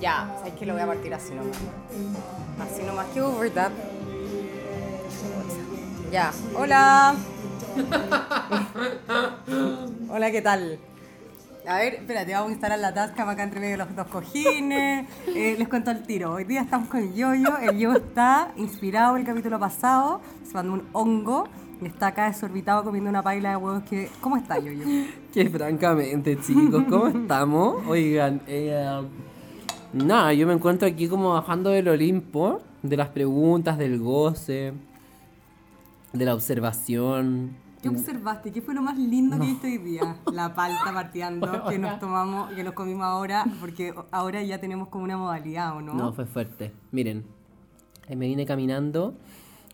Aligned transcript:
Ya, 0.00 0.32
sabes 0.38 0.54
que 0.54 0.66
lo 0.66 0.74
voy 0.74 0.82
a 0.82 0.86
partir 0.86 1.12
así 1.14 1.34
nomás. 1.34 1.56
Así 2.60 2.82
nomás 2.84 3.06
que 3.08 3.20
overdub. 3.20 3.72
Ya, 6.12 6.32
hola. 6.54 7.16
hola, 10.10 10.30
¿qué 10.30 10.42
tal? 10.42 10.78
A 11.66 11.76
ver, 11.76 11.94
espérate, 11.94 12.32
vamos 12.32 12.48
a 12.48 12.52
instalar 12.52 12.78
la 12.78 12.94
tasca 12.94 13.16
para 13.16 13.32
acá 13.32 13.42
entre 13.42 13.60
medio 13.60 13.72
de 13.72 13.84
los 13.84 13.94
dos 13.94 14.06
cojines. 14.06 15.06
Eh, 15.26 15.54
les 15.58 15.68
cuento 15.68 15.90
el 15.90 16.02
tiro. 16.02 16.32
Hoy 16.32 16.44
día 16.44 16.62
estamos 16.62 16.88
con 16.88 17.00
el 17.00 17.14
yoyo. 17.14 17.58
El 17.58 17.78
yoyo 17.78 17.98
está 17.98 18.52
inspirado 18.56 19.16
el 19.16 19.24
capítulo 19.24 19.58
pasado. 19.58 20.22
Se 20.46 20.54
mandó 20.54 20.72
un 20.72 20.88
hongo. 20.94 21.46
Está 21.82 22.08
acá 22.08 22.26
desorbitado 22.26 22.82
comiendo 22.82 23.08
una 23.08 23.22
paila 23.22 23.50
de 23.50 23.56
huevos 23.56 23.82
que... 23.84 24.10
¿Cómo 24.20 24.36
está, 24.36 24.58
yoyo? 24.58 24.84
Que 25.32 25.48
francamente, 25.48 26.38
chicos, 26.40 26.84
¿cómo 26.88 27.06
estamos? 27.22 27.86
Oigan, 27.86 28.40
eh, 28.46 29.02
nada, 29.92 30.32
yo 30.32 30.46
me 30.46 30.54
encuentro 30.54 30.88
aquí 30.88 31.06
como 31.06 31.34
bajando 31.34 31.70
del 31.70 31.88
Olimpo, 31.88 32.60
de 32.82 32.96
las 32.96 33.08
preguntas, 33.10 33.78
del 33.78 34.00
goce, 34.00 34.72
de 36.12 36.24
la 36.24 36.34
observación. 36.34 37.56
¿Qué 37.80 37.88
observaste? 37.88 38.50
¿Qué 38.50 38.60
fue 38.60 38.74
lo 38.74 38.82
más 38.82 38.98
lindo 38.98 39.38
que 39.38 39.46
viste 39.46 39.66
hoy 39.68 39.78
día? 39.78 40.16
La 40.32 40.52
palta 40.52 40.92
partiendo 40.92 41.64
que 41.68 41.78
nos 41.78 42.00
tomamos, 42.00 42.50
que 42.52 42.64
nos 42.64 42.74
comimos 42.74 43.04
ahora, 43.04 43.44
porque 43.60 43.94
ahora 44.10 44.42
ya 44.42 44.58
tenemos 44.58 44.88
como 44.88 45.04
una 45.04 45.16
modalidad, 45.16 45.76
¿o 45.76 45.80
no? 45.80 45.94
No, 45.94 46.12
fue 46.12 46.26
fuerte. 46.26 46.72
Miren, 46.90 47.24
me 48.08 48.26
vine 48.26 48.44
caminando 48.44 49.14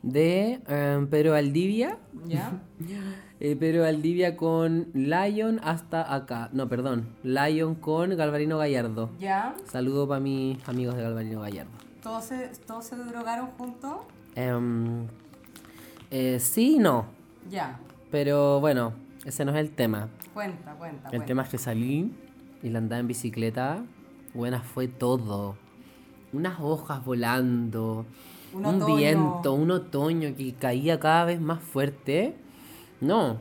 de 0.05 0.61
eh, 0.69 1.07
Pedro 1.11 1.33
Valdivia, 1.33 1.99
¿Ya? 2.27 2.53
eh, 3.41 3.57
Pedro 3.57 3.83
Valdivia 3.83 4.37
con 4.37 4.89
Lion 4.95 5.61
hasta 5.65 6.15
acá. 6.15 6.51
No, 6.53 6.69
perdón, 6.69 7.09
Lion 7.23 7.75
con 7.75 8.17
Galvarino 8.17 8.59
Gallardo. 8.59 9.11
¿Ya? 9.19 9.55
Saludo 9.67 10.07
para 10.07 10.21
mis 10.21 10.67
amigos 10.69 10.95
de 10.97 11.03
Galvarino 11.03 11.41
Gallardo. 11.41 11.73
¿Todos 12.03 12.25
se, 12.25 12.49
todos 12.67 12.85
se 12.85 12.97
drogaron 12.97 13.47
juntos? 13.59 13.97
Em, 14.35 15.07
eh, 16.11 16.39
sí 16.39 16.77
y 16.77 16.79
no, 16.79 17.07
Ya. 17.51 17.79
pero 18.11 18.61
bueno, 18.61 18.93
ese 19.25 19.45
no 19.45 19.53
es 19.53 19.59
el 19.59 19.71
tema. 19.71 20.09
Cuenta, 20.35 20.75
cuenta. 20.75 21.05
El 21.05 21.11
cuenta. 21.11 21.27
tema 21.27 21.43
es 21.45 21.49
que 21.49 21.59
salí 21.59 22.13
y 22.63 22.69
la 22.69 22.79
andaba 22.79 23.01
en 23.01 23.07
bicicleta. 23.09 23.85
Buena 24.35 24.61
fue 24.61 24.87
todo. 24.89 25.57
Unas 26.33 26.59
hojas 26.61 27.05
volando. 27.05 28.05
Un 28.55 28.65
Un, 28.67 28.77
otoño. 28.77 28.97
viento, 28.97 29.53
un 29.55 29.71
otoño 29.71 30.35
que 30.37 30.53
caía 30.55 30.99
cada 31.01 31.25
vez 31.25 31.41
más 31.41 31.61
fuerte. 31.63 32.35
No, 33.01 33.39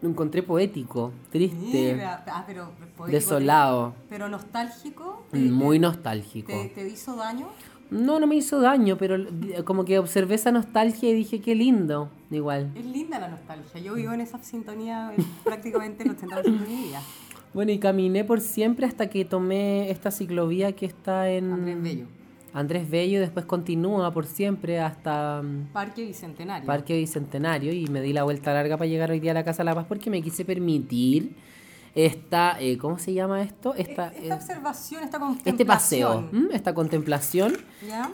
lo 0.00 0.08
encontré 0.08 0.42
poético, 0.42 1.12
triste, 1.30 1.94
Mira, 1.94 2.24
ah, 2.28 2.44
pero 2.46 2.70
poético, 2.96 3.06
desolado, 3.06 3.94
Pero 4.08 4.28
nostálgico. 4.28 5.24
¿te- 5.30 5.38
muy 5.38 5.78
nostálgico. 5.78 6.52
¿Te, 6.52 6.68
te 6.68 6.88
hizo 6.88 7.16
daño? 7.16 7.48
No, 7.90 8.20
no 8.20 8.26
me 8.26 8.36
hizo 8.36 8.60
daño, 8.60 8.96
pero 8.98 9.16
como 9.64 9.84
que 9.84 9.98
observé 9.98 10.34
esa 10.34 10.52
nostalgia 10.52 11.08
y 11.10 11.14
dije 11.14 11.40
qué 11.40 11.54
lindo, 11.54 12.10
igual. 12.30 12.70
Es 12.76 12.84
linda 12.84 13.18
la 13.18 13.28
nostalgia. 13.28 13.80
Yo 13.80 13.94
vivo 13.94 14.12
en 14.12 14.20
esa 14.20 14.38
sintonía 14.44 15.12
prácticamente 15.44 16.04
el 16.04 16.16
80% 16.16 16.42
de 16.42 16.50
mi 16.50 16.58
vida. 16.84 17.00
Bueno, 17.54 17.72
y 17.72 17.78
caminé 17.78 18.24
por 18.24 18.40
siempre 18.42 18.86
hasta 18.86 19.08
que 19.08 19.24
tomé 19.24 19.90
esta 19.90 20.10
ciclovía 20.10 20.72
que 20.72 20.84
está 20.86 21.30
en 21.30 21.50
Andrés 21.50 21.82
Bello. 21.82 22.06
Andrés 22.52 22.88
Bello 22.88 23.20
después 23.20 23.44
continúa 23.46 24.12
por 24.12 24.26
siempre 24.26 24.80
hasta 24.80 25.42
mm, 25.42 25.72
Parque 25.72 26.04
Bicentenario. 26.04 26.66
Parque 26.66 26.96
Bicentenario 26.96 27.72
y 27.72 27.86
me 27.86 28.00
di 28.00 28.12
la 28.12 28.24
vuelta 28.24 28.52
larga 28.52 28.76
para 28.76 28.88
llegar 28.88 29.10
hoy 29.10 29.20
día 29.20 29.32
a 29.32 29.34
la 29.34 29.44
Casa 29.44 29.58
de 29.58 29.64
la 29.66 29.74
Paz 29.74 29.86
porque 29.88 30.10
me 30.10 30.22
quise 30.22 30.44
permitir 30.44 31.36
esta, 31.94 32.60
eh, 32.60 32.78
¿cómo 32.78 32.98
se 32.98 33.12
llama 33.12 33.42
esto? 33.42 33.74
Esta, 33.74 34.08
esta 34.08 34.26
eh, 34.26 34.32
observación, 34.32 35.02
esta 35.02 35.18
este 35.44 35.66
paseo, 35.66 36.08
contemplación. 36.08 36.46
¿m? 36.46 36.56
esta 36.56 36.74
contemplación 36.74 37.56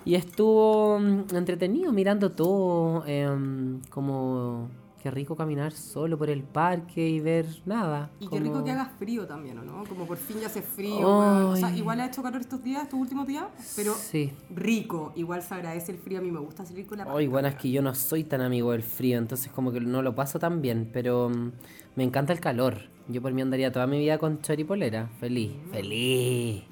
y 0.05 0.14
estuvo 0.14 0.98
mm, 0.98 1.34
entretenido 1.34 1.92
mirando 1.92 2.32
todo, 2.32 3.05
em, 3.06 3.80
como 3.90 4.70
qué 5.04 5.10
rico 5.10 5.36
caminar 5.36 5.72
solo 5.72 6.16
por 6.16 6.30
el 6.30 6.42
parque 6.42 7.06
y 7.06 7.20
ver 7.20 7.44
nada. 7.66 8.10
Y 8.20 8.24
qué 8.24 8.30
como- 8.30 8.42
rico 8.42 8.64
que 8.64 8.70
haga 8.70 8.86
frío 8.98 9.26
también, 9.26 9.58
¿o 9.58 9.62
no? 9.62 9.84
Como 9.84 10.06
por 10.06 10.16
fin 10.16 10.38
ya 10.40 10.46
hace 10.46 10.62
frío. 10.62 11.06
O 11.50 11.54
sea, 11.56 11.76
igual 11.76 12.00
ha 12.00 12.06
hecho 12.06 12.22
calor 12.22 12.40
estos 12.40 12.62
días, 12.64 12.84
estos 12.84 12.98
últimos 12.98 13.26
días, 13.26 13.44
pero 13.76 13.92
Sí. 13.92 14.32
rico. 14.48 15.12
Igual 15.14 15.42
se 15.42 15.52
agradece 15.52 15.92
el 15.92 15.98
frío. 15.98 16.20
A 16.20 16.22
mí 16.22 16.30
me 16.30 16.40
gusta 16.40 16.64
salir 16.64 16.86
con 16.86 16.96
la 16.96 17.06
Hoy, 17.12 17.26
bueno, 17.26 17.48
es 17.48 17.54
que 17.56 17.70
yo 17.70 17.82
no 17.82 17.94
soy 17.94 18.24
tan 18.24 18.40
amigo 18.40 18.72
del 18.72 18.82
frío, 18.82 19.18
entonces 19.18 19.52
como 19.52 19.72
que 19.72 19.80
no 19.80 20.00
lo 20.00 20.14
paso 20.14 20.38
tan 20.38 20.62
bien, 20.62 20.88
pero 20.90 21.28
mm, 21.28 21.52
me 21.96 22.02
encanta 22.04 22.32
el 22.32 22.40
calor. 22.40 22.78
Yo 23.06 23.20
por 23.20 23.30
mí 23.34 23.42
andaría 23.42 23.70
toda 23.70 23.86
mi 23.86 23.98
vida 23.98 24.16
con 24.16 24.38
short 24.40 24.58
y 24.60 24.64
polera, 24.64 25.08
feliz, 25.20 25.52
feliz. 25.70 26.62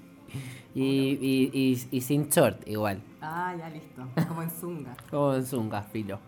Y, 0.75 0.81
y, 0.81 1.51
y, 1.53 1.89
y 1.91 2.01
sin 2.01 2.31
short, 2.31 2.67
igual. 2.67 3.03
Ah, 3.21 3.55
ya 3.59 3.69
listo. 3.69 4.09
Como 4.27 4.43
en 4.43 4.49
Zunga. 4.51 4.97
Como 5.11 5.35
en 5.35 5.45
zunga, 5.45 5.83
filo. 5.83 6.19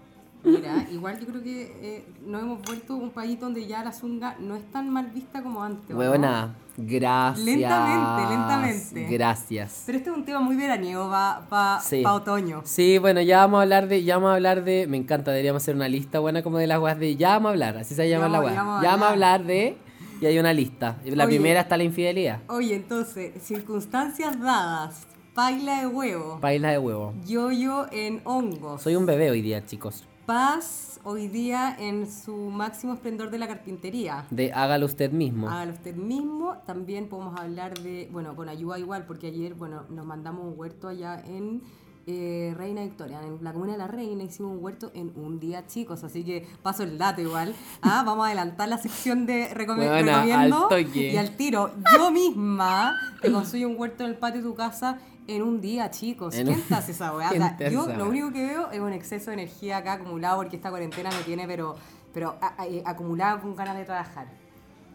Mira, 0.44 0.87
igual 0.93 1.19
yo 1.19 1.27
creo 1.27 1.43
que 1.43 1.72
eh, 1.81 2.05
nos 2.27 2.43
hemos 2.43 2.62
vuelto 2.62 2.97
un 2.97 3.10
país 3.10 3.41
donde 3.41 3.66
ya 3.66 3.82
la 3.82 3.93
Zunga 3.93 4.37
no 4.38 4.56
es 4.56 4.71
tan 4.71 4.91
mal 4.91 5.06
vista 5.06 5.43
como 5.43 5.62
antes. 5.62 5.91
¿o 5.91 5.94
no? 5.94 5.99
Huevona, 6.00 6.55
gracias. 6.77 7.44
Lentamente, 7.47 8.28
lentamente. 8.31 9.06
Gracias. 9.10 9.83
Pero 9.87 9.99
este 9.99 10.10
es 10.10 10.16
un 10.16 10.25
tema 10.25 10.41
muy 10.41 10.56
veraniego 10.56 11.09
para 11.10 11.47
pa, 11.49 11.81
Sí. 11.81 12.03
pa 12.03 12.12
otoño. 12.15 12.60
Sí, 12.65 12.99
bueno, 12.99 13.21
ya 13.22 13.38
vamos 13.38 13.59
a 13.59 13.62
hablar 13.62 13.88
de, 13.88 14.04
ya 14.04 14.16
vamos 14.16 14.33
a 14.33 14.34
hablar 14.34 14.65
de, 14.65 14.87
me 14.87 14.97
encanta, 14.99 15.31
deberíamos 15.31 15.62
hacer 15.62 15.75
una 15.77 15.88
lista 15.88 16.19
buena 16.19 16.43
como 16.43 16.59
de 16.59 16.66
las 16.66 16.78
weas 16.81 16.99
de, 16.99 17.16
ya 17.16 17.31
vamos 17.31 17.49
a 17.49 17.50
hablar, 17.53 17.77
así 17.78 17.94
se 17.94 18.09
llama 18.09 18.28
la 18.28 18.41
wea. 18.41 18.53
ya 18.54 18.62
vamos 18.62 18.81
a 18.81 18.83
Ya 18.83 18.91
vamos 18.91 19.06
a 19.09 19.10
hablar. 19.12 19.34
hablar 19.41 19.47
de, 19.47 19.77
y 20.21 20.27
hay 20.27 20.38
una 20.38 20.53
lista. 20.53 20.99
La 21.06 21.25
Oye. 21.25 21.37
primera 21.37 21.60
está 21.62 21.77
la 21.78 21.84
infidelidad. 21.84 22.41
Oye, 22.49 22.75
entonces, 22.77 23.33
circunstancias 23.43 24.38
dadas. 24.41 25.06
Paila 25.34 25.81
de 25.81 25.87
huevo. 25.88 26.38
Paila 26.41 26.71
de 26.71 26.78
huevo. 26.78 27.12
Yoyo 27.27 27.87
en 27.91 28.21
hongos. 28.25 28.83
Soy 28.83 28.94
un 28.94 29.04
bebé 29.06 29.31
hoy 29.31 29.43
día, 29.43 29.65
chicos. 29.66 30.04
Paz 30.27 31.01
hoy 31.05 31.29
día 31.29 31.77
en 31.79 32.11
su 32.11 32.35
máximo 32.35 32.95
esplendor 32.95 33.31
de 33.31 33.37
la 33.39 33.47
carpintería. 33.47 34.25
De 34.31 34.53
hágalo 34.55 34.87
usted 34.87 35.12
mismo. 35.12 35.51
Hágalo 35.51 35.73
usted 35.73 35.95
mismo. 35.95 36.55
También 36.65 37.09
podemos 37.09 37.39
hablar 37.39 37.79
de, 37.81 38.09
bueno, 38.11 38.34
con 38.34 38.49
ayuda 38.49 38.79
igual, 38.79 39.05
porque 39.07 39.27
ayer, 39.27 39.53
bueno, 39.55 39.83
nos 39.91 40.07
mandamos 40.07 40.47
un 40.47 40.55
huerto 40.59 40.89
allá 40.89 41.21
en 41.27 41.61
eh, 42.07 42.55
Reina 42.57 42.83
Victoria, 42.83 43.21
en 43.23 43.43
la 43.45 43.53
comuna 43.53 43.73
de 43.73 43.79
la 43.79 43.87
Reina, 43.87 44.23
hicimos 44.25 44.53
un 44.57 44.65
huerto 44.65 44.91
en 44.95 45.13
un 45.15 45.41
día, 45.41 45.67
chicos. 45.67 46.05
Así 46.05 46.25
que 46.25 46.47
paso 46.63 46.84
el 46.84 46.97
dato 46.97 47.21
igual. 47.21 47.55
Ah, 47.83 48.03
vamos 48.07 48.25
a 48.25 48.29
adelantar 48.29 48.69
la 48.71 48.79
sección 48.79 49.27
de 49.27 49.51
recome- 49.55 49.87
Buena, 49.89 50.23
recomiendo. 50.23 50.69
al 50.71 50.84
toque. 50.84 51.13
Y 51.13 51.17
al 51.19 51.37
tiro, 51.37 51.71
yo 51.95 52.11
misma 52.11 52.95
te 53.21 53.31
construyo 53.31 53.69
un 53.69 53.77
huerto 53.79 54.05
en 54.05 54.11
el 54.11 54.17
patio 54.17 54.41
de 54.41 54.49
tu 54.49 54.55
casa. 54.55 54.99
En 55.27 55.43
un 55.43 55.61
día, 55.61 55.91
chicos. 55.91 56.35
En 56.35 56.47
¿Quién 56.47 56.62
un- 56.69 56.75
hace 56.77 56.93
esa 56.93 57.15
weá? 57.17 57.29
O 57.29 57.31
¿Quién 57.31 57.43
sea, 57.59 57.69
yo 57.71 57.87
lo 57.87 58.09
único 58.09 58.31
que 58.33 58.45
veo 58.47 58.71
es 58.71 58.81
un 58.81 58.93
exceso 58.93 59.31
de 59.31 59.35
energía 59.35 59.79
acá 59.79 59.95
acumulado 59.95 60.37
porque 60.39 60.57
esta 60.57 60.71
cuarentena 60.71 61.11
me 61.11 61.23
tiene, 61.25 61.47
pero, 61.47 61.77
pero 62.12 62.37
eh, 62.69 62.83
acumulada 62.85 63.41
con 63.41 63.57
ganas 63.57 63.77
de 63.77 63.84
trabajar. 63.84 64.27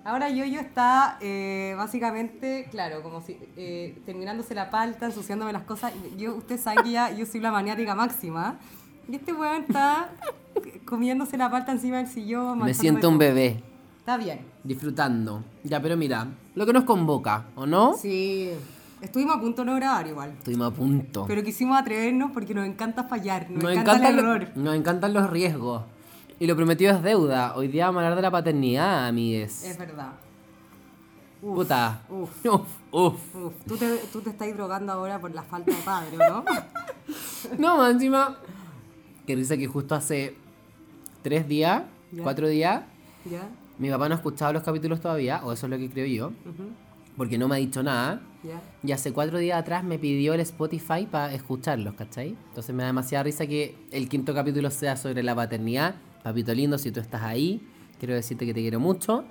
Ahora 0.06 0.29
Yoyo 0.29 0.59
está 0.59 1.18
eh, 1.19 1.73
básicamente, 1.78 2.68
claro, 2.72 3.03
como 3.03 3.22
si 3.22 3.38
eh, 3.57 4.01
terminándose 4.06 4.56
la 4.56 4.69
palta, 4.69 5.07
ensuciándome 5.07 5.51
las 5.51 5.63
cosas. 5.63 5.91
Yo, 6.18 6.35
ustedes 6.35 6.62
saben 6.62 6.84
que 6.84 6.91
ya 6.91 7.12
yo 7.12 7.25
soy 7.25 7.39
la 7.41 7.51
maniática 7.51 7.95
máxima. 7.95 8.57
Y 9.07 9.16
este 9.16 9.34
weón 9.34 9.63
está 9.68 10.09
comiéndose 10.85 11.38
la 11.38 11.50
palta 11.50 11.72
encima 11.72 11.97
del 11.97 12.07
sillón. 12.07 12.59
Me 12.59 12.73
siento 12.75 13.09
un 13.09 13.18
bebé, 13.18 13.62
Está 14.00 14.18
bien. 14.18 14.41
disfrutando. 14.63 15.44
Ya, 15.63 15.81
pero 15.81 15.97
mira, 15.97 16.28
lo 16.56 16.66
que 16.66 16.73
nos 16.73 16.84
convoca, 16.84 17.47
¿o 17.56 17.66
no? 17.66 17.95
Sí. 17.95 18.51
Estuvimos 19.01 19.37
a 19.37 19.39
punto 19.39 19.61
de 19.61 19.65
no 19.71 19.75
grabar 19.75 20.07
igual. 20.07 20.31
Estuvimos 20.37 20.73
a 20.73 20.75
punto. 20.75 21.25
Pero 21.27 21.43
quisimos 21.43 21.79
atrevernos 21.79 22.31
porque 22.31 22.53
nos 22.53 22.65
encanta 22.65 23.05
fallar, 23.05 23.49
nos, 23.49 23.63
nos, 23.63 23.71
encanta 23.73 24.09
el 24.09 24.19
error. 24.19 24.47
nos 24.55 24.75
encantan 24.75 25.13
los 25.13 25.29
riesgos. 25.29 25.83
Y 26.39 26.47
lo 26.47 26.55
prometido 26.55 26.93
es 26.95 27.01
deuda. 27.03 27.55
Hoy 27.55 27.67
día 27.67 27.85
vamos 27.88 28.01
a 28.01 28.05
hablar 28.05 28.15
de 28.17 28.21
la 28.21 28.31
paternidad, 28.31 29.07
amigues. 29.07 29.63
Es 29.63 29.77
verdad. 29.77 30.13
Uf, 31.41 31.55
Puta. 31.55 32.01
uf. 32.09 32.45
Uf, 32.45 32.67
uf. 32.91 33.35
Uf, 33.35 33.53
tú 33.65 33.77
te, 33.77 33.97
tú 34.12 34.21
te 34.21 34.29
estás 34.31 34.53
drogando 34.53 34.91
ahora 34.91 35.19
por 35.19 35.33
la 35.33 35.44
falta 35.44 35.71
de 35.71 35.81
padre, 35.83 36.18
¿o 36.18 36.29
¿no? 36.29 36.45
No, 37.57 37.77
más 37.77 37.94
encima. 37.94 38.38
Que 39.25 39.35
risa 39.35 39.56
que 39.57 39.68
justo 39.68 39.95
hace 39.95 40.35
tres 41.21 41.47
días, 41.47 41.83
cuatro 42.24 42.47
días, 42.47 42.83
¿Ya? 43.29 43.47
mi 43.77 43.89
papá 43.89 44.09
no 44.09 44.15
ha 44.15 44.18
escuchado 44.18 44.53
los 44.53 44.63
capítulos 44.63 45.00
todavía, 45.00 45.41
o 45.44 45.53
eso 45.53 45.68
es 45.68 45.69
lo 45.69 45.77
que 45.77 45.89
creo 45.89 46.06
yo, 46.07 46.31
porque 47.15 47.38
no 47.38 47.47
me 47.47 47.56
ha 47.56 47.59
dicho 47.59 47.83
nada. 47.83 48.21
¿Ya? 48.44 48.62
Y 48.83 48.91
hace 48.94 49.12
cuatro 49.12 49.38
días 49.38 49.59
atrás 49.59 49.83
me 49.83 50.00
pidió 50.00 50.33
el 50.33 50.39
Spotify 50.39 51.06
para 51.09 51.33
escucharlos, 51.33 51.94
¿cachai? 51.95 52.38
Entonces 52.50 52.74
me 52.74 52.83
da 52.83 52.88
demasiada 52.88 53.24
risa 53.24 53.45
que 53.47 53.75
el 53.91 54.07
quinto 54.07 54.33
capítulo 54.33 54.71
sea 54.71 54.95
sobre 54.95 55.24
la 55.24 55.36
paternidad. 55.36 55.95
Papito 56.24 56.53
lindo, 56.53 56.77
si 56.77 56.91
tú 56.91 57.00
estás 57.01 57.21
ahí, 57.24 57.62
quiero 58.00 58.13
decirte 58.13 58.45
que 58.45 58.53
te 58.53 58.62
quiero 58.62 58.80
mucho 58.80 59.25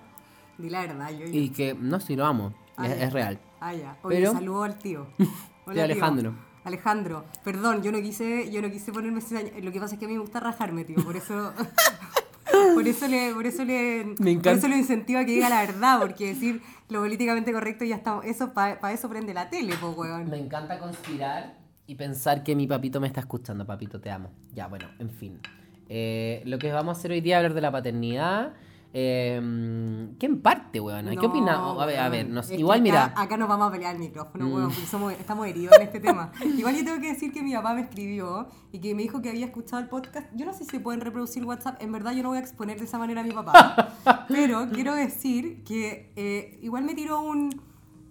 Di 0.59 0.69
la 0.71 0.83
verdad, 0.83 1.11
yo. 1.11 1.27
y 1.27 1.51
que, 1.51 1.75
no, 1.75 2.01
si 2.01 2.17
lo 2.17 2.27
amo, 2.27 2.53
Ah, 2.77 2.87
es, 2.87 3.13
real. 3.13 3.39
Ah, 3.61 3.75
ya. 3.75 3.97
Oye, 4.03 4.17
Pero- 4.19 4.33
saludo 4.33 4.63
al 4.63 4.79
tío. 4.79 5.07
Tío 5.73 5.83
Alejandro. 5.83 6.35
Alejandro, 6.65 7.25
perdón, 7.45 7.83
yo 7.83 7.91
no 7.93 8.01
quise, 8.01 8.51
yo 8.53 8.61
no 8.63 8.71
quise 8.71 8.93
ponerme. 8.93 9.21
Lo 9.63 9.73
que 9.73 9.81
pasa 9.81 9.95
es 9.95 9.99
que 9.99 10.05
a 10.05 10.09
mí 10.09 10.15
me 10.15 10.21
gusta 10.21 10.39
rajarme, 10.41 10.85
tío, 10.85 10.97
por 11.05 11.17
eso. 11.17 11.53
Por 12.75 12.87
eso 12.87 13.09
le, 13.09 13.35
por 13.35 13.47
eso 13.47 13.65
le, 13.65 14.15
Me 14.19 14.37
por 14.37 14.53
eso 14.53 14.69
lo 14.69 14.77
incentiva 14.77 15.21
a 15.21 15.25
que 15.25 15.33
diga 15.33 15.49
la 15.49 15.61
verdad, 15.61 16.01
porque 16.01 16.29
decir 16.29 16.63
lo 16.89 17.01
políticamente 17.01 17.53
correcto 17.53 17.85
ya 17.85 17.97
está, 17.97 18.21
eso 18.25 18.53
para 18.55 18.93
eso 18.93 19.09
prende 19.09 19.35
la 19.35 19.51
tele, 19.51 19.75
po 19.77 19.91
weón. 19.91 20.31
Me 20.31 20.39
encanta 20.39 20.79
conspirar 20.79 21.59
y 21.87 21.95
pensar 21.95 22.45
que 22.45 22.55
mi 22.55 22.67
papito 22.67 23.01
me 23.01 23.07
está 23.07 23.21
escuchando. 23.21 23.67
Papito, 23.67 23.99
te 24.01 24.11
amo. 24.11 24.31
Ya, 24.55 24.69
bueno, 24.69 24.87
en 24.99 25.11
fin. 25.11 25.41
Eh, 25.89 26.43
lo 26.45 26.59
que 26.59 26.71
vamos 26.71 26.97
a 26.97 26.99
hacer 26.99 27.13
hoy 27.13 27.23
día 27.23 27.37
es 27.37 27.39
hablar 27.39 27.55
de 27.55 27.61
la 27.63 27.73
paternidad. 27.73 28.53
Eh, 29.01 30.09
¿Qué 30.19 30.27
en 30.27 30.41
parte, 30.43 30.81
weón? 30.81 31.07
¿Qué 31.11 31.15
No, 31.15 31.23
opinamos? 31.29 31.81
A 31.81 31.87
ver, 31.87 32.01
a 32.01 32.09
ver, 32.09 32.29
igual, 32.57 32.79
acá- 32.79 32.83
mira. 32.83 33.13
Mm. 33.15 33.19
Acá 33.21 33.37
nos 33.37 33.49
vamos 33.49 33.69
a 33.69 33.71
pelear 33.71 33.95
el 33.95 34.01
micrófono, 34.01 34.47
weón, 34.49 34.71
porque 34.71 34.87
somos, 34.87 35.13
estamos 35.13 35.47
heridos 35.47 35.77
en 35.77 35.83
este 35.83 36.01
tema. 36.01 36.33
Igual 36.59 36.75
yo 36.77 36.85
tengo 36.85 37.01
que 37.01 37.13
decir 37.13 37.33
que 37.33 37.43
mi 37.43 37.53
papá 37.55 37.75
me 37.75 37.83
escribió 37.83 38.49
y 38.73 38.81
que 38.81 38.95
me 38.97 39.03
dijo 39.03 39.23
que 39.23 39.29
había 39.31 39.47
escuchado 39.47 39.81
el 39.81 39.89
podcast. 39.89 40.27
Yo 40.35 40.47
no 40.47 40.53
sé 40.53 40.65
si 40.65 40.71
se 40.71 40.81
pueden 40.81 41.01
reproducir 41.01 41.45
WhatsApp, 41.45 41.81
en 41.81 41.93
verdad 41.93 42.13
yo 42.13 42.25
no 42.25 42.31
voy 42.31 42.39
a 42.39 42.41
exponer 42.41 42.79
de 42.79 42.87
esa 42.87 42.99
manera 42.99 43.21
a 43.21 43.25
mi 43.25 43.31
papá. 43.31 43.95
Pero 44.29 44.69
quiero 44.73 44.95
decir 44.97 45.63
que 45.63 46.13
eh, 46.17 46.59
igual 46.63 46.83
me 46.85 46.95
tiró 46.95 47.21
un. 47.21 47.63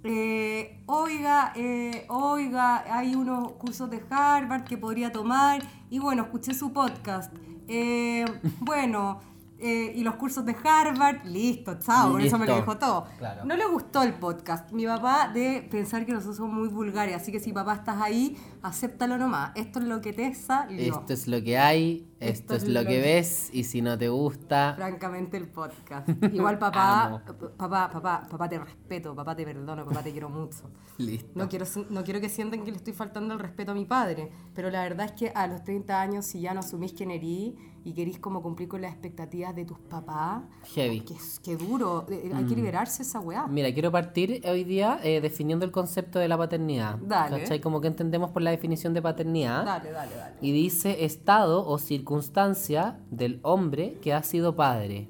eh, 0.06 0.84
oiga, 0.86 1.52
eh, 1.56 2.06
oiga, 2.08 2.86
hay 2.96 3.14
unos 3.16 3.52
cursos 3.54 3.90
de 3.90 4.02
Harvard 4.10 4.64
que 4.64 4.78
podría 4.78 5.12
tomar. 5.12 5.62
Y 5.90 6.00
bueno, 6.00 6.24
escuché 6.24 6.54
su 6.54 6.72
podcast. 6.72 7.34
Eh, 7.68 8.24
bueno, 8.62 9.20
eh, 9.60 9.94
y 9.96 10.04
los 10.04 10.16
cursos 10.16 10.46
de 10.46 10.56
Harvard, 10.64 11.26
listo, 11.26 11.78
chao, 11.80 12.12
con 12.12 12.22
eso 12.22 12.38
me 12.38 12.46
lo 12.46 12.56
dijo 12.56 12.78
todo. 12.78 13.06
Claro. 13.18 13.46
No 13.46 13.56
le 13.56 13.66
gustó 13.66 14.04
el 14.04 14.14
podcast. 14.14 14.72
Mi 14.72 14.86
papá 14.86 15.32
de 15.34 15.68
pensar 15.70 16.06
que 16.06 16.12
nosotros 16.12 16.38
somos 16.38 16.54
muy 16.54 16.68
vulgares, 16.68 17.16
así 17.16 17.32
que 17.32 17.40
si 17.40 17.54
papá 17.54 17.76
estás 17.76 18.02
ahí, 18.02 18.38
acéptalo 18.62 19.18
nomás. 19.18 19.52
Esto 19.56 19.80
es 19.80 19.86
lo 19.86 20.02
que 20.02 20.14
te 20.14 20.34
salió. 20.36 21.00
Esto 21.00 21.14
es 21.14 21.28
lo 21.28 21.42
que 21.42 21.58
hay, 21.58 22.08
esto, 22.20 22.56
es 22.56 22.68
lo 22.68 22.86
que 22.86 23.02
ves, 23.02 23.50
y 23.52 23.64
si 23.64 23.82
no 23.82 23.98
te 23.98 24.10
gusta, 24.10 24.74
Francamente 24.76 25.38
el 25.38 25.48
podcast. 25.48 26.08
Igual 26.32 26.60
papá, 26.60 27.24
papá, 27.58 27.90
papá, 27.90 28.28
papá 28.30 28.50
te 28.50 28.60
respeto, 28.60 29.16
papá 29.16 29.36
te 29.36 29.44
perdono, 29.44 29.86
papá 29.86 30.04
te 30.04 30.12
quiero 30.12 30.30
mucho. 30.30 30.70
listo. 30.98 31.32
No 31.36 31.50
quiero, 31.50 31.66
no 31.90 32.04
quiero 32.04 32.22
que 32.22 32.30
sientan 32.30 32.64
que 32.64 32.72
le 32.72 32.78
estoy 32.78 32.94
faltando 32.94 33.34
el 33.34 33.40
respeto 33.40 33.72
a 33.72 33.76
mi 33.76 33.86
padre, 33.86 34.32
pero 34.54 34.70
la 34.70 34.84
verdad 34.84 35.08
es 35.08 35.12
que 35.14 35.30
a 35.30 35.48
los 35.48 35.64
30 35.64 36.00
años, 36.00 36.26
si 36.26 36.42
ya 36.42 36.54
no 36.54 36.60
asumís 36.60 36.94
quién 36.94 37.12
erís 37.12 37.54
y 37.88 37.94
querís 37.94 38.20
como 38.20 38.42
cumplir 38.42 38.68
con 38.68 38.82
las 38.82 38.92
expectativas 38.92 39.56
de 39.56 39.64
tus 39.64 39.80
papás, 39.80 40.44
Heavy. 40.76 41.00
que, 41.02 41.16
que 41.42 41.56
duro, 41.56 42.06
eh, 42.10 42.32
hay 42.36 42.44
que 42.44 42.54
Mm. 42.54 42.58
liberarse 42.58 43.02
esa 43.04 43.20
weá. 43.22 43.48
Mira, 43.48 43.74
quiero 43.74 43.92
partir 43.92 44.42
hoy 44.46 44.64
día 44.66 45.00
eh, 45.04 45.22
definiendo 45.22 45.64
el 45.66 45.72
concepto 45.72 46.20
de 46.20 46.28
la 46.28 46.38
paternidad. 46.38 46.98
Dale. 46.98 47.40
¿Cachai? 47.40 47.62
Como 47.62 47.80
que 47.80 47.88
entendemos 47.88 48.32
por 48.32 48.42
la 48.42 48.52
definición 48.52 48.94
de 48.94 49.02
paternidad. 49.02 49.64
Dale, 49.66 49.92
dale, 49.92 50.16
dale. 50.16 50.36
Y 50.42 50.52
dice 50.52 51.06
estado 51.06 51.66
o 51.66 51.78
circunstancia 51.78 53.00
del 53.10 53.40
hombre 53.44 53.98
que 54.02 54.14
ha 54.14 54.22
sido 54.24 54.56
padre. 54.56 55.08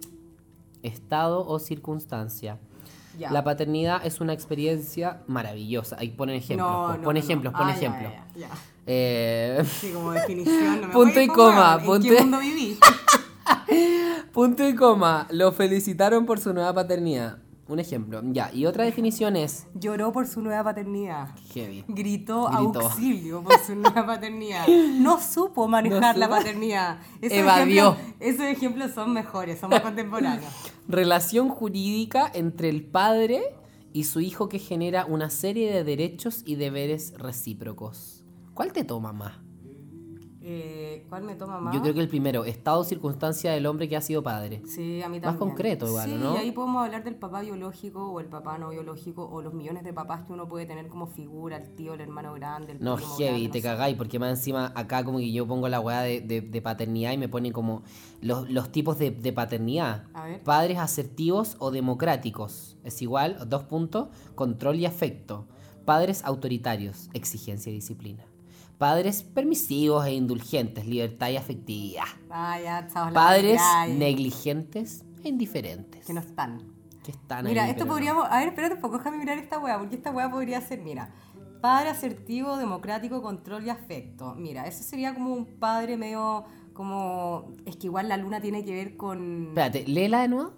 Estado 0.84 1.46
o 1.48 1.60
circunstancia. 1.60 2.60
La 3.20 3.44
paternidad 3.44 4.06
es 4.06 4.22
una 4.22 4.34
experiencia 4.34 5.24
maravillosa. 5.26 5.98
Ahí 6.00 6.10
ponen 6.10 6.36
ejemplos. 6.36 6.70
No, 6.70 6.88
po, 6.88 6.98
no, 6.98 7.04
pon 7.04 7.14
no, 7.16 7.20
ejemplos, 7.20 7.52
pon 7.54 7.68
Ah, 7.68 7.74
ejemplos. 7.74 8.12
ya, 8.36 8.42
ya. 8.42 8.50
Eh, 8.88 9.64
Sí, 9.82 9.92
como 9.92 10.12
definición. 10.12 10.82
No 10.82 10.88
me 10.88 10.94
Punto 10.94 11.22
y 11.22 11.28
coma, 11.28 11.78
punto 11.84 12.08
¿En 12.08 12.14
qué 12.16 12.16
y- 12.16 12.22
mundo 12.22 12.40
viví? 12.40 12.78
punto 14.34 14.68
y 14.68 14.76
coma. 14.76 15.28
Lo 15.32 15.52
felicitaron 15.52 16.26
por 16.26 16.40
su 16.40 16.54
nueva 16.54 16.74
paternidad. 16.74 17.40
Un 17.68 17.80
ejemplo. 17.82 18.22
Ya. 18.24 18.50
Y 18.54 18.66
otra 18.66 18.86
definición 18.86 19.36
es. 19.36 19.68
Lloró 19.74 20.14
por 20.14 20.26
su 20.26 20.42
nueva 20.42 20.64
paternidad. 20.64 21.36
Heavy. 21.54 21.84
Gritó, 21.90 22.48
Gritó. 22.48 22.80
auxilio 22.80 23.44
por 23.44 23.60
su 23.60 23.76
nueva 23.76 24.06
paternidad. 24.06 24.66
No 24.68 25.20
supo 25.20 25.68
manejar 25.68 26.16
No 26.16 26.20
la 26.22 26.30
paternidad. 26.30 27.00
Esos 27.22 27.38
Evadió. 27.40 27.92
ejemplos- 27.98 28.16
Esos 28.22 28.46
ejemplos 28.46 28.92
son 28.94 29.12
mejores, 29.12 29.60
son 29.60 29.70
más 29.72 29.82
contemporáneos. 29.82 30.50
Relación 30.88 31.50
jurídica 31.50 32.32
entre 32.34 32.70
el 32.70 32.86
padre 32.86 33.42
y 33.92 34.06
su 34.06 34.22
hijo 34.22 34.48
que 34.48 34.60
genera 34.60 35.06
una 35.06 35.30
serie 35.30 35.70
de 35.74 35.84
derechos 35.84 36.44
y 36.46 36.56
deberes 36.56 37.16
recíprocos. 37.18 38.17
¿Cuál 38.58 38.74
te 38.74 38.84
toma 38.84 39.14
más? 39.14 39.34
Eh, 40.42 41.06
¿Cuál 41.10 41.24
me 41.24 41.36
toma 41.36 41.60
más? 41.60 41.76
Yo 41.76 41.82
creo 41.82 41.94
que 41.94 42.00
el 42.00 42.08
primero, 42.08 42.44
estado 42.46 42.80
o 42.80 42.84
circunstancia 42.84 43.52
del 43.52 43.66
hombre 43.68 43.88
que 43.88 43.96
ha 43.98 44.02
sido 44.02 44.24
padre. 44.24 44.64
Sí, 44.66 45.02
a 45.04 45.10
mí 45.10 45.18
Más 45.20 45.26
también. 45.26 45.50
concreto 45.50 45.86
igual, 45.88 46.10
sí, 46.10 46.16
¿no? 46.18 46.34
y 46.34 46.38
ahí 46.38 46.52
podemos 46.52 46.84
hablar 46.86 47.04
del 47.04 47.16
papá 47.16 47.42
biológico 47.42 48.10
o 48.10 48.20
el 48.20 48.26
papá 48.28 48.58
no 48.58 48.70
biológico 48.70 49.28
o 49.30 49.42
los 49.44 49.54
millones 49.54 49.84
de 49.84 49.94
papás 49.94 50.24
que 50.26 50.34
uno 50.34 50.48
puede 50.48 50.66
tener 50.66 50.88
como 50.88 51.06
figura, 51.06 51.58
el 51.58 51.76
tío, 51.76 51.94
el 51.94 52.02
hermano 52.02 52.34
grande, 52.34 52.72
el 52.74 52.80
No, 52.82 52.96
primo 52.96 53.16
heavy, 53.18 53.30
grande, 53.44 53.50
te 53.50 53.58
no 53.60 53.62
sé. 53.62 53.62
cagáis, 53.62 53.96
porque 53.98 54.18
más 54.18 54.30
encima 54.40 54.72
acá 54.74 55.04
como 55.04 55.20
que 55.20 55.32
yo 55.32 55.46
pongo 55.46 55.70
la 55.70 55.80
weá 55.82 56.02
de, 56.02 56.22
de- 56.22 56.42
de 56.42 56.62
paternidad 56.64 57.12
y 57.12 57.18
me 57.18 57.30
ponen 57.30 57.52
como 57.54 57.84
los, 58.22 58.50
los 58.50 58.72
tipos 58.72 58.98
de, 58.98 59.12
de 59.12 59.34
paternidad. 59.34 60.06
A 60.16 60.24
ver. 60.26 60.42
Padres 60.44 60.80
asertivos 60.80 61.58
o 61.60 61.70
democráticos. 61.70 62.78
Es 62.84 63.02
igual, 63.04 63.38
dos 63.48 63.64
puntos, 63.66 64.08
control 64.34 64.78
y 64.78 64.86
afecto. 64.86 65.46
Padres 65.86 66.24
autoritarios, 66.26 67.10
exigencia 67.14 67.72
y 67.72 67.76
disciplina. 67.76 68.26
Padres 68.78 69.24
permisivos 69.24 70.06
e 70.06 70.14
indulgentes, 70.14 70.86
libertad 70.86 71.30
y 71.30 71.38
afectividad. 71.38 72.06
Ya, 72.30 72.88
chao, 72.94 73.08
la 73.08 73.14
Padres 73.14 73.60
ay, 73.64 73.94
negligentes 73.94 75.04
e 75.24 75.30
indiferentes. 75.30 76.06
Que 76.06 76.14
no 76.14 76.20
están. 76.20 76.62
Que 77.04 77.12
están 77.12 77.46
Mira, 77.46 77.64
ahí, 77.64 77.72
esto 77.72 77.86
pero 77.86 77.88
no. 77.88 77.94
podríamos. 77.94 78.28
A 78.30 78.40
ver, 78.40 78.50
espérate 78.50 78.76
un 78.76 78.82
poco, 78.82 78.98
déjame 78.98 79.18
mirar 79.18 79.38
esta 79.40 79.58
weá, 79.60 79.80
porque 79.80 79.96
esta 79.96 80.12
weá 80.12 80.30
podría 80.30 80.62
ser, 80.62 80.82
mira. 80.82 81.12
Padre 81.62 81.90
asertivo, 81.90 82.58
democrático, 82.58 83.22
control 83.24 83.66
y 83.66 83.70
afecto. 83.72 84.36
Mira, 84.36 84.68
eso 84.68 84.84
sería 84.84 85.14
como 85.14 85.34
un 85.34 85.46
padre 85.46 85.98
medio. 85.98 86.46
Como. 86.74 87.52
Es 87.66 87.78
que 87.78 87.88
igual 87.88 88.08
la 88.10 88.18
luna 88.18 88.40
tiene 88.42 88.64
que 88.64 88.74
ver 88.74 88.96
con. 88.96 89.48
Espérate, 89.48 89.88
léela 89.88 90.22
de 90.22 90.28
nuevo. 90.28 90.54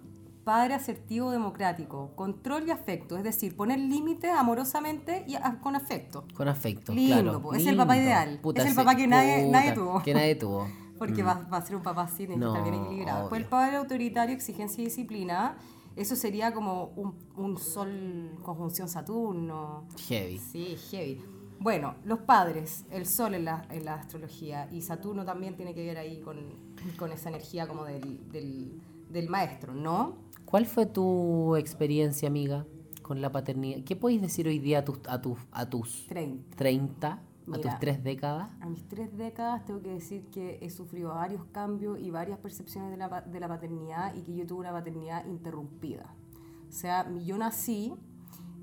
Padre 0.50 0.74
asertivo, 0.74 1.30
democrático, 1.30 2.10
control 2.16 2.66
y 2.66 2.72
afecto. 2.72 3.16
Es 3.16 3.22
decir, 3.22 3.54
poner 3.54 3.78
límites 3.78 4.32
amorosamente 4.32 5.24
y 5.28 5.36
a- 5.36 5.60
con 5.60 5.76
afecto. 5.76 6.24
Con 6.34 6.48
afecto, 6.48 6.92
Lindo, 6.92 7.22
claro. 7.22 7.40
po. 7.40 7.54
Es 7.54 7.64
el 7.68 7.76
papá 7.76 7.96
ideal. 7.96 8.40
Es 8.56 8.66
el 8.66 8.74
papá 8.74 8.96
que 8.96 9.06
nadie- 9.06 9.48
nadie 9.48 9.70
tuvo. 9.74 10.02
Que 10.02 10.12
nadie 10.12 10.34
tuvo. 10.34 10.66
Porque 10.98 11.22
va, 11.22 11.34
va 11.52 11.58
a 11.58 11.62
ser 11.62 11.76
un 11.76 11.84
papá 11.84 12.02
así, 12.02 12.26
tiene 12.26 12.40
que 12.40 12.46
estar 12.48 12.62
bien 12.64 12.74
Mm. 12.74 12.84
Equilibrado. 12.86 13.28
Pues 13.28 13.42
el 13.42 13.46
padre 13.48 13.76
autoritario, 13.76 14.34
exigencia 14.34 14.82
y 14.82 14.86
disciplina, 14.86 15.56
eso 15.94 16.16
sería 16.16 16.52
como 16.52 16.86
un, 16.96 17.14
un 17.36 17.56
sol 17.56 18.36
conjunción 18.42 18.88
Saturno. 18.88 19.84
Heavy. 20.08 20.38
Sí, 20.38 20.76
heavy. 20.90 21.24
Bueno, 21.60 21.94
los 22.04 22.18
padres, 22.18 22.86
el 22.90 23.06
sol 23.06 23.34
en 23.34 23.44
la, 23.44 23.66
en 23.70 23.84
la 23.84 23.94
astrología 23.94 24.68
y 24.72 24.82
Saturno 24.82 25.24
también 25.24 25.54
tiene 25.54 25.74
que 25.74 25.84
ver 25.86 25.96
ahí 25.98 26.18
con, 26.20 26.38
con 26.98 27.12
esa 27.12 27.28
energía 27.28 27.68
como 27.68 27.84
del, 27.84 28.28
del, 28.32 28.80
del 29.10 29.28
maestro, 29.28 29.74
¿no? 29.74 30.28
¿Cuál 30.50 30.66
fue 30.66 30.84
tu 30.84 31.54
experiencia, 31.54 32.28
amiga, 32.28 32.66
con 33.02 33.20
la 33.20 33.30
paternidad? 33.30 33.84
¿Qué 33.84 33.94
podéis 33.94 34.20
decir 34.20 34.48
hoy 34.48 34.58
día 34.58 34.80
a 34.80 34.84
tus, 34.84 34.98
a 35.06 35.20
tus, 35.20 35.38
a 35.52 35.70
tus 35.70 36.08
30. 36.08 36.56
30, 36.56 37.22
a 37.52 37.58
tus 37.60 37.78
tres 37.78 38.02
décadas? 38.02 38.48
A 38.60 38.66
mis 38.68 38.88
tres 38.88 39.16
décadas 39.16 39.64
tengo 39.64 39.80
que 39.80 39.90
decir 39.90 40.28
que 40.32 40.58
he 40.60 40.68
sufrido 40.68 41.10
varios 41.10 41.44
cambios 41.52 42.00
y 42.00 42.10
varias 42.10 42.40
percepciones 42.40 42.90
de 42.90 42.96
la, 42.96 43.20
de 43.20 43.38
la 43.38 43.46
paternidad 43.46 44.12
y 44.16 44.22
que 44.22 44.34
yo 44.34 44.44
tuve 44.44 44.60
una 44.60 44.72
paternidad 44.72 45.24
interrumpida. 45.26 46.16
O 46.68 46.72
sea, 46.72 47.08
yo 47.20 47.38
nací 47.38 47.94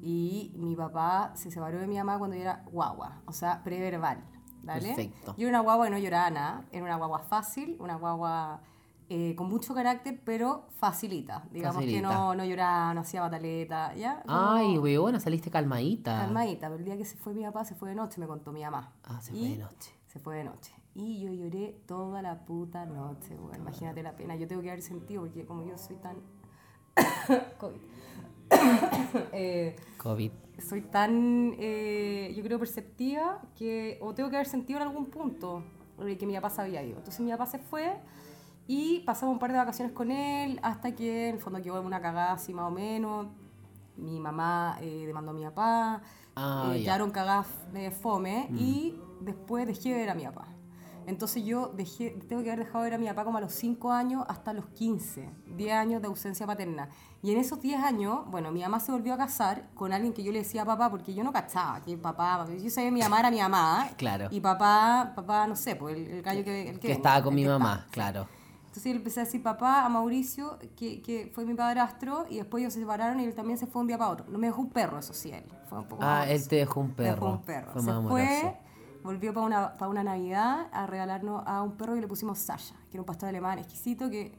y 0.02 0.52
mi 0.58 0.76
papá 0.76 1.32
se 1.36 1.52
separó 1.52 1.80
de 1.80 1.88
mi 1.88 1.96
mamá 1.96 2.18
cuando 2.20 2.36
yo 2.36 2.42
era 2.42 2.66
guagua, 2.70 3.22
o 3.26 3.32
sea, 3.32 3.64
preverbal. 3.64 4.26
¿vale? 4.62 4.88
Perfecto. 4.90 5.36
Yo 5.38 5.48
era 5.48 5.58
una 5.58 5.64
guagua 5.64 5.88
y 5.88 5.92
no 5.92 5.98
lloraba 5.98 6.30
nada, 6.32 6.66
era 6.74 6.84
una 6.84 6.98
guagua 6.98 7.20
fácil, 7.20 7.78
una 7.80 7.96
guagua 7.96 8.60
eh, 9.10 9.36
con 9.36 9.48
mucho 9.48 9.74
carácter, 9.74 10.20
pero 10.26 10.68
facilita. 10.78 11.48
Digamos 11.52 11.84
que 11.84 12.02
no, 12.02 12.36
no 12.36 12.44
lloraba, 12.44 12.94
no 12.94 13.02
hacía 13.02 13.22
bataleta, 13.22 13.96
¿ya? 13.96 14.22
Como 14.26 14.38
Ay, 14.38 14.78
weona, 14.78 15.20
saliste 15.20 15.50
calmadita. 15.50 16.20
Calmadita, 16.26 16.68
pero 16.68 16.80
el 16.80 16.86
día 16.86 16.98
que 16.98 17.06
se 17.06 17.16
fue 17.16 17.34
mi 17.34 17.44
papá, 17.44 17.64
se 17.64 17.76
fue 17.76 17.90
de 17.90 17.96
noche, 17.96 18.20
me 18.20 18.28
contó 18.28 18.52
mi 18.52 18.64
mamá. 18.64 18.94
Ah, 19.06 19.22
se 19.22 19.34
Y 19.34 19.40
fue 19.40 19.50
de 19.50 19.58
noche. 19.58 19.92
Se 20.08 20.20
fue 20.20 20.36
de 20.36 20.44
noche. 20.44 20.74
Y 20.94 21.22
yo 21.22 21.32
lloré 21.32 21.80
toda 21.86 22.22
la 22.22 22.46
puta 22.46 22.86
noche, 22.86 23.36
güey. 23.36 23.56
Imagínate 23.58 24.04
la 24.04 24.16
pena. 24.16 24.36
Yo 24.36 24.48
tengo 24.48 24.62
que 24.62 24.72
haber 24.72 24.82
sentido, 24.82 25.22
porque 25.22 25.46
como 25.46 25.64
yo 25.64 25.78
soy 25.78 25.96
tan. 25.98 26.18
COVID. 27.60 27.80
Eh, 29.34 29.76
COVID. 29.98 30.32
soy 30.58 30.82
tan, 30.82 31.54
eh, 31.60 32.34
yo 32.36 32.44
creo, 32.44 32.58
perceptiva 32.58 33.42
que, 33.58 34.00
o 34.02 34.14
tengo 34.14 34.30
que 34.30 34.38
haber 34.38 34.48
sentido 34.48 34.80
en 34.80 34.88
algún 34.88 35.08
punto 35.08 35.64
que 36.18 36.26
mi 36.26 36.34
papá 36.36 36.50
se 36.50 36.62
había 36.62 36.84
ido. 36.84 36.98
Entonces 36.98 37.20
mi 37.22 37.32
papá 37.32 37.46
se 37.46 37.60
fue 37.60 37.98
y 38.68 39.00
pasamos 39.00 39.34
un 39.34 39.40
par 39.40 39.52
de 39.52 39.58
vacaciones 39.58 39.94
con 39.94 40.12
él 40.12 40.60
hasta 40.62 40.94
que 40.94 41.30
en 41.30 41.36
el 41.36 41.42
fondo 41.42 41.62
quedó 41.62 41.82
una 41.82 42.02
cagada 42.02 42.34
así 42.34 42.54
más 42.54 42.66
o 42.66 42.72
menos. 42.72 43.28
Mi 43.96 44.20
mamá 44.20 44.78
eh, 44.82 45.06
demandó 45.08 45.32
a 45.32 45.34
mi 45.34 45.44
papá, 45.44 46.02
Ah, 46.40 46.72
eh, 46.76 46.84
quedaron 46.84 47.10
cagadas 47.10 47.48
de 47.74 47.90
fome 47.90 48.48
y 48.52 48.96
después 49.22 49.66
dejé 49.66 49.90
de 49.90 49.96
ver 49.96 50.10
a 50.12 50.14
mi 50.14 50.24
papá. 50.24 50.46
Entonces 51.08 51.44
yo 51.44 51.70
dejé, 51.70 52.12
tengo 52.28 52.44
que 52.44 52.52
haber 52.52 52.66
dejado 52.66 52.84
de 52.84 52.92
ver 52.92 53.00
a 53.00 53.02
mi 53.02 53.08
papá 53.08 53.24
como 53.24 53.40
a 53.40 53.42
los 53.42 53.54
5 53.54 53.92
años 53.92 54.24
hasta 54.28 54.54
los 54.54 54.68
15, 54.68 55.28
10 55.56 55.74
años 55.74 56.02
de 56.02 56.08
ausencia 56.08 56.46
paterna. 56.46 56.90
Y 57.24 57.32
en 57.32 57.40
esos 57.40 57.60
10 57.60 57.82
años, 57.82 58.30
bueno, 58.30 58.52
mi 58.52 58.62
mamá 58.62 58.80
se 58.80 58.92
volvió 58.92 59.16
a 59.16 59.18
casar 59.18 59.70
con 59.74 59.94
alguien 59.94 60.14
que 60.14 60.22
yo 60.22 60.32
le 60.32 60.40
decía 60.40 60.64
papá 60.64 60.92
porque 60.92 61.16
yo 61.16 61.24
no 61.24 61.32
cachaba 61.34 61.82
que 61.82 61.98
papá, 61.98 62.46
yo 62.62 62.70
sabía 62.70 62.90
que 62.90 62.94
mi 62.94 63.02
mamá 63.02 63.22
era 63.22 63.32
mi 63.32 63.40
mamá. 63.40 63.90
Claro. 63.98 64.28
Y 64.30 64.40
papá, 64.40 65.14
papá, 65.16 65.48
no 65.48 65.56
sé, 65.56 65.76
pues 65.76 65.96
el, 65.96 66.08
el 66.08 66.22
gallo 66.22 66.44
que, 66.44 66.70
el 66.70 66.76
que, 66.76 66.82
Que 66.82 66.88
venga, 66.90 66.98
estaba 66.98 67.24
con 67.24 67.34
mi 67.34 67.46
mamá, 67.46 67.88
claro. 67.90 68.28
Entonces 68.78 68.92
yo 68.94 68.98
empecé 68.98 69.22
a 69.22 69.24
decir 69.24 69.42
papá 69.42 69.84
a 69.86 69.90
Mauricio, 69.90 70.60
que, 70.76 71.02
que 71.02 71.32
fue 71.34 71.46
mi 71.46 71.56
padrastro, 71.56 72.26
y 72.30 72.36
después 72.38 72.62
ellos 72.62 72.74
se 72.74 72.80
separaron 72.80 73.20
y 73.20 73.24
él 73.24 73.34
también 73.34 73.58
se 73.58 73.66
fue 73.66 73.82
un 73.82 73.88
día 73.88 73.98
para 73.98 74.12
otro. 74.12 74.28
No 74.30 74.38
me 74.38 74.46
dejó 74.46 74.62
un 74.62 74.70
perro, 74.70 75.00
eso 75.00 75.16
sí, 75.16 75.32
él. 75.32 75.44
Fue 75.68 75.80
un 75.80 75.86
poco 75.86 76.04
Ah, 76.04 76.20
más- 76.20 76.30
él 76.30 76.48
te 76.48 76.58
dejó 76.58 76.82
un 76.82 76.94
me 76.96 77.04
dejó 77.06 77.16
perro. 77.16 77.32
un 77.32 77.42
perro. 77.42 77.72
Fue 77.74 77.82
se 77.82 77.90
amoroso. 77.90 78.12
fue, 78.16 78.58
volvió 79.04 79.34
para 79.34 79.46
una, 79.48 79.74
para 79.80 79.90
una 79.90 80.04
Navidad 80.04 80.68
a 80.72 80.86
regalarnos 80.86 81.42
a 81.48 81.64
un 81.64 81.72
perro 81.72 81.98
y 81.98 82.02
le 82.02 82.08
pusimos 82.08 82.38
Sasha, 82.38 82.76
que 82.92 82.98
era 82.98 83.02
un 83.02 83.08
pastor 83.08 83.30
alemán 83.30 83.58
exquisito, 83.58 84.12
que 84.12 84.38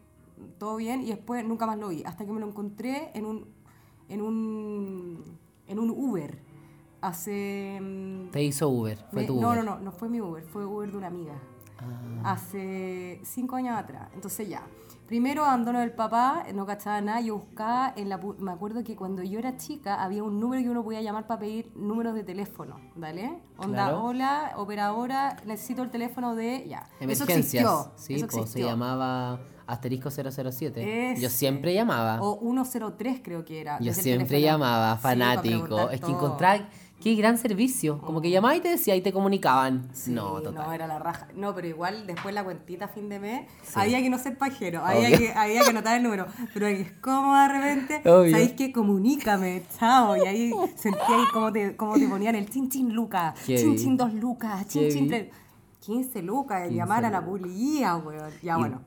todo 0.59 0.77
bien, 0.77 1.03
y 1.03 1.07
después 1.07 1.45
nunca 1.45 1.67
más 1.67 1.77
lo 1.77 1.89
vi, 1.89 2.05
hasta 2.05 2.25
que 2.25 2.31
me 2.31 2.39
lo 2.39 2.47
encontré 2.47 3.11
en 3.15 3.27
un, 3.27 3.45
en 4.09 4.23
un, 4.23 5.25
en 5.67 5.79
un 5.81 5.91
Uber. 5.91 6.39
Hace... 7.01 7.79
mm, 7.81 8.31
Te 8.31 8.43
hizo 8.45 8.69
Uber, 8.69 8.99
fue 9.11 9.23
me- 9.23 9.27
tu 9.27 9.41
no, 9.41 9.49
Uber. 9.49 9.65
no, 9.65 9.75
no, 9.75 9.81
no 9.81 9.91
fue 9.91 10.09
mi 10.09 10.21
Uber, 10.21 10.45
fue 10.45 10.65
Uber 10.65 10.93
de 10.93 10.97
una 10.97 11.09
amiga. 11.09 11.35
Ah. 11.81 12.33
Hace 12.33 13.21
cinco 13.25 13.57
años 13.57 13.77
atrás. 13.79 14.09
Entonces 14.15 14.49
ya. 14.49 14.63
Primero 15.07 15.43
abandono 15.43 15.81
del 15.81 15.93
papá, 15.93 16.45
no 16.55 16.67
cachaba 16.67 17.01
nada, 17.01 17.21
yo 17.23 17.39
buscaba 17.39 17.95
en 17.97 18.11
la... 18.11 18.19
Me 18.39 18.53
acuerdo 18.53 18.85
que 18.85 18.95
cuando 18.95 19.23
yo 19.23 19.39
era 19.39 19.57
chica 19.57 20.03
había 20.03 20.23
un 20.23 20.39
número 20.39 20.63
que 20.63 20.69
uno 20.69 20.85
podía 20.85 21.01
llamar 21.01 21.27
para 21.27 21.41
pedir 21.41 21.73
números 21.75 22.15
de 22.15 22.25
teléfono, 22.25 22.79
¿vale? 22.95 23.41
Onda, 23.57 23.85
Claro. 23.87 24.05
hola, 24.05 24.53
operadora, 24.57 25.39
necesito 25.47 25.83
el 25.83 25.89
teléfono 25.91 26.35
de... 26.35 26.67
Ya. 26.69 26.81
Eso 27.01 27.05
Emergencias. 27.25 27.39
existió. 27.39 27.93
Sí, 27.97 28.15
eso 28.17 28.27
pues 28.27 28.35
se 28.35 28.41
existió. 28.41 28.67
llamaba 28.67 29.41
asterisco 29.67 30.11
007. 30.11 31.17
Yo 31.19 31.31
siempre 31.31 31.73
llamaba. 31.73 32.21
O 32.21 32.39
103 32.41 33.21
creo 33.25 33.47
que 33.47 33.63
era. 33.63 33.79
Yo 33.81 33.95
siempre 33.95 34.43
llamaba, 34.43 34.97
fanático. 34.97 35.89
es 35.89 36.01
que 36.03 36.07
todo. 36.07 36.37
Qué 37.01 37.15
gran 37.15 37.39
servicio. 37.39 37.99
Como 38.01 38.21
que 38.21 38.31
llamaba 38.31 38.57
y 38.57 38.61
te 38.61 38.69
decía 38.69 38.95
y 38.97 39.01
te 39.01 39.13
comunicaban. 39.13 39.89
Sí, 39.93 40.11
no, 40.11 40.41
total. 40.41 40.55
No, 40.67 40.73
era 40.73 40.87
la 40.87 40.99
raja. 40.99 41.29
No, 41.35 41.55
pero 41.55 41.67
igual 41.69 42.07
después 42.07 42.35
la 42.35 42.43
cuentita 42.45 42.87
a 42.87 42.89
fin 42.89 43.09
de 43.09 43.21
mes, 43.21 43.43
Sí. 43.63 43.73
había 43.77 44.01
que 44.03 44.11
no 44.11 44.19
ser 44.19 44.37
pajero, 44.39 44.85
había 44.85 45.17
que, 45.17 45.33
había 45.33 45.63
que 45.63 45.71
anotar 45.71 45.97
el 45.97 46.03
número. 46.03 46.27
Pero 46.53 46.67
es 46.67 46.91
como 47.01 47.37
de 47.37 47.49
repente, 47.49 47.97
Obvio. 48.11 48.31
¿sabéis 48.33 48.53
qué? 48.53 48.73
Comunícame, 48.73 49.63
chao. 49.79 50.17
Y 50.17 50.21
ahí 50.27 50.53
sentía 50.77 51.03
ahí 51.09 51.25
cómo 51.33 51.53
te, 51.53 51.77
cómo 51.77 51.95
te 51.95 52.07
ponían 52.09 52.35
el 52.35 52.49
chin 52.51 52.69
chin 52.69 52.93
lucas, 52.95 53.35
chin 53.47 53.77
chin 53.77 53.97
dos 53.97 54.13
lucas, 54.15 54.67
chin 54.69 54.89
chin 54.91 55.09
tres. 55.09 55.29
15 55.81 56.21
lucas, 56.23 56.63
15 56.65 56.75
llamar 56.77 57.05
a 57.07 57.11
la 57.11 57.25
policía, 57.25 57.97
weón. 57.97 58.31
Ya, 58.43 58.57
Y- 58.57 58.59
bueno. 58.59 58.83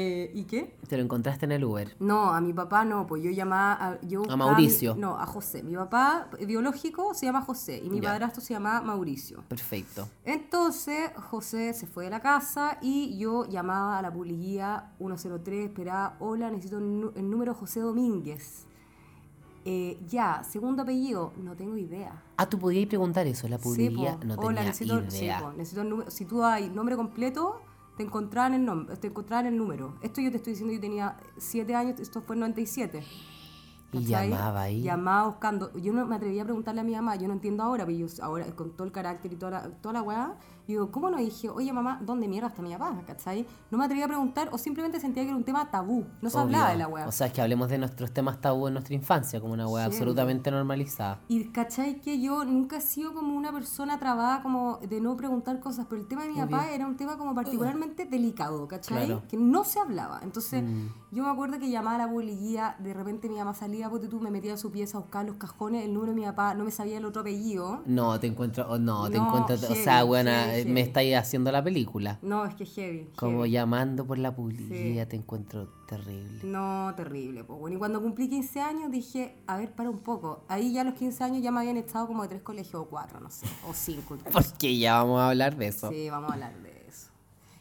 Eh, 0.00 0.30
¿Y 0.32 0.44
qué? 0.44 0.76
Te 0.88 0.96
lo 0.96 1.02
encontraste 1.02 1.44
en 1.46 1.52
el 1.52 1.64
Uber. 1.64 1.96
No, 1.98 2.32
a 2.32 2.40
mi 2.40 2.52
papá 2.52 2.84
no, 2.84 3.06
pues 3.06 3.20
yo 3.22 3.30
llamaba 3.32 3.72
a, 3.72 4.00
yo 4.02 4.20
buscaba 4.20 4.36
Mauricio. 4.46 4.94
mi- 4.94 5.00
no, 5.00 5.18
a 5.18 5.26
José. 5.26 5.62
Mi 5.64 5.74
papá 5.74 6.28
biológico 6.46 7.14
se 7.14 7.26
llama 7.26 7.42
José 7.42 7.80
y 7.84 7.90
mi 7.90 8.00
Ya. 8.00 8.10
padrastro 8.10 8.40
se 8.40 8.54
llama 8.54 8.80
Mauricio. 8.80 9.42
Perfecto. 9.48 10.08
Entonces 10.24 11.10
José 11.16 11.74
se 11.74 11.86
fue 11.88 12.04
de 12.04 12.10
la 12.10 12.20
casa 12.20 12.78
y 12.80 13.18
yo 13.18 13.44
llamaba 13.46 13.98
a 13.98 14.02
la 14.02 14.12
policía 14.12 14.92
103, 14.98 15.66
esperaba, 15.68 16.16
hola, 16.20 16.48
necesito 16.50 16.78
el 16.78 17.28
número 17.30 17.54
José 17.54 17.80
Domínguez. 17.80 18.66
Eh, 19.64 19.98
ya, 20.08 20.42
segundo 20.44 20.82
apellido, 20.82 21.32
no 21.42 21.54
tengo 21.54 21.76
idea. 21.76 22.22
Ah, 22.36 22.48
tú 22.48 22.58
podías 22.58 22.86
preguntar 22.86 23.26
eso. 23.26 23.48
La 23.48 23.58
Sí, 23.58 23.64
publicidad 23.64 24.18
no 24.24 24.34
Hola, 24.34 24.46
tenía 24.60 24.62
necesito, 24.70 25.10
sí, 25.10 25.24
idea. 25.24 25.40
po, 25.40 25.52
necesito 25.52 25.82
el 25.82 25.88
número. 25.90 26.10
Si 26.10 26.24
tú 26.24 26.38
das 26.38 26.62
nombre 26.70 26.96
completo, 26.96 27.60
te 27.98 28.04
encontraban 28.04 28.54
el 28.54 28.64
nombre, 28.64 28.96
te 28.96 29.08
encontraban 29.08 29.46
el 29.46 29.58
número. 29.58 29.96
Esto 30.02 30.20
yo 30.20 30.30
te 30.30 30.36
estoy 30.36 30.52
diciendo, 30.52 30.72
yo 30.72 30.80
tenía 30.80 31.16
7 31.36 31.74
años, 31.74 31.98
esto 31.98 32.22
fue 32.22 32.36
en 32.36 32.40
97. 32.40 33.02
Y 33.92 34.04
llamaba 34.04 34.62
ahí. 34.62 34.82
Llamaba 34.82 35.26
buscando. 35.26 35.72
Yo 35.76 35.92
no 35.92 36.06
me 36.06 36.14
atrevía 36.14 36.42
a 36.42 36.44
preguntarle 36.44 36.82
a 36.82 36.84
mi 36.84 36.92
mamá, 36.92 37.16
yo 37.16 37.26
no 37.26 37.34
entiendo 37.34 37.64
ahora, 37.64 37.84
pero 37.84 37.98
yo 37.98 38.06
ahora 38.22 38.46
con 38.54 38.70
todo 38.70 38.86
el 38.86 38.92
carácter 38.92 39.32
y 39.32 39.36
toda 39.36 39.50
la, 39.50 39.68
toda 39.80 39.94
la 39.94 40.02
weá, 40.02 40.36
digo, 40.72 40.90
¿cómo 40.90 41.10
no 41.10 41.16
dije, 41.18 41.48
oye 41.48 41.72
mamá, 41.72 41.98
¿dónde 42.04 42.28
mierda 42.28 42.48
está 42.48 42.62
mi 42.62 42.72
papá? 42.72 42.94
¿cachai? 43.06 43.46
No 43.70 43.78
me 43.78 43.84
atrevía 43.84 44.04
a 44.04 44.08
preguntar 44.08 44.48
o 44.52 44.58
simplemente 44.58 45.00
sentía 45.00 45.22
que 45.22 45.30
era 45.30 45.36
un 45.36 45.44
tema 45.44 45.70
tabú. 45.70 46.04
No 46.20 46.28
se 46.30 46.36
Obvio. 46.36 46.44
hablaba 46.46 46.70
de 46.70 46.76
la 46.76 46.88
weá. 46.88 47.08
O 47.08 47.12
sea, 47.12 47.26
es 47.28 47.32
que 47.32 47.40
hablemos 47.40 47.68
de 47.68 47.78
nuestros 47.78 48.12
temas 48.12 48.40
tabú 48.40 48.66
en 48.68 48.74
nuestra 48.74 48.94
infancia, 48.94 49.40
como 49.40 49.54
una 49.54 49.66
weá 49.66 49.86
Sí. 49.86 49.92
absolutamente 49.92 50.50
normalizada. 50.50 51.20
Y 51.28 51.44
cachai 51.48 52.00
que 52.00 52.20
yo 52.20 52.44
nunca 52.44 52.76
he 52.76 52.80
sido 52.80 53.14
como 53.14 53.34
una 53.34 53.50
persona 53.52 53.98
trabada 53.98 54.42
como 54.42 54.78
de 54.78 55.00
no 55.00 55.16
preguntar 55.16 55.58
cosas, 55.60 55.86
pero 55.88 56.00
el 56.02 56.06
tema 56.08 56.22
de 56.24 56.28
mi 56.30 56.36
papá 56.36 56.70
era 56.70 56.86
un 56.86 56.96
tema 56.96 57.16
como 57.16 57.34
particularmente 57.34 58.04
delicado, 58.04 58.68
¿cachai? 58.68 59.06
Claro. 59.06 59.22
Que 59.28 59.36
no 59.36 59.64
se 59.64 59.80
hablaba. 59.80 60.20
Entonces, 60.22 60.62
Mm. 60.62 60.88
Yo 61.10 61.22
me 61.24 61.30
acuerdo 61.30 61.58
que 61.58 61.70
llamaba 61.70 61.96
a 61.96 62.06
la 62.06 62.12
policía, 62.12 62.76
de 62.78 62.92
repente 62.94 63.28
mi 63.28 63.36
mamá 63.36 63.54
salía, 63.54 63.88
porque 63.88 64.08
tú 64.08 64.20
me 64.20 64.30
metía 64.30 64.54
a 64.54 64.56
su 64.56 64.70
pieza 64.70 64.98
a 64.98 65.00
buscar 65.00 65.24
los 65.26 65.36
cajones, 65.36 65.84
el 65.84 65.94
número 65.94 66.12
de 66.12 66.20
mi 66.20 66.26
papá, 66.26 66.54
no 66.54 66.64
me 66.64 66.70
sabía 66.70 66.98
el 66.98 67.04
otro 67.04 67.22
apellido. 67.22 67.82
No, 67.86 68.18
te 68.20 68.26
encuentro, 68.26 68.66
oh, 68.68 68.78
no, 68.78 69.08
te 69.10 69.18
No, 69.18 69.26
encuentro, 69.26 69.56
o 69.56 69.58
heavy, 69.58 69.82
sea, 69.82 70.02
buena, 70.04 70.44
heavy, 70.46 70.70
me 70.70 70.80
estáis 70.82 71.16
haciendo 71.16 71.50
la 71.52 71.62
película. 71.64 72.18
No, 72.22 72.44
es 72.44 72.54
que 72.54 72.66
heavy. 72.66 73.08
Como 73.16 73.46
llamando 73.46 74.06
por 74.06 74.18
la 74.18 74.34
publicidad, 74.34 75.08
te 75.08 75.16
encuentro 75.16 75.68
terrible. 75.86 76.40
No, 76.44 76.92
terrible. 76.94 77.44
Pues 77.44 77.58
bueno, 77.58 77.76
y 77.76 77.78
cuando 77.78 78.02
cumplí 78.02 78.28
15 78.28 78.60
años 78.60 78.90
dije, 78.90 79.36
a 79.46 79.56
ver, 79.56 79.72
para 79.72 79.88
un 79.90 80.00
poco. 80.00 80.44
Ahí 80.48 80.72
ya 80.72 80.82
a 80.82 80.84
los 80.84 80.94
15 80.94 81.24
años 81.24 81.42
ya 81.42 81.50
me 81.50 81.60
habían 81.60 81.78
estado 81.78 82.06
como 82.06 82.22
de 82.22 82.28
tres 82.28 82.42
colegios 82.42 82.74
o 82.82 82.84
cuatro, 82.86 83.20
no 83.20 83.30
sé, 83.30 83.46
o 83.68 83.72
cinco. 83.72 84.14
incluso. 84.16 84.30
Porque 84.50 84.76
ya 84.78 84.98
vamos 84.98 85.20
a 85.20 85.28
hablar 85.30 85.56
de 85.56 85.68
eso. 85.68 85.90
Sí, 85.90 86.10
vamos 86.10 86.30
a 86.30 86.34
hablar 86.34 86.54
de 86.62 86.68
eso. 86.70 86.77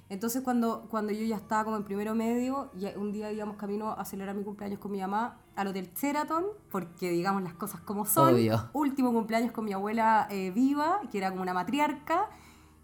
Entonces 0.10 0.42
cuando, 0.42 0.88
cuando 0.90 1.12
yo 1.12 1.26
ya 1.26 1.36
estaba 1.36 1.66
como 1.66 1.78
en 1.78 1.84
primero 1.84 2.16
medio, 2.16 2.72
ya 2.76 2.94
un 2.98 3.12
día 3.12 3.32
íbamos 3.32 3.58
camino 3.58 3.92
a 3.92 4.06
celebrar 4.06 4.36
mi 4.36 4.44
cumpleaños 4.44 4.80
con 4.80 4.92
mi 4.92 5.02
mamá 5.02 5.40
al 5.56 5.68
Hotel 5.68 5.92
Sheraton, 5.94 6.46
porque 6.72 7.12
digamos 7.12 7.44
las 7.44 7.54
cosas 7.54 7.82
como 7.82 8.06
son. 8.06 8.34
Obvio. 8.34 8.70
Último 8.74 9.12
cumpleaños 9.12 9.52
con 9.52 9.66
mi 9.66 9.74
abuela 9.74 10.28
eh, 10.30 10.52
viva, 10.52 11.02
que 11.12 11.18
era 11.18 11.30
como 11.30 11.42
una 11.42 11.54
matriarca. 11.54 12.30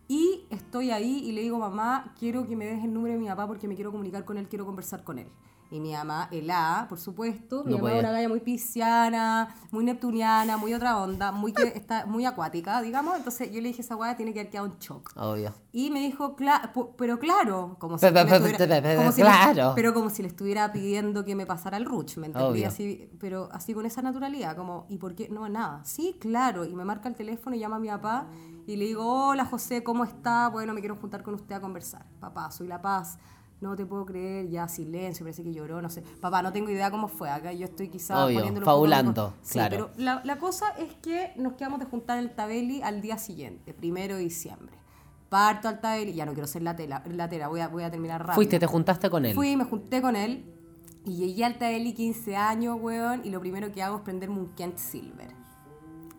Y 0.09 0.45
estoy 0.49 0.91
ahí 0.91 1.19
y 1.23 1.31
le 1.31 1.41
digo, 1.41 1.57
mamá, 1.57 2.13
quiero 2.19 2.45
que 2.45 2.57
me 2.57 2.65
des 2.65 2.83
el 2.83 2.93
número 2.93 3.13
de 3.13 3.19
mi 3.21 3.27
papá 3.27 3.47
porque 3.47 3.69
me 3.69 3.75
quiero 3.75 3.91
comunicar 3.91 4.25
con 4.25 4.37
él, 4.37 4.49
quiero 4.49 4.65
conversar 4.65 5.03
con 5.05 5.17
él. 5.17 5.27
Y 5.73 5.79
mi 5.79 5.91
mamá, 5.93 6.27
el 6.31 6.51
A, 6.51 6.85
por 6.87 6.99
supuesto, 6.99 7.63
mi 7.63 7.71
No 7.71 7.77
mamá 7.77 7.89
podía. 7.89 7.95
es 7.97 8.03
una 8.03 8.11
galla 8.11 8.29
muy 8.29 8.39
pisciana, 8.41 9.55
muy 9.71 9.83
neptuniana, 9.83 10.55
muy 10.57 10.73
otra 10.73 10.97
onda, 11.01 11.31
muy 11.31 11.51
que 11.51 11.63
está 11.75 12.05
muy 12.05 12.25
acuática, 12.25 12.79
digamos. 12.81 13.17
Entonces 13.17 13.49
yo 13.51 13.59
le 13.59 13.69
dije, 13.69 13.81
esa 13.81 13.95
weá 13.95 14.15
tiene 14.15 14.33
que 14.33 14.41
haber 14.41 14.51
quedado 14.51 14.67
en 14.67 14.77
shock. 14.77 15.11
Obvio. 15.15 15.51
Y 15.71 15.89
me 15.89 15.99
dijo, 16.01 16.35
"Cla- 16.35 16.71
pero 16.95 17.17
claro, 17.17 17.75
como 17.79 17.97
si, 17.97 18.05
Pe- 18.05 18.11
pe- 18.11 18.23
me 18.23 18.29
pe- 18.29 18.35
estuviera- 18.35 18.57
pe- 18.67 18.81
pe- 18.83 18.95
como 18.97 19.11
si 19.11 19.21
claro. 19.21 19.69
le, 19.69 19.75
pero 19.75 19.93
como 19.95 20.09
si 20.11 20.21
le 20.21 20.27
estuviera 20.27 20.71
pidiendo 20.71 21.25
que 21.25 21.35
me 21.35 21.45
pasara 21.47 21.77
el 21.77 21.85
ruch, 21.85 22.17
¿me 22.17 22.27
entendí? 22.27 22.63
Así, 22.65 23.09
pero 23.19 23.49
así 23.51 23.73
con 23.73 23.87
esa 23.87 24.03
naturalidad, 24.03 24.55
como, 24.55 24.85
¿y 24.89 24.97
por 24.99 25.15
qué? 25.15 25.27
No, 25.29 25.49
nada. 25.49 25.83
Sí, 25.85 26.17
claro. 26.19 26.65
Y 26.65 26.75
me 26.75 26.85
marca 26.85 27.09
el 27.09 27.15
teléfono 27.15 27.55
y 27.55 27.59
llama 27.59 27.77
a 27.77 27.79
mi 27.79 27.87
papá 27.87 28.27
y 28.67 28.75
le 28.75 28.85
digo, 28.85 29.29
hola 29.29 29.45
José, 29.45 29.83
¿cómo 29.83 30.03
está? 30.03 30.49
Bueno, 30.49 30.75
me 30.75 30.81
quiero 30.81 30.95
juntar 30.97 31.23
con 31.23 31.33
usted 31.33 31.55
a 31.55 31.59
conversar. 31.61 32.05
Papá, 32.19 32.51
soy 32.51 32.67
La 32.67 32.79
Paz. 32.79 33.17
No 33.63 33.77
te 33.77 33.85
puedo 33.85 34.05
creer, 34.05 34.49
ya 34.49 34.67
silencio, 34.67 35.23
parece 35.23 35.41
que 35.41 35.53
lloró, 35.53 35.81
no 35.81 35.89
sé. 35.89 36.01
Papá, 36.19 36.41
no 36.41 36.51
tengo 36.51 36.69
idea 36.69 36.91
cómo 36.91 37.07
fue. 37.07 37.29
Acá 37.29 37.53
yo 37.53 37.63
estoy 37.63 37.87
quizá 37.87 38.25
Obvio, 38.25 38.39
poniéndolo 38.39 38.65
un 38.65 38.65
poco 38.65 38.75
fabulando, 38.75 39.23
mejor. 39.23 39.33
Sí, 39.41 39.53
claro. 39.53 39.69
pero 39.69 39.89
la, 39.95 40.21
la 40.25 40.37
cosa 40.37 40.65
es 40.77 40.93
que 40.95 41.31
nos 41.37 41.53
quedamos 41.53 41.79
de 41.79 41.85
juntar 41.85 42.19
el 42.19 42.31
Tabeli 42.31 42.81
al 42.81 43.01
día 43.01 43.17
siguiente, 43.17 43.73
primero 43.73 44.17
de 44.17 44.23
diciembre. 44.23 44.75
Parto 45.29 45.69
al 45.69 45.79
Tabeli, 45.79 46.13
ya 46.13 46.25
no 46.25 46.33
quiero 46.33 46.45
ser 46.45 46.61
la 46.61 46.75
tela, 46.75 47.01
latera, 47.09 47.47
voy 47.47 47.61
a, 47.61 47.69
voy 47.69 47.83
a 47.83 47.89
terminar 47.89 48.19
rápido. 48.19 48.35
Fuiste, 48.35 48.59
te 48.59 48.67
juntaste 48.67 49.09
con 49.09 49.25
él. 49.25 49.33
Fui, 49.33 49.55
me 49.55 49.63
junté 49.63 50.01
con 50.01 50.17
él 50.17 50.43
y 51.05 51.15
llegué 51.15 51.45
al 51.45 51.57
Tabeli 51.57 51.93
15 51.93 52.35
años, 52.35 52.77
weón, 52.81 53.21
y 53.23 53.29
lo 53.29 53.39
primero 53.39 53.71
que 53.71 53.81
hago 53.81 53.95
es 53.95 54.01
prenderme 54.03 54.39
un 54.39 54.49
Kent 54.55 54.77
Silver. 54.77 55.29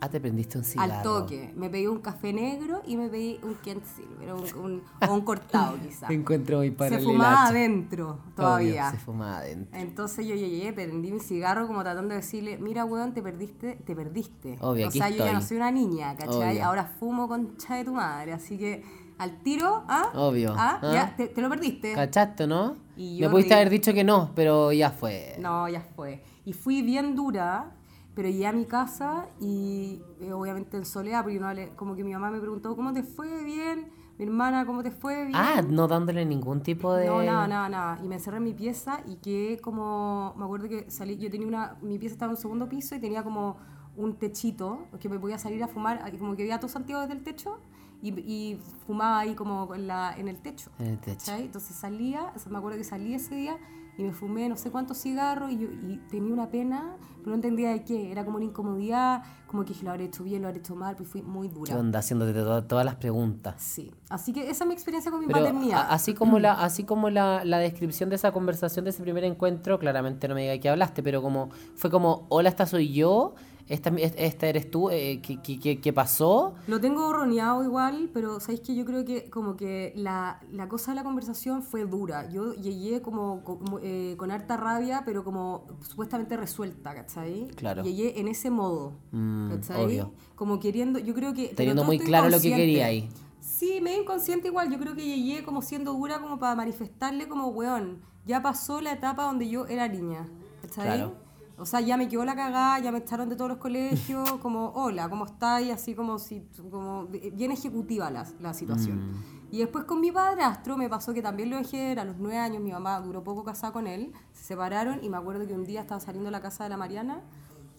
Ah, 0.04 0.08
te 0.10 0.20
prendiste 0.20 0.58
un 0.58 0.64
cigarro. 0.64 0.92
Al 0.92 1.02
toque. 1.02 1.52
Me 1.56 1.70
pedí 1.70 1.86
un 1.86 2.00
café 2.00 2.32
negro 2.32 2.82
y 2.86 2.96
me 2.96 3.08
pedí 3.08 3.40
un 3.42 3.54
Kent 3.54 3.82
Silver, 3.84 4.34
un, 4.34 4.44
un- 4.64 4.82
o 5.08 5.14
un 5.14 5.20
cortado 5.22 5.78
quizá. 5.82 6.08
Te 6.08 6.14
encuentro 6.14 6.58
muy 6.58 6.74
Se 6.78 6.98
fumaba 6.98 7.46
adentro 7.46 8.10
Obvio, 8.10 8.34
todavía. 8.36 8.90
se 8.90 8.98
fumaba 8.98 9.38
adentro. 9.38 9.78
Entonces 9.80 10.26
yo 10.26 10.34
llegué, 10.34 10.72
prendí 10.72 11.10
mi 11.10 11.20
cigarro 11.20 11.66
como 11.66 11.82
tratando 11.82 12.10
de 12.10 12.16
decirle, 12.16 12.58
mira 12.58 12.84
weón, 12.84 13.14
te 13.14 13.22
perdiste, 13.22 13.76
te 13.84 13.94
perdiste. 13.96 14.58
Obvio, 14.60 14.86
o 14.86 14.88
aquí 14.88 14.98
sea, 14.98 15.08
yo 15.10 15.24
ya 15.24 15.32
no 15.32 15.40
soy 15.40 15.56
una 15.56 15.70
niña, 15.70 16.14
¿cachai? 16.16 16.52
Obvio. 16.56 16.64
Ahora 16.66 16.84
fumo 16.84 17.28
concha 17.28 17.76
de 17.76 17.84
tu 17.84 17.94
madre, 17.94 18.32
así 18.34 18.58
que 18.58 18.82
al 19.16 19.38
tiro, 19.42 19.84
¿ah? 19.88 20.10
Obvio. 20.14 20.54
¿Ah? 20.58 20.80
¿Ah? 20.82 20.90
Ya, 20.92 21.16
te, 21.16 21.28
te 21.28 21.40
lo 21.40 21.48
perdiste. 21.48 21.94
¿Cachaste, 21.94 22.46
no? 22.46 22.76
Y 22.96 23.14
Me 23.14 23.18
yo 23.26 23.30
pudiste 23.30 23.54
haber 23.54 23.70
dicho 23.70 23.94
que 23.94 24.04
no, 24.04 24.32
pero 24.34 24.72
ya 24.72 24.90
fue. 24.90 25.36
No, 25.38 25.68
ya 25.68 25.80
fue. 25.96 26.22
Y 26.44 26.52
fui 26.52 26.82
bien 26.82 27.14
dura, 27.16 27.72
pero 28.14 28.28
llegué 28.28 28.46
a 28.46 28.52
mi 28.52 28.64
casa 28.66 29.26
y 29.40 30.00
eh, 30.20 30.32
obviamente 30.32 30.76
en 30.76 30.84
soledad, 30.84 31.22
porque 31.22 31.40
no 31.40 31.52
le- 31.52 31.70
como 31.76 31.94
que 31.96 32.04
mi 32.04 32.12
mamá 32.12 32.30
me 32.30 32.40
preguntó, 32.40 32.74
¿cómo 32.76 32.92
te 32.92 33.02
fue? 33.02 33.44
Bien. 33.44 33.90
Mi 34.16 34.24
hermana, 34.26 34.64
¿cómo 34.64 34.82
te 34.84 34.92
fue? 34.92 35.24
Bien. 35.26 35.32
Ah, 35.34 35.60
no 35.68 35.88
dándole 35.88 36.24
ningún 36.24 36.62
tipo 36.62 36.92
de. 36.94 37.06
No, 37.06 37.20
nada, 37.22 37.48
nada, 37.48 37.68
nada. 37.68 37.98
Y 38.04 38.06
me 38.06 38.14
encerré 38.14 38.36
en 38.36 38.44
mi 38.44 38.54
pieza 38.54 39.00
y 39.06 39.16
quedé 39.16 39.58
como. 39.58 40.34
Me 40.36 40.44
acuerdo 40.44 40.68
que 40.68 40.88
salí. 40.88 41.16
Yo 41.18 41.28
tenía 41.30 41.48
una. 41.48 41.76
Mi 41.82 41.98
pieza 41.98 42.12
estaba 42.12 42.30
en 42.30 42.36
un 42.36 42.40
segundo 42.40 42.68
piso 42.68 42.94
y 42.94 43.00
tenía 43.00 43.24
como 43.24 43.56
un 43.96 44.14
techito 44.16 44.86
que 45.00 45.08
me 45.08 45.18
podía 45.18 45.36
salir 45.38 45.62
a 45.64 45.68
fumar. 45.68 46.08
y 46.12 46.16
Como 46.16 46.36
que 46.36 46.42
veía 46.44 46.60
todo 46.60 46.68
Santiago 46.68 47.00
desde 47.02 47.14
el 47.14 47.24
techo 47.24 47.58
y, 48.02 48.10
y 48.20 48.60
fumaba 48.86 49.18
ahí 49.18 49.34
como 49.34 49.74
en, 49.74 49.88
la, 49.88 50.14
en 50.16 50.28
el 50.28 50.36
techo. 50.40 50.70
En 50.78 50.86
el 50.86 50.98
techo. 50.98 51.16
¿cachai? 51.18 51.46
Entonces 51.46 51.74
salía. 51.74 52.32
Me 52.48 52.58
acuerdo 52.58 52.78
que 52.78 52.84
salí 52.84 53.14
ese 53.14 53.34
día 53.34 53.56
y 53.96 54.02
me 54.02 54.12
fumé 54.12 54.48
no 54.48 54.56
sé 54.56 54.70
cuántos 54.70 54.98
cigarros 55.00 55.50
y, 55.52 55.58
yo, 55.58 55.68
y 55.70 55.98
tenía 56.10 56.32
una 56.32 56.48
pena, 56.48 56.96
pero 57.18 57.28
no 57.30 57.34
entendía 57.34 57.70
de 57.70 57.84
qué. 57.84 58.10
Era 58.10 58.24
como 58.24 58.36
una 58.36 58.44
incomodidad, 58.46 59.22
como 59.46 59.62
que 59.64 59.68
dije, 59.72 59.84
lo 59.84 59.90
habré 59.92 60.04
hecho 60.06 60.24
bien, 60.24 60.42
lo 60.42 60.48
habré 60.48 60.60
hecho 60.60 60.74
mal, 60.74 60.96
pues 60.96 61.08
fui 61.08 61.22
muy 61.22 61.48
¿Qué 61.48 61.54
dura. 61.54 61.76
onda? 61.78 61.98
Haciéndote 62.00 62.32
to- 62.32 62.64
todas 62.64 62.84
las 62.84 62.96
preguntas. 62.96 63.54
Sí, 63.62 63.92
así 64.08 64.32
que 64.32 64.50
esa 64.50 64.64
es 64.64 64.68
mi 64.68 64.74
experiencia 64.74 65.10
con 65.10 65.20
mi 65.20 65.26
Pero 65.26 65.38
paternidad. 65.38 65.86
así 65.90 66.12
como 66.14 66.38
la 66.38 66.54
así 66.54 66.84
como 66.84 67.08
la, 67.10 67.44
la 67.44 67.58
descripción 67.58 68.10
de 68.10 68.16
esa 68.16 68.32
conversación 68.32 68.84
de 68.84 68.90
ese 68.90 69.02
primer 69.02 69.24
encuentro, 69.24 69.78
claramente 69.78 70.26
no 70.28 70.34
me 70.34 70.42
diga 70.42 70.58
que 70.60 70.68
hablaste, 70.68 71.02
pero 71.02 71.22
como 71.22 71.50
fue 71.76 71.90
como, 71.90 72.26
hola, 72.30 72.48
esta 72.48 72.66
soy 72.66 72.92
yo, 72.92 73.34
esta, 73.66 73.90
esta 73.90 74.46
eres 74.46 74.70
tú, 74.70 74.90
eh, 74.90 75.20
¿qué, 75.22 75.40
qué, 75.42 75.58
qué- 75.58 75.80
qué 75.80 75.92
pasó? 75.92 76.54
Lo 76.66 76.80
tengo 76.80 77.06
horroneado 77.08 77.64
igual, 77.64 78.10
pero 78.12 78.38
sabéis 78.40 78.60
que 78.60 78.74
yo 78.74 78.84
creo 78.84 79.04
que 79.04 79.30
como 79.30 79.56
que 79.56 79.92
la, 79.96 80.40
la 80.52 80.68
cosa 80.68 80.90
de 80.92 80.96
la 80.96 81.04
conversación 81.04 81.62
fue 81.62 81.86
dura. 81.86 82.28
Yo 82.30 82.52
llegué 82.54 83.00
como, 83.00 83.42
como, 83.42 83.78
eh, 83.82 84.14
con 84.18 84.30
harta 84.30 84.56
rabia, 84.56 85.02
pero 85.06 85.24
como 85.24 85.64
supuestamente 85.80 86.36
resuelta, 86.36 86.94
¿cachai? 86.94 87.48
Claro. 87.56 87.82
Llegué 87.82 88.20
en 88.20 88.28
ese 88.28 88.50
modo, 88.50 88.92
Mm, 89.12 89.50
¿cachai? 89.50 89.84
obvio. 89.84 90.12
Como 90.34 90.60
queriendo, 90.60 90.98
yo 90.98 91.14
creo 91.14 91.32
que... 91.32 91.48
Teniendo 91.48 91.84
muy 91.84 91.98
claro 91.98 92.28
lo 92.28 92.40
que 92.40 92.50
quería 92.54 92.86
ahí. 92.86 93.08
Sí, 93.40 93.80
medio 93.80 94.02
inconsciente 94.02 94.48
igual. 94.48 94.70
Yo 94.70 94.78
creo 94.78 94.94
que 94.94 95.04
llegué 95.04 95.42
como 95.44 95.62
siendo 95.62 95.92
dura 95.92 96.20
como 96.20 96.38
para 96.38 96.54
manifestarle 96.56 97.28
como, 97.28 97.48
weón, 97.48 97.98
ya 98.26 98.42
pasó 98.42 98.80
la 98.80 98.92
etapa 98.92 99.24
donde 99.24 99.48
yo 99.48 99.66
era 99.66 99.86
niña, 99.88 100.26
¿cachai? 100.62 100.84
Claro. 100.86 101.23
O 101.56 101.66
sea, 101.66 101.80
ya 101.80 101.96
me 101.96 102.08
quedó 102.08 102.24
la 102.24 102.34
cagada, 102.34 102.78
ya 102.80 102.90
me 102.90 102.98
echaron 102.98 103.28
de 103.28 103.36
todos 103.36 103.50
los 103.50 103.58
colegios, 103.58 104.30
como, 104.42 104.70
hola, 104.70 105.08
¿cómo 105.08 105.26
estáis? 105.26 105.72
Así 105.72 105.94
como 105.94 106.18
si, 106.18 106.46
como 106.70 107.06
bien 107.06 107.52
ejecutiva 107.52 108.10
la, 108.10 108.26
la 108.40 108.54
situación. 108.54 109.10
Mm. 109.10 109.34
Y 109.52 109.58
después 109.58 109.84
con 109.84 110.00
mi 110.00 110.10
padrastro 110.10 110.76
me 110.76 110.88
pasó 110.88 111.14
que 111.14 111.22
también 111.22 111.50
lo 111.50 111.56
dejé, 111.56 111.92
a 111.92 112.04
los 112.04 112.16
nueve 112.18 112.38
años, 112.38 112.60
mi 112.60 112.72
mamá 112.72 113.00
duró 113.00 113.22
poco 113.22 113.44
casada 113.44 113.72
con 113.72 113.86
él, 113.86 114.12
se 114.32 114.42
separaron 114.44 114.98
y 115.04 115.08
me 115.08 115.16
acuerdo 115.16 115.46
que 115.46 115.54
un 115.54 115.64
día 115.64 115.82
estaba 115.82 116.00
saliendo 116.00 116.26
de 116.26 116.32
la 116.32 116.40
casa 116.40 116.64
de 116.64 116.70
la 116.70 116.76
Mariana, 116.76 117.22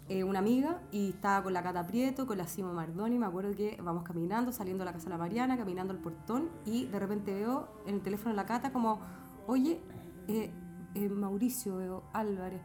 eh, 0.07 0.23
una 0.23 0.39
amiga, 0.39 0.81
y 0.91 1.09
estaba 1.09 1.43
con 1.43 1.51
la 1.51 1.63
Cata 1.63 1.85
Prieto, 1.85 2.27
con 2.27 2.37
la 2.37 2.47
Simo 2.47 2.71
Mardoni, 2.73 3.17
me 3.17 3.25
acuerdo 3.25 3.53
que 3.55 3.77
vamos 3.83 4.03
caminando, 4.03 4.53
saliendo 4.53 4.83
de 4.83 4.85
la 4.85 4.93
casa 4.93 5.05
de 5.05 5.09
la 5.09 5.17
Mariana, 5.17 5.57
caminando 5.57 5.91
al 5.91 5.99
portón, 5.99 6.49
y 6.63 6.85
de 6.85 6.99
repente 6.99 7.33
veo 7.33 7.67
en 7.85 7.95
el 7.95 8.01
teléfono 8.01 8.29
de 8.29 8.37
la 8.37 8.45
Cata 8.45 8.71
como, 8.71 9.01
oye, 9.47 9.81
eh, 10.29 10.53
eh, 10.93 11.09
Mauricio, 11.09 11.77
veo, 11.77 12.03
Álvarez, 12.13 12.61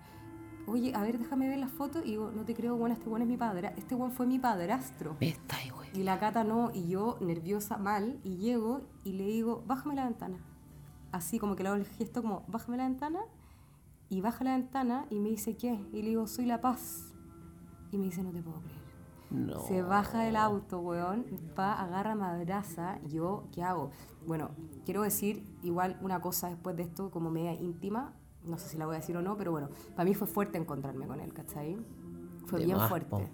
oye, 0.70 0.94
a 0.94 1.02
ver, 1.02 1.18
déjame 1.18 1.48
ver 1.48 1.58
las 1.58 1.70
fotos, 1.70 2.02
y 2.04 2.10
digo, 2.10 2.30
no 2.34 2.44
te 2.44 2.54
creo, 2.54 2.76
bueno, 2.76 2.94
este 2.94 3.08
buen 3.08 3.22
es 3.22 3.28
mi 3.28 3.36
padre, 3.36 3.72
este 3.76 3.94
buen 3.94 4.12
fue 4.12 4.26
mi 4.26 4.38
padrastro. 4.38 5.16
Está 5.20 5.56
ahí, 5.56 5.70
güey. 5.70 5.88
Y 5.94 6.02
la 6.02 6.18
Cata 6.18 6.44
no, 6.44 6.70
y 6.72 6.88
yo 6.88 7.18
nerviosa, 7.20 7.76
mal, 7.76 8.18
y 8.24 8.36
llego 8.36 8.82
y 9.04 9.12
le 9.12 9.26
digo, 9.26 9.62
bájame 9.66 9.94
la 9.94 10.04
ventana. 10.04 10.38
Así 11.12 11.38
como 11.38 11.56
que 11.56 11.62
le 11.62 11.70
hago 11.70 11.78
el 11.78 11.86
gesto 11.86 12.22
como, 12.22 12.44
bájame 12.48 12.76
la 12.76 12.84
ventana, 12.84 13.20
y 14.10 14.20
baja 14.20 14.42
la 14.42 14.56
ventana 14.56 15.06
y 15.08 15.20
me 15.20 15.28
dice, 15.28 15.56
¿qué? 15.56 15.80
Y 15.92 16.02
le 16.02 16.08
digo, 16.08 16.26
soy 16.26 16.44
La 16.44 16.60
Paz. 16.60 17.12
Y 17.92 17.96
me 17.96 18.06
dice, 18.06 18.24
no 18.24 18.32
te 18.32 18.42
puedo 18.42 18.60
creer. 18.60 18.80
No. 19.30 19.60
Se 19.60 19.82
baja 19.82 20.22
del 20.22 20.34
auto, 20.34 20.80
weón, 20.80 21.24
va, 21.56 21.80
agarra, 21.80 22.16
me 22.16 22.24
abraza, 22.24 22.98
yo, 23.06 23.44
¿qué 23.52 23.62
hago? 23.62 23.92
Bueno, 24.26 24.50
quiero 24.84 25.02
decir 25.02 25.44
igual 25.62 25.96
una 26.02 26.20
cosa 26.20 26.48
después 26.48 26.76
de 26.76 26.82
esto, 26.82 27.12
como 27.12 27.30
media 27.30 27.54
íntima, 27.54 28.12
no 28.44 28.58
sé 28.58 28.68
si 28.68 28.76
la 28.78 28.86
voy 28.86 28.96
a 28.96 28.98
decir 28.98 29.16
o 29.16 29.22
no, 29.22 29.36
pero 29.36 29.50
bueno, 29.52 29.68
para 29.94 30.04
mí 30.08 30.14
fue 30.14 30.26
fuerte 30.26 30.58
encontrarme 30.58 31.06
con 31.06 31.20
él, 31.20 31.32
¿cachai? 31.32 31.76
Fue 32.46 32.58
De 32.60 32.64
bien 32.66 32.76
más, 32.78 32.88
fuerte. 32.88 33.30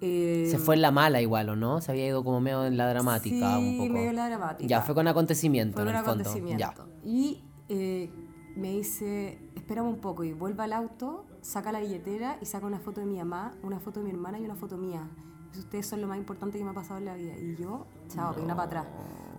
Eh, 0.00 0.48
Se 0.50 0.58
fue 0.58 0.74
en 0.74 0.82
la 0.82 0.90
mala 0.90 1.20
igual, 1.20 1.48
¿o 1.48 1.56
no? 1.56 1.80
Se 1.80 1.90
había 1.92 2.06
ido 2.06 2.22
como 2.24 2.40
medio 2.40 2.64
en 2.66 2.76
la 2.76 2.88
dramática 2.88 3.56
sí, 3.56 3.62
un 3.68 3.78
poco. 3.78 3.92
medio 3.92 4.10
en 4.10 4.16
la 4.16 4.28
dramática. 4.28 4.68
Ya, 4.68 4.82
fue 4.82 4.94
con 4.94 5.08
acontecimiento 5.08 5.74
Fue 5.80 5.82
en 5.82 5.88
el 5.96 6.04
fondo. 6.04 6.10
acontecimiento. 6.22 6.58
Ya. 6.58 7.08
Y 7.08 7.42
eh, 7.68 8.10
me 8.56 8.72
dice, 8.72 9.38
espérame 9.54 9.86
un 9.88 10.00
poco, 10.00 10.24
y 10.24 10.32
vuelve 10.32 10.62
al 10.62 10.72
auto, 10.72 11.24
saca 11.40 11.72
la 11.72 11.80
billetera 11.80 12.38
y 12.40 12.46
saca 12.46 12.66
una 12.66 12.80
foto 12.80 13.00
de 13.00 13.06
mi 13.06 13.16
mamá, 13.16 13.54
una 13.62 13.80
foto 13.80 14.00
de 14.00 14.04
mi 14.04 14.10
hermana 14.10 14.38
y 14.38 14.44
una 14.44 14.54
foto 14.56 14.76
mía. 14.76 15.08
Ustedes 15.56 15.86
son 15.86 16.00
lo 16.00 16.08
más 16.08 16.18
importante 16.18 16.58
que 16.58 16.64
me 16.64 16.70
ha 16.70 16.74
pasado 16.74 16.98
en 16.98 17.04
la 17.06 17.14
vida. 17.14 17.34
Y 17.38 17.54
yo, 17.56 17.86
chao, 18.08 18.34
peina 18.34 18.54
para 18.56 18.66
atrás. 18.66 18.86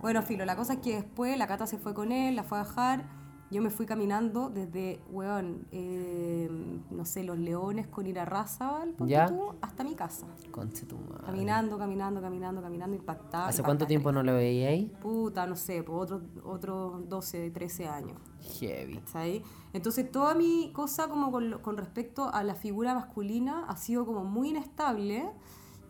Bueno, 0.00 0.22
filo, 0.22 0.44
la 0.46 0.56
cosa 0.56 0.74
es 0.74 0.78
que 0.80 0.94
después 0.96 1.36
la 1.38 1.46
Cata 1.46 1.66
se 1.66 1.78
fue 1.78 1.92
con 1.94 2.10
él, 2.10 2.34
la 2.36 2.42
fue 2.42 2.58
a 2.58 2.64
dejar. 2.64 3.04
Yo 3.48 3.62
me 3.62 3.70
fui 3.70 3.86
caminando 3.86 4.50
desde, 4.50 5.00
weón, 5.10 5.68
eh, 5.70 6.48
no 6.90 7.04
sé, 7.04 7.22
Los 7.22 7.38
Leones 7.38 7.86
con 7.86 8.04
ir 8.06 8.18
a 8.18 8.24
Razabal, 8.24 8.90
ponte 8.94 9.12
Ya. 9.12 9.26
tú, 9.26 9.54
hasta 9.60 9.84
mi 9.84 9.94
casa. 9.94 10.26
Conche 10.50 10.84
tu 10.84 10.96
madre. 10.98 11.24
Caminando, 11.26 11.78
caminando, 11.78 12.20
caminando, 12.20 12.60
caminando, 12.60 12.96
impactada. 12.96 13.46
¿Hace 13.46 13.62
cuánto 13.62 13.86
tiempo 13.86 14.10
no 14.10 14.24
lo 14.24 14.34
veía 14.34 14.70
ahí? 14.70 14.92
Puta, 15.00 15.46
no 15.46 15.54
sé, 15.54 15.84
por 15.84 16.00
otros 16.00 16.22
otro 16.44 17.02
12, 17.08 17.50
13 17.52 17.86
años. 17.86 18.18
Heavy. 18.58 18.98
¿cachai? 18.98 19.42
Entonces 19.72 20.10
toda 20.10 20.34
mi 20.34 20.72
cosa 20.72 21.08
como 21.08 21.30
con, 21.30 21.58
con 21.60 21.76
respecto 21.76 22.28
a 22.32 22.42
la 22.42 22.54
figura 22.56 22.94
masculina 22.94 23.64
ha 23.68 23.76
sido 23.76 24.06
como 24.06 24.24
muy 24.24 24.48
inestable 24.50 25.30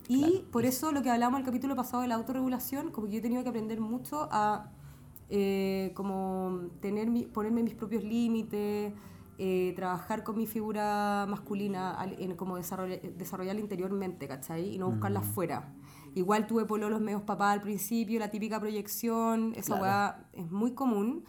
y 0.09 0.44
por 0.52 0.64
eso 0.66 0.92
lo 0.92 1.02
que 1.02 1.11
hablamos 1.11 1.40
el 1.40 1.46
capítulo 1.46 1.74
pasado 1.74 2.02
de 2.02 2.09
la 2.09 2.14
autorregulación, 2.16 2.90
como 2.92 3.07
que 3.07 3.14
yo 3.14 3.18
he 3.18 3.22
tenido 3.22 3.42
que 3.42 3.48
aprender 3.48 3.81
mucho 3.81 4.28
a 4.31 4.70
eh, 5.28 5.92
como 5.94 6.68
tener 6.80 7.08
mi- 7.10 7.24
ponerme 7.26 7.62
mis 7.62 7.74
propios 7.74 8.04
límites, 8.04 8.92
eh, 9.38 9.72
trabajar 9.76 10.22
con 10.22 10.36
mi 10.36 10.46
figura 10.46 11.26
masculina, 11.28 11.92
al- 11.92 12.20
en 12.20 12.36
como 12.36 12.56
desarrolla- 12.56 13.00
desarrollarla 13.16 13.60
interiormente, 13.60 14.26
¿cachai? 14.28 14.74
Y 14.74 14.78
no 14.78 14.90
buscarla 14.90 15.20
afuera. 15.20 15.74
Igual 16.14 16.46
tuve 16.46 16.64
pololos 16.64 17.00
medios 17.02 17.22
papá 17.22 17.52
al 17.52 17.60
principio, 17.60 18.18
la 18.18 18.30
típica 18.30 18.58
proyección, 18.58 19.52
esa 19.56 19.76
Claro. 19.78 19.82
weá 19.82 20.28
es 20.32 20.50
muy 20.50 20.72
común. 20.72 21.24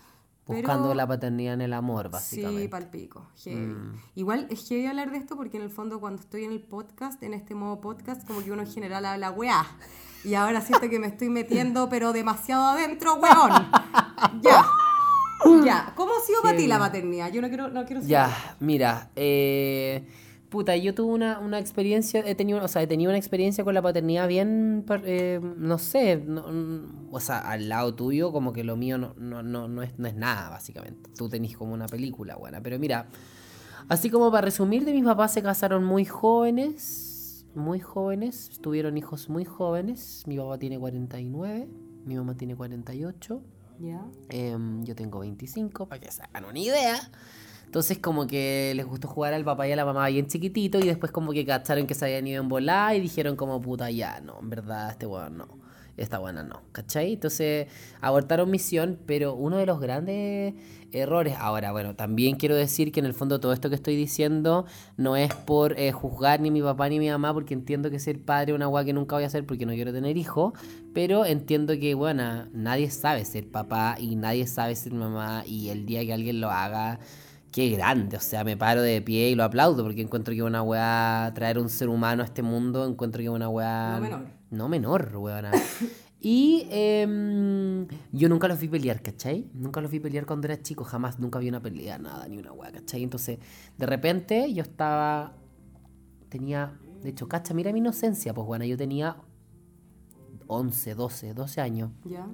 Buscando 0.45 0.83
pero- 0.83 0.93
la 0.95 1.05
paternidad 1.05 1.55
en 1.55 1.61
el 1.61 1.73
amor, 1.73 2.05
Sí, 2.05 2.11
básicamente. 2.13 2.69
palpico. 2.69 3.27
heavy. 3.43 3.57
Mm. 3.65 3.95
Igual 4.15 4.47
es 4.49 4.65
heavy 4.69 4.85
hablar 4.85 5.11
de 5.11 5.17
esto 5.17 5.35
porque 5.35 5.57
en 5.57 5.63
el 5.63 5.69
fondo 5.69 5.99
cuando 5.99 6.21
estoy 6.21 6.45
en 6.45 6.53
el 6.53 6.61
podcast, 6.61 7.21
en 7.23 7.33
este 7.33 7.53
modo 7.53 7.81
podcast, 7.81 8.25
como 8.25 8.41
que 8.41 8.53
uno 8.53 8.61
en 8.61 8.69
general 8.71 9.05
habla 9.05 9.31
weá. 9.31 9.65
Y 10.23 10.33
ahora 10.35 10.61
siento 10.61 10.89
que 10.89 10.99
me 10.99 11.07
estoy 11.07 11.29
metiendo, 11.29 11.87
pero 11.89 12.11
demasiado 12.13 12.67
adentro, 12.67 13.15
weón. 13.15 13.67
ya. 14.41 14.65
Ya. 15.63 15.93
¿Cómo 15.95 16.11
ha 16.15 16.25
sido 16.25 16.41
para 16.41 16.57
ti 16.57 16.67
la 16.67 16.79
maternidad? 16.79 17.31
Yo 17.31 17.41
no 17.41 17.47
quiero, 17.47 17.69
no 17.69 17.85
quiero 17.85 18.01
Ya, 18.01 18.55
mira, 18.59 19.11
eh, 19.15 20.03
puta, 20.49 20.75
yo 20.75 20.95
tuve 20.95 21.13
una, 21.13 21.39
una 21.39 21.59
experiencia, 21.59 22.23
he 22.25 22.33
tenido, 22.33 22.63
o 22.63 22.67
sea, 22.67 22.81
he 22.81 22.87
tenido 22.87 23.11
una 23.11 23.17
experiencia 23.19 23.63
con 23.63 23.73
la 23.75 23.81
paternidad 23.81 24.27
bien, 24.27 24.83
eh, 25.05 25.39
no 25.57 25.77
sé, 25.77 26.17
no- 26.17 26.47
mm, 26.51 27.09
o 27.13 27.19
sea, 27.19 27.37
al 27.39 27.69
lado 27.69 27.93
tuyo 27.93 28.31
como 28.31 28.51
que 28.51 28.63
lo 28.63 28.75
mío 28.75 28.97
no, 28.97 29.13
no, 29.17 29.43
no, 29.43 29.67
no, 29.67 29.83
es, 29.83 29.97
no 29.99 30.07
es 30.07 30.15
nada, 30.15 30.49
básicamente. 30.49 31.09
Tú 31.15 31.29
tenés 31.29 31.55
como 31.55 31.73
una 31.73 31.85
película 31.85 32.35
buena, 32.35 32.59
pero 32.61 32.79
mira, 32.79 33.05
así 33.89 34.09
como 34.09 34.31
para 34.31 34.45
resumir, 34.45 34.85
de 34.85 34.91
mis 34.93 35.05
papás 35.05 35.33
se 35.33 35.43
casaron 35.43 35.83
muy 35.83 36.03
jóvenes, 36.03 37.06
muy 37.57 37.79
jóvenes, 37.79 38.59
tuvieron 38.61 38.97
hijos 38.97 39.29
muy 39.29 39.43
jóvenes, 39.43 40.23
mi 40.27 40.37
papá 40.37 40.57
tiene 40.57 40.79
49, 40.79 41.67
mi 42.05 42.15
mamá 42.15 42.35
tiene 42.35 42.55
48. 42.55 43.41
Ya. 43.79 44.03
Em, 44.29 44.83
yo 44.83 44.95
tengo 44.95 45.19
25, 45.19 45.87
para 45.87 46.01
que 46.01 46.11
se 46.11 46.23
hagan 46.23 46.45
una 46.45 46.59
idea. 46.59 46.99
Entonces 47.65 47.99
como 47.99 48.27
que 48.27 48.71
les 48.75 48.85
gustó 48.85 49.09
jugar 49.09 49.33
al 49.33 49.43
papá 49.43 49.67
y 49.67 49.73
a 49.73 49.75
la 49.75 49.83
mamá 49.83 50.07
bien 50.07 50.27
chiquitito 50.27 50.79
y 50.79 50.83
después 50.83 51.11
como 51.11 51.33
que 51.33 51.45
cacharon 51.45 51.85
que 51.85 51.95
se 51.95 52.05
habían 52.05 52.25
ido 52.25 52.41
en 52.41 52.47
volar 52.47 52.95
y 52.95 53.01
dijeron 53.01 53.35
como 53.35 53.61
puta 53.61 53.91
ya, 53.91 54.21
no, 54.21 54.39
en 54.39 54.49
verdad 54.49 54.91
este 54.91 55.05
weón 55.05 55.37
no, 55.37 55.47
esta 55.97 56.19
buena 56.19 56.43
no, 56.43 56.61
¿cachai? 56.71 57.13
Entonces 57.13 57.67
abortaron 58.01 58.49
misión, 58.49 58.99
pero 59.05 59.33
uno 59.33 59.57
de 59.57 59.65
los 59.65 59.79
grandes 59.79 60.53
errores, 60.91 61.35
ahora 61.39 61.71
bueno, 61.71 61.95
también 61.95 62.37
quiero 62.37 62.55
decir 62.55 62.91
que 62.91 62.99
en 62.99 63.05
el 63.05 63.13
fondo 63.13 63.39
todo 63.39 63.51
esto 63.51 63.69
que 63.69 63.75
estoy 63.75 63.95
diciendo 63.95 64.65
no 64.95 65.17
es 65.17 65.33
por 65.33 65.77
eh, 65.77 65.91
juzgar 65.91 66.39
ni 66.39 66.51
mi 66.51 66.61
papá 66.61 66.87
ni 66.87 66.99
mi 66.99 67.09
mamá 67.09 67.33
porque 67.33 67.53
entiendo 67.53 67.89
que 67.91 67.99
ser 67.99 68.21
padre 68.21 68.51
es 68.51 68.55
una 68.55 68.67
weá 68.67 68.85
que 68.85 68.93
nunca 68.93 69.15
voy 69.15 69.23
a 69.23 69.27
hacer 69.27 69.45
porque 69.45 69.65
no 69.65 69.73
quiero 69.73 69.91
tener 69.91 70.17
hijos, 70.17 70.53
pero 70.93 71.25
entiendo 71.25 71.77
que 71.79 71.93
bueno, 71.95 72.45
nadie 72.53 72.89
sabe 72.91 73.25
ser 73.25 73.49
papá 73.49 73.97
y 73.99 74.15
nadie 74.15 74.47
sabe 74.47 74.75
ser 74.75 74.93
mamá 74.93 75.43
y 75.45 75.69
el 75.69 75.85
día 75.85 76.05
que 76.05 76.13
alguien 76.13 76.39
lo 76.39 76.51
haga 76.51 76.99
qué 77.51 77.69
grande, 77.69 78.17
o 78.17 78.19
sea, 78.19 78.43
me 78.43 78.55
paro 78.55 78.81
de 78.81 79.01
pie 79.01 79.29
y 79.29 79.35
lo 79.35 79.43
aplaudo 79.43 79.83
porque 79.83 80.01
encuentro 80.01 80.33
que 80.33 80.43
una 80.43 80.61
weá, 80.61 81.31
traer 81.33 81.57
un 81.57 81.69
ser 81.69 81.89
humano 81.89 82.21
a 82.21 82.25
este 82.25 82.43
mundo, 82.43 82.85
encuentro 82.85 83.21
que 83.21 83.29
una 83.29 83.49
weá... 83.49 83.93
No 83.95 84.01
menor. 84.01 84.36
No 84.49 84.69
menor, 84.69 85.11
weona. 85.15 85.51
Y 86.19 86.67
em, 86.71 87.87
yo 88.11 88.27
nunca 88.27 88.47
los 88.47 88.59
vi 88.59 88.67
pelear, 88.67 89.01
¿cachai? 89.01 89.49
Nunca 89.53 89.81
los 89.81 89.91
vi 89.91 89.99
pelear 89.99 90.25
cuando 90.25 90.47
era 90.47 90.61
chico, 90.61 90.83
jamás, 90.83 91.19
nunca 91.19 91.37
vi 91.37 91.49
una 91.49 91.61
pelea, 91.61 91.99
nada, 91.99 92.27
ni 92.27 92.37
una 92.37 92.51
weá, 92.51 92.71
¿cachai? 92.71 93.03
Entonces, 93.03 93.37
de 93.77 93.85
repente 93.85 94.51
yo 94.51 94.63
estaba, 94.63 95.35
tenía, 96.29 96.79
de 97.03 97.09
hecho, 97.09 97.27
cacha, 97.27 97.53
mira 97.53 97.71
mi 97.71 97.79
inocencia, 97.79 98.33
pues 98.33 98.47
bueno, 98.47 98.65
yo 98.65 98.77
tenía 98.77 99.17
11, 100.47 100.95
12, 100.95 101.33
12 101.35 101.61
años. 101.61 101.91
Ya. 102.03 102.27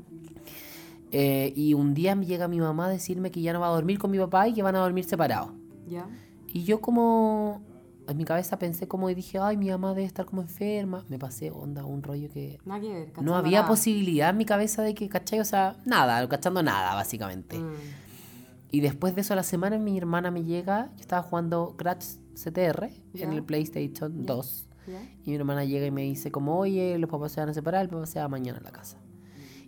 Eh, 1.11 1.53
y 1.55 1.73
un 1.73 1.93
día 1.93 2.15
me 2.15 2.25
llega 2.25 2.47
mi 2.47 2.59
mamá 2.59 2.87
a 2.87 2.89
decirme 2.89 3.31
que 3.31 3.41
ya 3.41 3.53
no 3.53 3.59
va 3.59 3.67
a 3.67 3.71
dormir 3.71 3.99
con 3.99 4.11
mi 4.11 4.17
papá 4.17 4.47
y 4.47 4.53
que 4.53 4.63
van 4.63 4.75
a 4.75 4.79
dormir 4.79 5.03
separados. 5.03 5.51
Ya. 5.87 6.07
Y 6.47 6.63
yo 6.63 6.79
como 6.79 7.61
en 8.07 8.17
mi 8.17 8.25
cabeza 8.25 8.59
pensé 8.59 8.87
como 8.87 9.09
y 9.09 9.15
dije, 9.15 9.39
ay, 9.39 9.57
mi 9.57 9.69
mamá 9.69 9.89
debe 9.93 10.05
estar 10.05 10.25
como 10.25 10.41
enferma. 10.41 11.05
Me 11.09 11.17
pasé 11.19 11.51
onda, 11.51 11.85
un 11.85 12.03
rollo 12.03 12.29
que 12.29 12.59
Nada 12.65 12.81
que 12.81 12.89
ver. 12.93 13.13
no 13.21 13.35
había 13.35 13.59
nada. 13.59 13.67
posibilidad 13.69 14.29
en 14.29 14.37
mi 14.37 14.45
cabeza 14.45 14.81
de 14.81 14.93
que, 14.93 15.07
¿cachai? 15.09 15.39
O 15.39 15.45
sea, 15.45 15.75
nada, 15.85 16.27
cachando 16.29 16.61
nada, 16.63 16.95
básicamente. 16.95 17.57
Mm. 17.59 17.73
Y 18.71 18.79
después 18.81 19.13
de 19.15 19.21
eso, 19.21 19.33
a 19.33 19.35
la 19.35 19.43
semana, 19.43 19.77
mi 19.77 19.97
hermana 19.97 20.31
me 20.31 20.43
llega. 20.43 20.89
Yo 20.95 21.01
estaba 21.01 21.21
jugando 21.21 21.75
Crash 21.77 22.15
CTR 22.35 22.89
en 23.13 23.31
el 23.33 23.43
PlayStation 23.43 24.11
Ya. 24.25 24.33
2. 24.33 24.67
¿Ya? 24.87 25.01
Y 25.25 25.29
mi 25.29 25.35
hermana 25.35 25.63
llega 25.63 25.85
y 25.85 25.91
me 25.91 26.01
dice 26.01 26.31
como, 26.31 26.57
oye, 26.57 26.97
los 26.97 27.09
papás 27.09 27.31
se 27.33 27.39
van 27.39 27.49
a 27.49 27.53
separar, 27.53 27.83
el 27.83 27.89
papá 27.89 28.05
se 28.07 28.19
va 28.19 28.27
mañana 28.27 28.57
a 28.57 28.63
la 28.63 28.71
casa. 28.71 28.97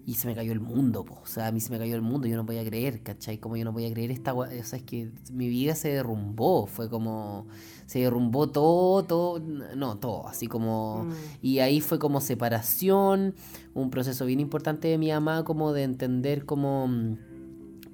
Y 0.08 0.14
se 0.16 0.28
me 0.28 0.36
cayó 0.36 0.52
el 0.52 0.60
mundo, 0.60 1.04
po. 1.04 1.16
o 1.24 1.26
sea, 1.26 1.48
a 1.48 1.52
mí 1.52 1.60
se 1.60 1.72
me 1.72 1.80
cayó 1.80 1.96
el 1.96 2.04
mundo, 2.04 2.28
yo 2.28 2.36
no 2.38 2.46
podía 2.46 2.64
creer, 2.64 3.02
¿cachai? 3.02 3.40
Como 3.40 3.56
yo 3.58 3.66
no 3.66 3.74
podía 3.74 3.92
creer 3.92 4.12
esta 4.12 4.36
o 4.36 4.46
sea, 4.46 4.78
es 4.78 4.84
que 4.84 5.10
mi 5.32 5.50
vida 5.50 5.74
se 5.74 5.90
derrumbó, 5.90 6.68
fue 6.68 6.90
como, 6.90 7.48
se 7.88 8.00
derrumbó 8.00 8.48
todo, 8.50 9.04
todo, 9.04 9.40
no, 9.40 9.98
todo, 9.98 10.28
así 10.28 10.46
como, 10.48 11.06
Mm. 11.06 11.12
y 11.42 11.60
ahí 11.60 11.82
fue 11.82 11.98
como 11.98 12.22
separación, 12.22 13.34
un 13.74 13.90
proceso 13.90 14.26
bien 14.28 14.40
importante 14.40 14.88
de 14.90 14.98
mi 15.00 15.10
mamá, 15.12 15.44
como 15.44 15.74
de 15.74 15.84
entender 15.84 16.46
como, 16.46 16.88
mm, 16.88 17.18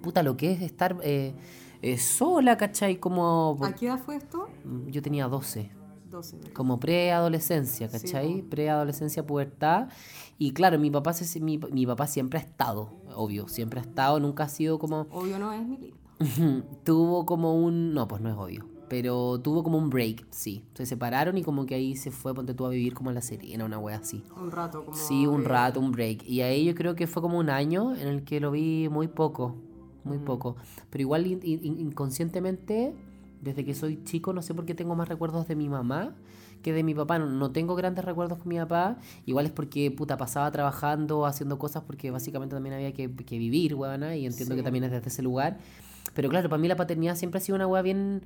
puta, 0.02 0.21
lo 0.21 0.36
que 0.36 0.52
es 0.52 0.62
estar 0.62 0.97
eh, 1.04 1.34
eh, 1.82 1.97
sola, 1.97 2.58
¿cachai? 2.58 2.97
Como, 2.97 3.58
¿A 3.63 3.74
qué 3.74 3.88
edad 3.88 4.00
fue 4.04 4.17
esto? 4.17 4.50
yo 4.88 5.02
tenía 5.02 5.28
12 5.30 5.71
12. 6.12 6.38
¿verdad? 6.38 6.54
como 6.54 6.80
preadolescencia, 6.80 7.88
Sí, 7.89 7.97
¿cachai? 8.00 8.41
po. 8.41 8.50
Preadolescencia, 8.50 9.26
pubertad. 9.26 9.89
Y 10.38 10.52
claro, 10.52 10.78
mi 10.80 10.91
papá, 10.91 11.13
se- 11.13 11.39
mi, 11.39 11.58
mi 11.58 11.86
papá 11.86 12.08
siempre 12.08 12.39
ha 12.39 12.41
estado, 12.41 12.89
obvio, 13.15 13.47
siempre 13.47 13.80
ha 13.80 13.84
estado, 13.84 14.19
nunca 14.19 14.43
ha 14.43 14.50
sido 14.50 14.78
como... 14.80 15.08
Obvio 15.12 15.39
no 15.39 15.54
es 15.54 15.65
mi 15.65 15.78
lindo. 15.78 15.97
tuvo 16.84 17.26
como 17.26 17.56
un... 17.56 17.93
No, 17.93 18.08
pues 18.08 18.21
no 18.21 18.30
es 18.30 18.36
obvio. 18.38 18.65
Pero 18.89 19.39
tuvo 19.39 19.63
como 19.63 19.78
un 19.78 19.89
break, 19.89 20.26
sí. 20.32 20.65
Se 20.74 20.86
separaron 20.86 21.38
y 21.38 21.43
como 21.43 21.65
que 21.65 21.76
ahí 21.76 21.95
se 21.95 22.12
fue, 22.12 22.34
ponte 22.36 22.54
tú 22.54 22.65
a 22.65 22.69
vivir 22.69 22.93
como 22.93 23.10
en 23.10 23.15
la 23.15 23.21
Serena, 23.21 23.63
una 23.63 23.80
wea 23.80 23.95
así. 23.97 24.21
Un 24.36 24.52
rato, 24.52 24.84
como. 24.84 24.97
Sí, 24.97 25.26
un 25.26 25.45
rato, 25.45 25.80
un 25.80 25.93
break. 25.93 26.24
Y 26.28 26.41
ahí 26.41 26.65
yo 26.65 26.76
creo 26.76 26.93
que 26.93 27.08
fue 27.08 27.21
como 27.21 27.39
un 27.39 27.50
año 27.50 27.95
en 27.95 28.08
el 28.10 28.24
que 28.26 28.41
lo 28.41 28.52
vi 28.52 28.89
muy 28.91 29.08
poco, 29.08 29.56
muy 30.04 30.17
Mm. 30.17 30.26
poco. 30.26 30.58
Pero 30.89 31.04
igual 31.04 31.26
in- 31.26 31.39
in- 31.43 31.80
inconscientemente, 31.80 32.93
desde 33.41 33.65
que 33.65 33.73
soy 33.75 34.04
chico, 34.04 34.34
no 34.34 34.41
sé 34.41 34.54
por 34.54 34.65
qué 34.65 34.73
tengo 34.75 34.95
más 34.95 35.08
recuerdos 35.10 35.47
de 35.47 35.56
mi 35.56 35.67
mamá 35.69 36.15
que 36.62 36.73
de 36.73 36.84
mi 36.84 36.93
papá. 36.93 37.17
No, 37.17 37.25
no 37.25 37.51
tengo 37.51 37.75
grandes 37.75 38.06
recuerdos 38.06 38.38
con 38.38 38.47
mi 38.49 38.58
papá. 38.58 38.97
Igual 39.25 39.47
es 39.47 39.51
porque, 39.51 39.89
puta, 39.89 40.15
pasaba 40.17 40.51
trabajando, 40.51 41.25
haciendo 41.25 41.58
cosas 41.58 41.84
porque 41.84 42.12
básicamente 42.12 42.56
también 42.56 42.75
había 42.75 42.93
que, 42.93 43.12
que 43.15 43.38
vivir, 43.39 43.73
weona, 43.73 44.15
y 44.15 44.25
entiendo 44.27 44.54
Sí. 44.54 44.60
que 44.60 44.63
también 44.63 44.84
es 44.84 44.91
desde 44.91 45.08
ese 45.10 45.23
lugar. 45.23 45.58
Pero 46.13 46.30
claro, 46.30 46.49
para 46.49 46.62
mí 46.62 46.67
la 46.67 46.75
paternidad 46.75 47.15
siempre 47.15 47.39
ha 47.39 47.41
sido 47.41 47.56
una 47.56 47.65
wea 47.67 47.82
bien 47.82 48.21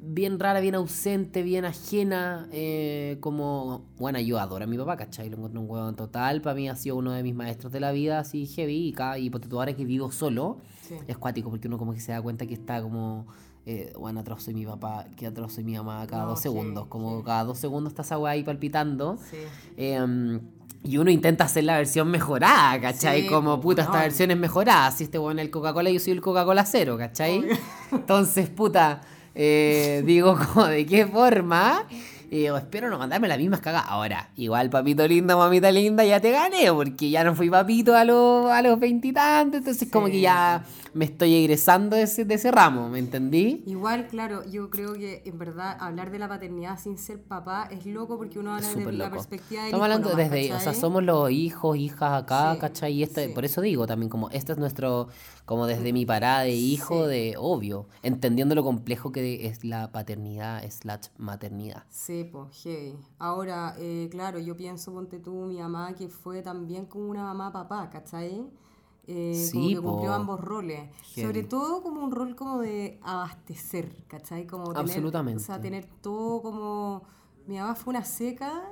bien 0.00 0.40
rara, 0.40 0.60
bien 0.60 0.74
ausente, 0.74 1.42
bien 1.42 1.64
ajena, 1.66 2.48
eh, 2.50 3.18
como, 3.20 3.84
bueno, 3.98 4.18
yo 4.20 4.38
adoro 4.38 4.64
a 4.64 4.66
mi 4.66 4.78
papá, 4.78 4.96
¿cachai? 4.96 5.28
Lo 5.28 5.36
encuentro 5.36 5.60
un 5.60 5.68
huevón 5.70 5.96
total, 5.96 6.40
para 6.40 6.54
mí 6.54 6.68
ha 6.68 6.76
sido 6.76 6.96
uno 6.96 7.12
de 7.12 7.22
mis 7.22 7.34
maestros 7.34 7.72
de 7.72 7.80
la 7.80 7.92
vida, 7.92 8.18
así 8.20 8.46
heavy, 8.46 8.88
y, 8.88 8.92
cada, 8.92 9.18
y 9.18 9.28
tú 9.28 9.58
ahora 9.58 9.74
que 9.74 9.84
vivo 9.84 10.10
solo, 10.10 10.58
Sí. 10.82 10.94
es 11.06 11.18
cuático, 11.18 11.50
porque 11.50 11.68
uno 11.68 11.76
como 11.76 11.92
que 11.92 12.00
se 12.00 12.12
da 12.12 12.22
cuenta 12.22 12.46
que 12.46 12.54
está 12.54 12.80
como, 12.80 13.26
eh, 13.70 13.92
bueno, 13.98 14.20
atroz 14.20 14.44
soy 14.44 14.54
mi 14.54 14.64
papá, 14.64 15.04
que 15.14 15.26
atroz 15.26 15.52
soy 15.52 15.62
mi 15.64 15.74
mamá 15.76 16.06
cada 16.06 16.22
No, 16.22 16.30
dos 16.30 16.40
segundos, 16.40 16.86
como 16.86 17.22
cada 17.22 17.44
dos 17.44 17.58
segundos 17.58 17.92
está 17.92 18.00
esa 18.00 18.16
weá 18.16 18.32
ahí 18.32 18.42
palpitando, 18.42 19.18
Sí. 19.30 19.36
eh, 19.76 20.40
y 20.82 20.96
uno 20.96 21.10
intenta 21.10 21.44
hacer 21.44 21.64
la 21.64 21.76
versión 21.76 22.08
mejorada, 22.08 22.80
¿cachai? 22.80 23.26
Como, 23.26 23.60
puta, 23.60 23.82
esta 23.82 24.00
versión 24.00 24.30
es 24.30 24.38
mejorada. 24.38 24.90
Si 24.90 25.04
este 25.04 25.18
es 25.18 25.38
el 25.38 25.50
Coca-Cola, 25.50 25.90
yo 25.90 26.00
soy 26.00 26.14
el 26.14 26.22
Coca-Cola 26.22 26.64
cero, 26.64 26.96
¿cachai? 26.96 27.40
Obvio. 27.40 27.56
Entonces, 27.92 28.48
puta, 28.48 29.02
eh, 29.34 30.02
digo, 30.06 30.38
como, 30.38 30.66
¿de 30.66 30.86
qué 30.86 31.06
forma? 31.06 31.84
Digo, 32.30 32.56
espero 32.58 32.90
no 32.90 32.98
mandarme 32.98 33.26
las 33.26 33.38
mismas 33.38 33.60
cagas. 33.60 33.84
Ahora, 33.88 34.30
igual, 34.36 34.70
papito 34.70 35.06
lindo, 35.08 35.36
mamita 35.36 35.70
linda, 35.72 36.04
ya 36.04 36.20
te 36.20 36.30
gané, 36.30 36.70
porque 36.72 37.10
ya 37.10 37.24
no 37.24 37.34
fui 37.34 37.50
papito 37.50 37.96
a 37.96 38.04
los 38.04 38.50
a 38.50 38.62
los 38.62 38.78
veintitantos, 38.78 39.58
entonces 39.58 39.88
como 39.90 40.06
que 40.06 40.20
ya 40.20 40.62
me 40.98 41.04
estoy 41.04 41.32
egresando 41.36 41.94
de 41.94 42.02
ese, 42.02 42.24
de 42.24 42.34
ese 42.34 42.50
ramo, 42.50 42.88
¿me 42.88 42.98
entendí? 42.98 43.62
Igual, 43.66 44.08
claro, 44.08 44.44
yo 44.44 44.68
creo 44.68 44.94
que 44.94 45.22
en 45.24 45.38
verdad 45.38 45.76
hablar 45.78 46.10
de 46.10 46.18
la 46.18 46.26
paternidad 46.26 46.76
sin 46.76 46.98
ser 46.98 47.22
papá 47.22 47.68
es 47.70 47.86
loco 47.86 48.16
porque 48.18 48.40
uno 48.40 48.52
habla 48.54 48.68
Es 48.68 48.74
desde 48.76 48.92
la 48.92 49.08
perspectiva 49.08 49.60
del 49.62 49.68
Estamos 49.68 49.84
hablando 49.84 50.10
nomás, 50.10 50.30
desde, 50.30 50.46
o 50.52 50.56
sea, 50.56 50.64
¿cachai? 50.66 50.80
somos 50.80 51.04
los 51.04 51.30
hijos, 51.30 51.76
hijas 51.76 52.22
acá, 52.24 52.54
Sí, 52.54 52.58
¿cachai? 52.60 52.92
Y 52.94 53.02
este, 53.04 53.28
sí. 53.28 53.32
por 53.32 53.44
eso 53.44 53.60
digo 53.60 53.86
también 53.86 54.10
como, 54.10 54.28
este 54.30 54.50
es 54.50 54.58
nuestro, 54.58 55.06
como 55.44 55.66
desde 55.68 55.92
mi 55.92 56.04
parada 56.04 56.40
de 56.40 56.50
hijo, 56.50 57.04
Sí. 57.04 57.10
de 57.10 57.34
obvio, 57.38 57.86
entendiendo 58.02 58.56
lo 58.56 58.64
complejo 58.64 59.12
que 59.12 59.46
es 59.46 59.62
la 59.64 59.92
paternidad 59.92 60.68
slash 60.68 61.06
maternidad. 61.16 61.84
Sí, 61.90 62.28
pues, 62.32 62.48
heavy. 62.64 62.96
Ahora, 63.20 63.76
eh, 63.78 64.08
claro, 64.10 64.40
yo 64.40 64.56
pienso, 64.56 64.92
ponte 64.92 65.20
tú, 65.20 65.46
mi 65.46 65.58
mamá, 65.58 65.94
que 65.94 66.08
fue 66.08 66.42
también 66.42 66.86
como 66.86 67.08
una 67.08 67.22
mamá 67.22 67.52
papá, 67.52 67.88
¿cachai? 67.88 68.42
Eh, 69.10 69.32
como 69.52 69.64
Sí, 69.64 69.74
que 69.74 69.80
cumplió 69.80 70.10
po. 70.10 70.14
ambos 70.16 70.40
roles. 70.40 70.90
Sobre 71.14 71.42
todo 71.42 71.82
como 71.82 72.02
un 72.02 72.10
rol 72.12 72.36
como 72.36 72.60
de 72.60 73.00
abastecer, 73.02 74.04
¿cachai? 74.06 74.46
Como 74.46 74.64
tener, 74.68 74.80
Absolutamente. 74.82 75.42
O 75.42 75.46
sea, 75.46 75.60
tener 75.60 75.86
todo 76.02 76.42
como... 76.42 77.02
Mi 77.46 77.56
mamá 77.56 77.74
fue 77.74 77.92
una 77.92 78.04
seca, 78.04 78.62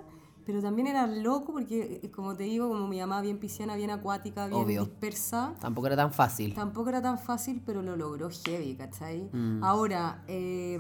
pero 0.47 0.63
también 0.63 0.87
era 0.87 1.09
loco 1.09 1.53
porque, 1.53 2.01
eh, 2.05 2.11
como 2.13 2.37
te 2.37 2.45
digo, 2.45 2.69
como 2.69 2.87
mi 2.87 3.01
mamá 3.01 3.21
bien 3.21 3.39
pisciana, 3.39 3.75
bien 3.75 3.91
acuática, 3.91 4.47
bien 4.47 4.63
Obvio. 4.63 4.85
dispersa. 4.85 5.55
Tampoco 5.61 5.89
era 5.89 5.97
tan 5.97 6.13
fácil. 6.13 6.55
Tampoco 6.55 6.89
era 6.89 7.03
tan 7.03 7.19
fácil, 7.19 7.61
pero 7.67 7.83
lo 7.83 7.97
logró 7.97 8.31
heavy, 8.31 8.77
¿cachai? 8.77 9.29
Mm. 9.33 9.65
Ahora, 9.65 10.23
eh, 10.29 10.79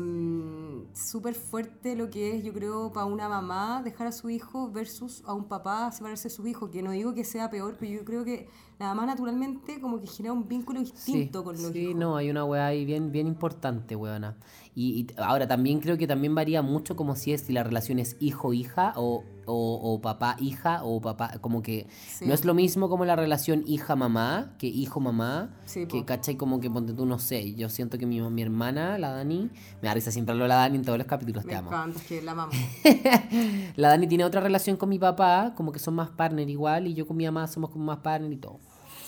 súper 0.93 1.35
fuerte 1.35 1.97
lo 1.97 2.09
que 2.11 2.37
es, 2.37 2.45
yo 2.45 2.53
creo, 2.53 2.93
para 2.93 3.07
una 3.07 3.29
mamá 3.29 3.83
dejar 3.83 4.07
a 4.07 4.13
su 4.13 4.31
hijo 4.31 4.71
versus 4.71 5.25
a 5.27 5.35
un 5.35 5.45
papá 5.49 5.91
separarse 5.91 6.29
de 6.29 6.35
su 6.35 6.47
hijo, 6.47 6.71
que 6.71 6.81
no 6.83 6.93
digo 6.93 7.13
que 7.13 7.25
sea 7.25 7.51
peor, 7.51 7.77
pero 7.79 7.91
yo 7.91 8.05
creo 8.05 8.25
que 8.25 8.49
la 8.79 8.87
mamá 8.87 9.07
naturalmente 9.07 9.81
como 9.81 10.01
que 10.01 10.07
genera 10.07 10.33
un 10.33 10.47
vínculo 10.47 10.79
distinto 10.79 11.43
con 11.43 11.55
los 11.61 11.73
sí, 11.73 11.79
hijos. 11.79 11.97
no, 11.97 12.17
hay 12.17 12.31
una 12.31 12.45
weá 12.45 12.67
ahí 12.67 12.85
bien, 12.85 13.11
bien 13.11 13.27
importante, 13.27 13.97
weona. 13.97 14.37
Y, 14.79 15.01
y 15.01 15.07
ahora 15.17 15.49
también 15.49 15.81
creo 15.81 15.97
que 15.97 16.07
también 16.07 16.35
varía 16.35 16.61
mucho 16.61 16.97
como 16.97 17.17
si 17.17 17.33
es 17.33 17.41
si 17.41 17.53
la 17.55 17.63
relación 17.65 17.99
es 17.99 18.15
hijo-hija 18.21 18.93
o, 18.97 19.25
o, 19.47 19.81
o 19.95 20.01
papá-hija 20.03 20.85
o 20.85 21.01
papá, 21.01 21.39
como 21.41 21.63
que 21.63 21.87
Sí. 22.07 22.27
no 22.27 22.35
es 22.35 22.45
lo 22.45 22.53
mismo 22.53 22.91
como 22.91 23.07
la 23.07 23.17
relación 23.17 23.65
hija-mamá 23.67 24.53
que 24.59 24.67
hijo-mamá, 24.67 25.49
Sí, 25.65 25.87
que 25.87 26.05
cachai 26.05 26.37
como 26.37 26.61
que 26.61 26.69
ponte 26.71 26.93
tú, 26.93 27.07
no 27.07 27.19
sé, 27.19 27.55
yo 27.55 27.71
siento 27.71 27.97
que 27.97 28.05
mi, 28.05 28.21
mi 28.21 28.43
hermana, 28.43 28.99
la 28.99 29.13
Dani, 29.13 29.49
me 29.81 29.89
da 29.89 29.95
risa 29.95 30.11
siempre 30.11 30.33
hablo 30.33 30.45
de 30.45 30.49
la 30.49 30.57
Dani 30.57 30.77
en 30.77 30.85
todos 30.85 30.99
los 30.99 31.07
capítulos, 31.07 31.45
Me 31.47 31.53
te 31.53 31.57
amo. 31.57 31.71
encanta, 31.71 31.99
que 32.07 32.21
la 32.21 32.35
mamá. 32.35 32.53
La 33.77 33.89
Dani 33.89 34.07
tiene 34.07 34.25
otra 34.25 34.41
relación 34.41 34.77
con 34.77 34.89
mi 34.89 34.99
papá, 34.99 35.53
como 35.57 35.73
que 35.73 35.79
son 35.79 35.95
más 35.95 36.11
partner 36.11 36.49
igual, 36.51 36.87
y 36.87 36.95
yo 36.95 37.07
con 37.07 37.17
mi 37.17 37.25
mamá 37.25 37.47
somos 37.47 37.71
como 37.71 37.85
más 37.85 37.99
partner 37.99 38.33
y 38.33 38.37
todo. 38.37 38.59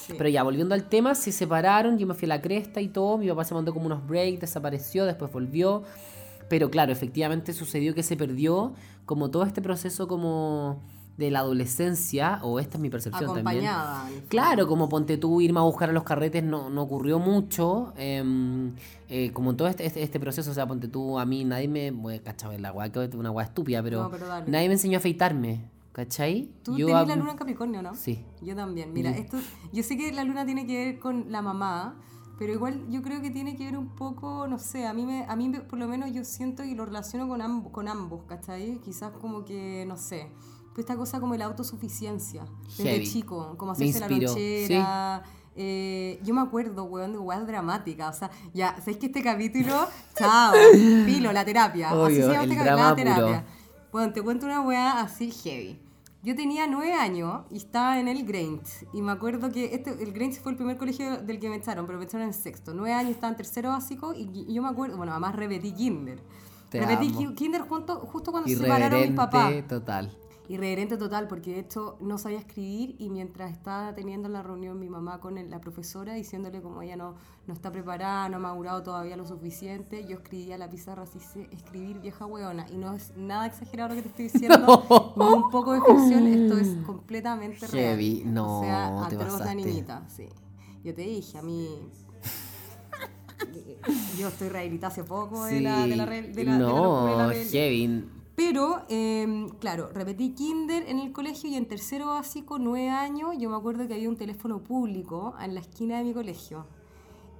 Sí. 0.08 0.14
Pero 0.18 0.28
ya, 0.28 0.42
volviendo 0.42 0.74
al 0.74 0.88
tema, 0.88 1.14
se 1.14 1.30
separaron, 1.30 1.98
yo 1.98 2.06
me 2.06 2.14
fui 2.14 2.26
a 2.26 2.30
la 2.30 2.42
cresta 2.42 2.80
y 2.80 2.88
todo, 2.88 3.18
mi 3.18 3.28
papá 3.28 3.44
se 3.44 3.54
mandó 3.54 3.72
como 3.72 3.86
unos 3.86 4.06
breaks, 4.06 4.40
desapareció, 4.40 5.04
después 5.04 5.30
volvió. 5.32 5.84
Pero 6.48 6.70
claro, 6.70 6.92
efectivamente 6.92 7.52
sucedió 7.52 7.94
que 7.94 8.02
se 8.02 8.16
perdió 8.16 8.72
como 9.04 9.30
todo 9.30 9.44
este 9.44 9.62
proceso 9.62 10.08
como 10.08 10.82
de 11.18 11.32
la 11.32 11.40
adolescencia, 11.40 12.38
o 12.42 12.60
esta 12.60 12.78
es 12.78 12.80
mi 12.80 12.90
percepción 12.90 13.34
también. 13.34 13.66
Acompañada. 13.66 14.08
Claro, 14.28 14.68
como 14.68 14.88
ponte 14.88 15.18
tú, 15.18 15.40
irme 15.40 15.58
a 15.58 15.64
buscar 15.64 15.90
a 15.90 15.92
los 15.92 16.04
carretes 16.04 16.44
no, 16.44 16.70
no 16.70 16.82
ocurrió 16.82 17.18
mucho. 17.18 17.92
em, 17.98 18.74
eh, 19.08 19.32
como 19.32 19.56
todo 19.56 19.66
este, 19.66 19.84
este, 19.84 20.02
este 20.02 20.20
proceso, 20.20 20.50
o 20.52 20.54
sea, 20.54 20.66
ponte 20.66 20.86
tú, 20.86 21.18
a 21.18 21.26
mí 21.26 21.44
nadie 21.44 21.66
me. 21.66 21.90
Bueno, 21.90 22.22
cachai, 22.24 22.58
la 22.58 22.72
weá 22.72 22.90
que 22.92 23.00
una 23.16 23.32
weá 23.32 23.46
estúpida, 23.46 23.82
pero, 23.82 24.04
No, 24.04 24.10
pero 24.10 24.26
nadie 24.46 24.68
me 24.68 24.74
enseñó 24.74 24.96
a 24.96 25.00
afeitarme, 25.00 25.62
¿cachai? 25.98 26.48
Tú 26.62 26.76
Yo 26.76 26.86
tenés 26.86 27.08
la 27.08 27.16
luna 27.16 27.32
en 27.32 27.36
Capricornio, 27.38 27.82
¿no? 27.82 27.92
Sí. 27.96 28.24
Yo 28.40 28.54
también. 28.54 28.92
Mira, 28.92 29.10
esto, 29.10 29.36
yo 29.72 29.82
sé 29.82 29.96
que 29.96 30.12
la 30.12 30.22
luna 30.22 30.46
tiene 30.46 30.64
que 30.64 30.76
ver 30.86 30.98
con 31.00 31.32
la 31.32 31.42
mamá, 31.42 31.96
pero 32.38 32.52
igual 32.52 32.84
yo 32.88 33.02
creo 33.02 33.20
que 33.20 33.30
tiene 33.32 33.56
que 33.56 33.64
ver 33.64 33.76
un 33.76 33.88
poco, 33.96 34.46
no 34.46 34.60
sé, 34.60 34.86
a 34.86 34.92
mí, 34.94 35.04
me, 35.04 35.24
a 35.24 35.34
mí 35.34 35.50
por 35.68 35.76
lo 35.76 35.88
menos 35.88 36.12
yo 36.12 36.24
siento 36.24 36.62
y 36.62 36.76
lo 36.76 36.84
relaciono 36.86 37.26
con, 37.26 37.40
amb- 37.40 37.72
con 37.72 37.88
ambos, 37.88 38.22
¿cachai? 38.28 38.78
Quizás 38.80 39.10
como 39.20 39.44
que, 39.44 39.84
no 39.88 39.96
sé, 39.96 40.30
pues 40.72 40.84
esta 40.84 40.94
cosa 40.96 41.18
como 41.18 41.34
la 41.34 41.46
autosuficiencia, 41.46 42.44
desde 42.68 42.84
Heavy. 42.92 43.06
chico, 43.10 43.56
como 43.56 43.72
hacerse 43.72 43.98
la 43.98 44.08
lonchera. 44.08 45.22
eh, 45.56 46.20
yo 46.22 46.32
me 46.32 46.42
acuerdo, 46.42 46.84
weón, 46.84 47.10
de 47.10 47.18
weas 47.18 47.44
dramáticas. 47.44 48.14
O 48.14 48.18
sea, 48.20 48.30
ya, 48.54 48.76
¿sabéis 48.78 48.98
que 48.98 49.06
este 49.06 49.20
capítulo? 49.24 49.74
Chao, 50.16 50.52
pilo, 51.06 51.32
la 51.32 51.44
terapia. 51.44 51.88
Así 51.90 51.98
Obvio, 51.98 52.26
se 52.26 52.32
llama 52.32 52.44
el 52.44 52.52
este 52.52 52.62
drama 52.64 52.82
capítulo, 52.90 53.10
la 53.10 53.16
puro. 53.16 53.26
terapia. 53.26 53.54
Bueno, 53.90 54.12
te 54.12 54.22
cuento 54.22 54.46
una 54.46 54.60
weá 54.60 55.00
así 55.00 55.32
heavy. 55.32 55.80
Yo 56.22 56.34
tenía 56.34 56.66
nueve 56.66 56.92
años 56.94 57.42
y 57.50 57.58
estaba 57.58 58.00
en 58.00 58.08
el 58.08 58.24
Grange. 58.24 58.86
Y 58.92 59.02
me 59.02 59.12
acuerdo 59.12 59.50
que 59.52 59.74
este, 59.74 59.90
el 59.90 60.12
Grange 60.12 60.40
fue 60.40 60.52
el 60.52 60.56
primer 60.56 60.76
colegio 60.76 61.18
del 61.18 61.38
que 61.38 61.48
me 61.48 61.56
echaron, 61.56 61.86
pero 61.86 61.98
me 61.98 62.04
echaron 62.04 62.26
en 62.26 62.34
sexto. 62.34 62.74
Nueve 62.74 62.92
años 62.92 63.12
estaba 63.12 63.30
en 63.30 63.36
tercero 63.36 63.70
básico 63.70 64.12
y, 64.14 64.28
y 64.48 64.52
yo 64.52 64.62
me 64.62 64.68
acuerdo, 64.68 64.96
bueno, 64.96 65.12
además 65.12 65.36
repetí 65.36 65.72
kinder. 65.72 66.18
Te 66.70 66.80
repetí 66.80 67.24
amo. 67.24 67.34
kinder 67.34 67.62
junto, 67.62 68.00
justo 68.00 68.30
cuando 68.30 68.48
se 68.48 68.56
separaron 68.56 69.00
mis 69.00 69.12
papás. 69.12 69.52
Total. 69.68 70.16
Irreverente 70.50 70.96
total, 70.96 71.28
porque 71.28 71.52
de 71.52 71.60
hecho 71.60 71.98
no 72.00 72.16
sabía 72.16 72.38
escribir 72.38 72.96
y 72.98 73.10
mientras 73.10 73.52
estaba 73.52 73.94
teniendo 73.94 74.30
la 74.30 74.42
reunión 74.42 74.80
mi 74.80 74.88
mamá 74.88 75.20
con 75.20 75.36
el- 75.36 75.50
la 75.50 75.60
profesora 75.60 76.14
diciéndole 76.14 76.62
como 76.62 76.80
ella 76.80 76.96
no, 76.96 77.16
no 77.46 77.52
está 77.52 77.70
preparada, 77.70 78.30
no 78.30 78.36
ha 78.38 78.40
madurado 78.40 78.82
todavía 78.82 79.16
lo 79.18 79.26
suficiente, 79.26 80.06
yo 80.08 80.16
escribía 80.16 80.54
a 80.54 80.58
la 80.58 80.70
pizarra 80.70 81.02
así, 81.02 81.18
escribir 81.52 82.00
vieja 82.00 82.24
hueona. 82.24 82.66
Y 82.70 82.78
no 82.78 82.94
es 82.94 83.12
nada 83.14 83.44
exagerado 83.46 83.90
lo 83.90 83.96
que 83.96 84.02
te 84.02 84.08
estoy 84.08 84.24
diciendo, 84.40 85.12
ni 85.16 85.24
un 85.26 85.50
poco 85.50 85.72
de 85.74 85.80
ficción, 85.82 86.26
esto 86.26 86.56
es 86.56 86.68
completamente 86.86 87.66
real. 87.66 87.84
Heavy, 87.98 88.22
no, 88.24 88.60
o 88.60 88.62
sea, 88.62 89.04
atroz 89.04 89.40
la 89.40 89.54
niñita, 89.54 90.08
sí. 90.08 90.28
Yo 90.82 90.94
te 90.94 91.02
dije, 91.02 91.36
a 91.36 91.42
mí... 91.42 91.68
yo 94.18 94.28
estoy 94.28 94.48
rehabilitada 94.48 94.92
hace 94.92 95.04
poco 95.04 95.44
de 95.44 95.60
la, 95.60 95.86
de 95.86 95.96
la, 95.96 96.06
de 96.06 96.20
la, 96.22 96.28
de 96.28 96.44
la 96.44 96.58
no, 96.58 97.30
heavy. 97.52 98.04
Pero, 98.38 98.82
eh, 98.88 99.48
claro, 99.58 99.88
repetí 99.92 100.32
kinder 100.32 100.84
en 100.88 101.00
el 101.00 101.10
colegio 101.12 101.50
y 101.50 101.56
en 101.56 101.66
tercero 101.66 102.06
básico, 102.06 102.58
nueve 102.60 102.88
años, 102.88 103.34
yo 103.36 103.50
me 103.50 103.56
acuerdo 103.56 103.88
que 103.88 103.94
había 103.94 104.08
un 104.08 104.16
teléfono 104.16 104.62
público 104.62 105.34
en 105.40 105.54
la 105.54 105.60
esquina 105.60 105.98
de 105.98 106.04
mi 106.04 106.14
colegio. 106.14 106.64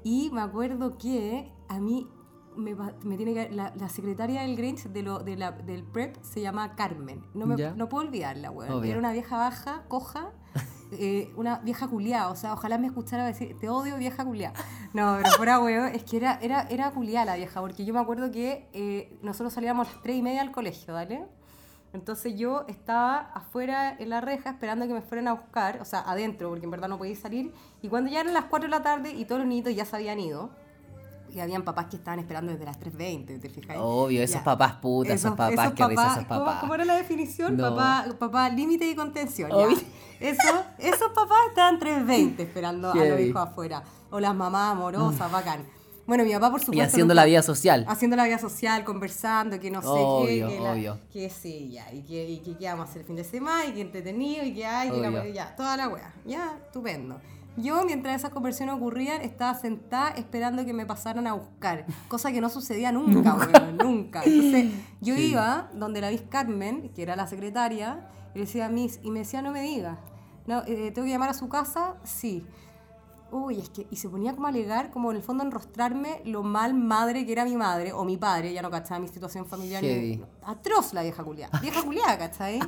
Y 0.03 0.29
me 0.33 0.41
acuerdo 0.41 0.99
que 0.99 1.53
a 1.69 1.79
mí 1.79 2.09
me, 2.57 2.75
tiene 3.17 3.33
que... 3.33 3.49
La, 3.51 3.73
la 3.77 3.89
secretaria 3.89 4.43
del 4.43 4.57
Grange 4.57 4.89
de 4.89 5.03
lo, 5.03 5.21
de 5.21 5.37
la- 5.37 5.53
del 5.53 5.85
PREP 5.85 6.17
se 6.23 6.41
llama 6.41 6.75
Carmen. 6.75 7.23
No, 7.33 7.47
me, 7.47 7.55
no 7.77 7.89
puedo 7.89 8.09
olvidarla, 8.09 8.51
weón. 8.51 8.69
Era 8.91 8.99
una 8.99 9.13
vieja 9.13 9.37
baja, 9.37 9.85
coja, 9.87 10.33
eh, 10.93 11.33
una 11.37 11.59
vieja 11.59 11.89
culiada. 11.89 12.31
O 12.31 12.37
sea, 12.37 12.55
ojalá 12.55 12.79
me 12.79 12.87
escuchara 12.87 13.25
decir, 13.25 13.57
te 13.59 13.69
odio, 13.69 13.97
vieja 13.97 14.25
culiada. 14.25 14.55
No, 14.95 15.19
pero 15.23 15.31
fuera, 15.37 15.61
weón, 15.61 15.95
es 15.95 16.03
que 16.05 16.17
era, 16.17 16.39
era, 16.41 16.63
era 16.71 16.91
culiada 16.91 17.27
la 17.27 17.37
vieja, 17.37 17.61
porque 17.61 17.85
yo 17.85 17.93
me 17.93 18.01
acuerdo 18.01 18.31
que 18.31 18.69
eh, 18.73 19.19
nosotros 19.23 19.53
salíamos 19.53 19.87
a 19.87 19.93
las 19.93 20.03
tres 20.03 20.17
y 20.17 20.23
media 20.23 20.41
al 20.41 20.51
colegio, 20.51 20.95
¿vale? 20.95 21.27
Entonces 21.93 22.37
yo 22.37 22.65
estaba 22.69 23.19
afuera 23.35 23.97
en 23.99 24.11
la 24.11 24.21
reja 24.21 24.51
esperando 24.51 24.87
que 24.87 24.93
me 24.93 25.01
fueran 25.01 25.29
a 25.29 25.33
buscar, 25.33 25.81
o 25.81 25.85
sea, 25.85 26.01
adentro, 26.01 26.51
porque 26.51 26.65
en 26.65 26.71
verdad 26.71 26.89
no 26.89 26.99
podía 26.99 27.17
salir. 27.17 27.53
Y 27.83 27.89
cuando 27.89 28.11
ya 28.11 28.21
eran 28.21 28.35
las 28.35 28.45
4 28.45 28.69
de 28.69 28.71
la 28.71 28.83
tarde 28.83 29.11
y 29.13 29.25
todos 29.25 29.41
los 29.41 29.49
niños 29.49 29.75
ya 29.75 29.85
se 29.85 29.97
habían 29.97 30.21
ido, 30.21 30.51
y 31.35 31.41
habían 31.41 31.63
papás 31.63 31.87
que 31.87 31.97
estaban 31.97 32.19
esperando 32.21 32.53
desde 32.53 32.65
las 32.65 32.79
3.20, 32.81 33.41
¿te 33.41 33.49
fijáis? 33.49 33.81
Obvio, 33.83 34.23
esos 34.23 34.37
Ya. 34.37 34.45
papás 34.45 34.73
putas, 34.75 35.15
esos, 35.15 35.31
papás, 35.37 35.73
que 35.73 35.87
risa 35.87 36.13
esos 36.13 36.27
¿cómo- 36.27 36.41
papás. 36.45 36.61
¿Cómo, 36.61 36.75
era 36.75 36.85
la 36.85 36.97
definición? 36.97 37.57
No. 37.57 37.75
Papá, 37.75 38.07
papá 38.19 38.49
límite 38.51 38.89
y 38.89 38.95
contención. 38.95 39.51
ya. 39.51 39.57
Obvio. 39.57 39.79
Eso, 40.21 40.65
esos 40.79 41.09
papás 41.15 41.39
estaban 41.49 41.79
3.20 41.79 42.41
esperando 42.43 42.91
a 42.91 42.95
los 42.95 43.21
hijos 43.21 43.43
afuera. 43.43 43.83
O 44.11 44.19
las 44.21 44.35
mamás 44.35 44.73
amorosas, 44.73 45.31
bacán. 45.31 45.65
Bueno, 46.07 46.25
mi 46.25 46.33
papá, 46.33 46.51
por 46.51 46.61
supuesto. 46.61 46.79
Y 46.79 46.81
haciendo 46.87 47.13
nunca- 47.13 47.23
la 47.23 47.27
vida 47.27 47.43
social. 47.43 47.85
haciendo 47.87 48.17
la 48.17 48.25
vida 48.25 48.39
social, 48.39 48.83
conversando, 48.83 49.61
que 49.61 49.71
no 49.71 49.83
sé 49.83 50.27
qué, 50.27 50.47
que, 50.49 50.59
la- 50.61 50.73
obvio. 50.73 50.99
que 51.13 51.29
sí, 51.29 51.71
ya, 51.71 51.93
y 51.93 52.03
que, 52.03 52.27
y 52.31 52.39
que 52.39 52.57
qué 52.57 52.65
vamos 52.65 52.87
a 52.87 52.91
hacer 52.91 53.03
el 53.03 53.07
fin 53.07 53.17
de 53.17 53.25
semana, 53.25 53.67
y 53.67 53.73
que 53.75 53.83
entretenido, 53.83 54.43
y 54.43 54.55
que 54.55 54.65
hay, 54.65 54.91
que 54.91 54.97
la 55.01 55.29
ya, 55.29 55.55
toda 55.55 55.77
la 55.77 55.89
wea, 55.89 56.15
ya, 56.25 56.57
estupendo. 56.65 57.21
Yo, 57.61 57.85
mientras 57.85 58.15
esas 58.17 58.31
conversaciones 58.31 58.77
ocurrían, 58.77 59.21
estaba 59.23 59.55
sentada 59.55 60.11
esperando 60.11 60.65
que 60.65 60.73
me 60.73 60.87
pasaran 60.87 61.27
a 61.27 61.35
buscar, 61.35 61.87
cosa 62.09 62.31
que 62.33 62.41
no 62.41 62.49
sucedía 62.49 62.93
nunca, 62.93 63.35
weón, 63.35 63.77
nunca. 63.77 64.23
Entonces, 64.25 64.73
yo 65.01 65.15
Sí. 65.17 65.31
iba 65.33 65.69
donde 65.75 66.01
la 66.01 66.11
Miss 66.11 66.23
Carmen, 66.29 66.91
que 66.95 67.03
era 67.03 67.17
la 67.17 67.27
secretaria, 67.27 68.09
y 68.35 68.39
le 68.39 68.45
decía, 68.45 68.69
Miss, 68.69 69.01
y 69.03 69.11
me 69.11 69.21
decía, 69.21 69.43
no 69.43 69.51
me 69.53 69.63
digas, 69.63 69.99
no, 70.47 70.63
eh, 70.67 70.91
¿tengo 70.93 71.05
que 71.07 71.11
llamar 71.13 71.31
a 71.31 71.35
su 71.35 71.49
casa? 71.49 71.97
Sí. 72.05 72.47
Uy, 73.31 73.59
es 73.61 73.69
que, 73.69 73.87
y 73.91 73.97
se 73.97 74.09
ponía 74.09 74.33
como 74.35 74.47
a 74.47 74.49
alegar, 74.51 74.91
como 74.91 75.11
en 75.11 75.19
el 75.19 75.23
fondo 75.23 75.45
enrostrarme 75.45 76.23
lo 76.25 76.43
mal 76.43 76.73
madre 76.73 77.27
que 77.27 77.33
era 77.33 77.45
mi 77.45 77.57
madre, 77.57 77.93
o 77.93 78.05
mi 78.05 78.17
padre, 78.17 78.55
ya 78.55 78.63
no 78.63 78.71
cachaba 78.71 79.01
mi 79.01 79.09
situación 79.09 79.45
familiar. 79.45 79.83
ni- 79.83 80.23
atroz 80.43 80.95
la 80.95 81.03
vieja 81.03 81.23
culiada. 81.25 81.59
Vieja 81.61 81.83
culiada, 81.83 82.17
¿cachai? 82.17 82.59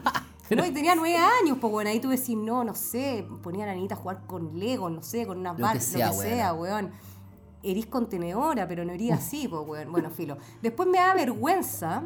No, 0.56 0.66
y 0.66 0.70
tenía 0.72 0.94
nueve 0.94 1.16
años, 1.42 1.58
pues 1.60 1.70
bueno, 1.72 1.90
ahí 1.90 2.00
tú 2.00 2.08
decís, 2.08 2.36
no, 2.36 2.64
no 2.64 2.74
sé, 2.74 3.26
ponía 3.42 3.64
a 3.64 3.68
la 3.68 3.74
niñita 3.74 3.94
a 3.94 3.98
jugar 3.98 4.26
con 4.26 4.58
Lego, 4.58 4.90
no 4.90 5.02
sé, 5.02 5.26
con 5.26 5.38
unas 5.38 5.58
Lo 5.58 5.64
bar- 5.66 5.76
que 5.76 5.80
sea, 5.80 6.06
lo 6.08 6.12
que 6.12 6.18
sea, 6.18 6.52
weón. 6.54 6.90
Erís 7.62 7.86
contenedora, 7.86 8.66
pero 8.66 8.84
no 8.84 8.92
ería 8.92 9.14
así, 9.16 9.46
pues 9.48 9.62
weón. 9.66 9.92
Bueno, 9.92 10.10
filo. 10.16 10.36
Después 10.62 10.88
me 10.88 10.98
da 10.98 11.14
vergüenza, 11.14 12.02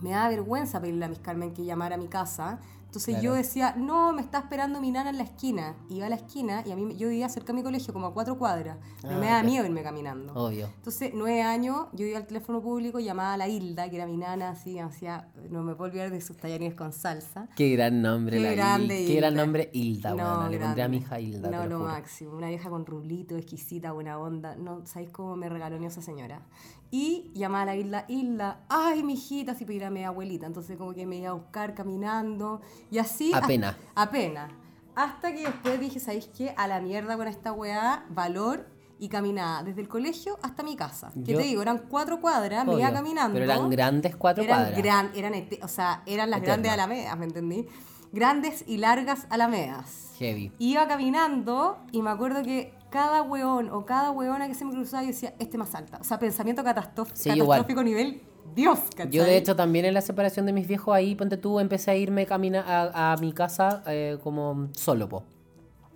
me 0.00 0.10
da 0.10 0.28
vergüenza 0.28 0.80
pedirle 0.80 1.04
a 1.04 1.08
mis 1.08 1.18
Carmen 1.18 1.52
que 1.52 1.64
llamara 1.64 1.96
a 1.96 1.98
mi 1.98 2.08
casa. 2.08 2.60
Entonces 2.96 3.16
Claro. 3.20 3.24
yo 3.24 3.34
decía, 3.34 3.74
no, 3.76 4.14
me 4.14 4.22
está 4.22 4.38
esperando 4.38 4.80
mi 4.80 4.90
nana 4.90 5.10
en 5.10 5.18
la 5.18 5.24
esquina. 5.24 5.74
Iba 5.90 6.06
a 6.06 6.08
la 6.08 6.16
esquina 6.16 6.62
y 6.66 6.72
a 6.72 6.76
mí 6.76 6.96
yo 6.96 7.08
vivía 7.10 7.28
cerca 7.28 7.48
de 7.52 7.58
mi 7.58 7.62
colegio, 7.62 7.92
como 7.92 8.06
a 8.06 8.14
cuatro 8.14 8.38
cuadras. 8.38 8.78
Pero 9.02 9.16
Ah, 9.16 9.18
me 9.18 9.26
da 9.26 9.42
ya. 9.42 9.46
miedo 9.46 9.66
irme 9.66 9.82
caminando. 9.82 10.32
Obvio. 10.34 10.68
Entonces, 10.76 11.10
nueve 11.14 11.42
años, 11.42 11.88
yo 11.92 12.06
iba 12.06 12.16
al 12.16 12.26
teléfono 12.26 12.62
público, 12.62 12.98
llamaba 12.98 13.34
a 13.34 13.36
la 13.36 13.48
Hilda, 13.48 13.90
que 13.90 13.96
era 13.96 14.06
mi 14.06 14.16
nana, 14.16 14.48
así, 14.48 14.78
hacía, 14.78 15.28
no 15.50 15.62
me 15.62 15.74
puedo 15.74 15.90
olvidar 15.90 16.10
de 16.10 16.22
sus 16.22 16.38
tallarines 16.38 16.74
con 16.74 16.92
salsa. 16.94 17.48
Qué 17.54 17.68
gran 17.72 18.00
nombre, 18.00 18.38
Qué 18.38 18.42
la 18.42 18.52
grande 18.52 19.00
Hilda. 19.02 19.12
Qué 19.12 19.16
gran 19.20 19.34
nombre, 19.34 19.70
Hilda, 19.74 20.14
No. 20.14 20.48
Le 20.48 20.58
pondré 20.58 20.82
a 20.82 20.88
mi 20.88 20.96
hija 20.96 21.20
Hilda. 21.20 21.50
No, 21.50 21.66
lo 21.66 21.80
máximo. 21.80 22.32
Una 22.34 22.48
vieja 22.48 22.70
con 22.70 22.86
rulito, 22.86 23.36
exquisita, 23.36 23.92
buena 23.92 24.18
onda. 24.18 24.56
No, 24.56 24.86
¿sabéis 24.86 25.10
cómo 25.10 25.36
me 25.36 25.50
regaló 25.50 25.78
ni 25.78 25.84
esa 25.84 26.00
señora? 26.00 26.40
Y 26.90 27.30
llamaba 27.34 27.62
a 27.62 27.66
la 27.66 27.76
Hilda, 27.76 28.04
Hilda, 28.08 28.60
ay, 28.68 29.02
mi 29.02 29.14
hijita, 29.14 29.52
así 29.52 29.64
pedir 29.64 29.84
a 29.84 29.90
mi 29.90 30.04
abuelita. 30.04 30.46
Entonces, 30.46 30.76
como 30.76 30.94
que 30.94 31.04
me 31.06 31.16
iba 31.16 31.30
a 31.30 31.34
buscar 31.34 31.74
caminando. 31.74 32.60
Y 32.90 32.98
así. 32.98 33.32
Apenas. 33.34 33.76
Apenas. 33.94 34.50
Hasta 34.94 35.32
que 35.34 35.42
después 35.42 35.78
dije, 35.80 36.00
¿sabéis 36.00 36.28
qué? 36.36 36.54
A 36.56 36.66
la 36.68 36.80
mierda 36.80 37.16
con 37.16 37.28
esta 37.28 37.52
weá, 37.52 38.06
valor 38.08 38.66
y 38.98 39.08
caminada. 39.08 39.62
Desde 39.62 39.82
el 39.82 39.88
colegio 39.88 40.38
hasta 40.42 40.62
mi 40.62 40.74
casa. 40.76 41.10
Que 41.12 41.34
te 41.34 41.42
digo, 41.42 41.60
eran 41.60 41.82
cuatro 41.90 42.20
cuadras, 42.20 42.64
me 42.64 42.74
iba 42.78 42.92
caminando. 42.92 43.34
Pero 43.34 43.44
eran 43.44 43.68
grandes 43.68 44.16
cuatro 44.16 44.42
eran 44.44 44.58
cuadras. 44.60 44.78
gran- 44.82 45.10
eran, 45.14 45.34
o 45.62 45.68
sea, 45.68 46.02
eran 46.06 46.30
las 46.30 46.40
grandes 46.40 46.72
alamedas, 46.72 47.18
¿me 47.18 47.26
entendí? 47.26 47.66
Grandes 48.12 48.64
y 48.66 48.78
largas 48.78 49.26
alamedas. 49.28 50.12
Heavy. 50.18 50.50
Iba 50.58 50.88
caminando 50.88 51.76
y 51.92 52.00
me 52.00 52.08
acuerdo 52.08 52.42
que 52.42 52.72
cada 52.96 53.22
weón 53.22 53.68
o 53.68 53.84
cada 53.84 54.10
weona 54.10 54.48
que 54.48 54.54
se 54.54 54.64
me 54.64 54.70
cruzaba 54.72 55.02
yo 55.02 55.08
decía, 55.08 55.34
este 55.38 55.58
más 55.58 55.74
alta. 55.74 55.98
O 56.00 56.04
sea, 56.04 56.18
pensamiento 56.18 56.62
catastrof- 56.62 57.10
Sí, 57.12 57.28
igual. 57.30 57.58
catastrófico 57.58 57.82
nivel 57.82 58.22
Dios, 58.54 58.78
¿cachai? 58.96 59.10
Yo, 59.12 59.24
de 59.24 59.36
hecho, 59.36 59.54
también 59.54 59.84
en 59.84 59.92
la 59.92 60.00
separación 60.00 60.46
de 60.46 60.54
mis 60.54 60.66
viejos, 60.66 60.94
ahí, 60.94 61.14
ponte 61.14 61.36
tú, 61.36 61.60
empecé 61.60 61.90
a 61.90 61.96
irme 61.96 62.24
camina 62.24 62.64
a, 62.66 63.12
a 63.12 63.16
mi 63.18 63.32
casa 63.34 63.82
eh, 63.86 64.16
como 64.22 64.68
solo, 64.72 65.08
po. 65.10 65.24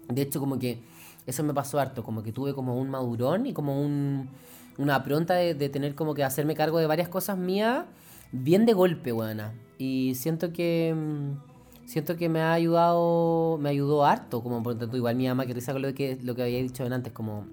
De 0.09 0.21
hecho, 0.21 0.41
como 0.41 0.59
que 0.59 0.83
eso 1.27 1.43
me 1.43 1.55
pasó 1.55 1.79
harto, 1.81 2.03
como 2.05 2.23
que 2.23 2.33
tuve 2.33 2.53
como 2.53 2.77
un 2.77 2.91
madurón 2.91 3.47
y 3.47 3.55
como 3.55 3.81
un, 3.81 4.29
una 4.77 5.03
pronta 5.03 5.35
de, 5.35 5.55
de 5.55 5.69
tener 5.71 5.95
como 5.95 6.13
que 6.15 6.23
hacerme 6.23 6.55
cargo 6.55 6.79
de 6.79 6.87
varias 6.87 7.09
cosas 7.09 7.39
mías 7.39 7.85
bien 8.33 8.67
de 8.67 8.75
golpe, 8.75 9.13
buena. 9.13 9.55
Y 9.79 10.15
siento 10.17 10.53
que... 10.53 10.95
Siento 11.91 12.17
que 12.17 12.29
me 12.29 12.41
ha 12.41 12.53
ayudado, 12.53 13.59
me 13.59 13.69
ayudó 13.69 14.05
harto, 14.05 14.45
como 14.45 14.63
por 14.63 14.79
tanto 14.79 14.97
igual 14.97 15.17
mi 15.17 15.27
mamá 15.27 15.45
que 15.45 15.55
risa 15.55 15.73
con 15.73 15.83
lo 15.83 15.93
que, 15.93 16.17
lo 16.23 16.37
que 16.37 16.43
había 16.43 16.59
dicho 16.59 16.85
antes, 16.85 17.13
como 17.13 17.47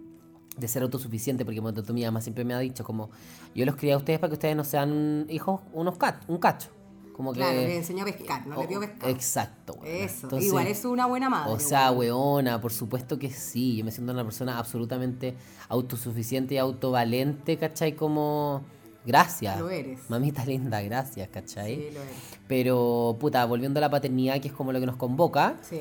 de 0.55 0.67
ser 0.67 0.83
autosuficiente, 0.83 1.43
porque 1.43 1.59
por 1.59 1.73
tanto 1.73 1.91
mi 1.91 2.05
mamá 2.05 2.21
siempre 2.21 2.45
me 2.45 2.53
ha 2.53 2.59
dicho 2.59 2.83
como 2.83 3.09
yo 3.55 3.65
los 3.65 3.75
crié 3.75 3.93
a 3.93 3.97
ustedes 3.97 4.19
para 4.19 4.29
que 4.29 4.35
ustedes 4.35 4.55
no 4.55 4.63
sean 4.63 5.25
hijos, 5.31 5.61
unos 5.73 5.97
cach, 5.97 6.17
un 6.27 6.37
cacho. 6.37 6.69
Como 7.13 7.33
que... 7.33 7.39
Claro, 7.39 7.55
le 7.55 7.77
enseñó 7.77 8.03
a 8.03 8.05
pescar, 8.05 8.45
no 8.45 8.57
le 8.57 8.65
Oh, 8.65 8.67
dio 8.67 8.79
pescar. 8.79 9.09
Exacto. 9.09 9.73
weona. 9.81 10.05
Eso, 10.05 10.27
Entonces, 10.27 10.47
igual 10.49 10.67
es 10.67 10.85
una 10.85 11.07
buena 11.07 11.31
madre. 11.31 11.51
O 11.51 11.59
sea, 11.59 11.89
weona, 11.91 12.61
por 12.61 12.71
supuesto 12.71 13.17
que 13.17 13.31
sí. 13.31 13.77
Yo 13.77 13.85
me 13.85 13.89
siento 13.89 14.13
una 14.13 14.23
persona 14.23 14.59
absolutamente 14.59 15.35
autosuficiente 15.67 16.53
y 16.53 16.57
autovalente, 16.59 17.57
¿cachai? 17.57 17.95
Como... 17.95 18.61
Gracias. 19.05 19.59
Lo 19.59 19.69
eres. 19.69 19.99
Mamita 20.09 20.45
linda, 20.45 20.81
gracias, 20.81 21.29
¿cachai? 21.29 21.75
Sí, 21.75 21.81
lo 21.93 22.01
es. 22.01 22.09
Pero, 22.47 23.15
puta, 23.19 23.45
volviendo 23.45 23.79
a 23.79 23.81
la 23.81 23.89
paternidad, 23.89 24.39
que 24.41 24.49
es 24.49 24.53
como 24.53 24.71
lo 24.73 24.79
que 24.79 24.85
nos 24.85 24.97
convoca, 24.97 25.55
Sí. 25.61 25.79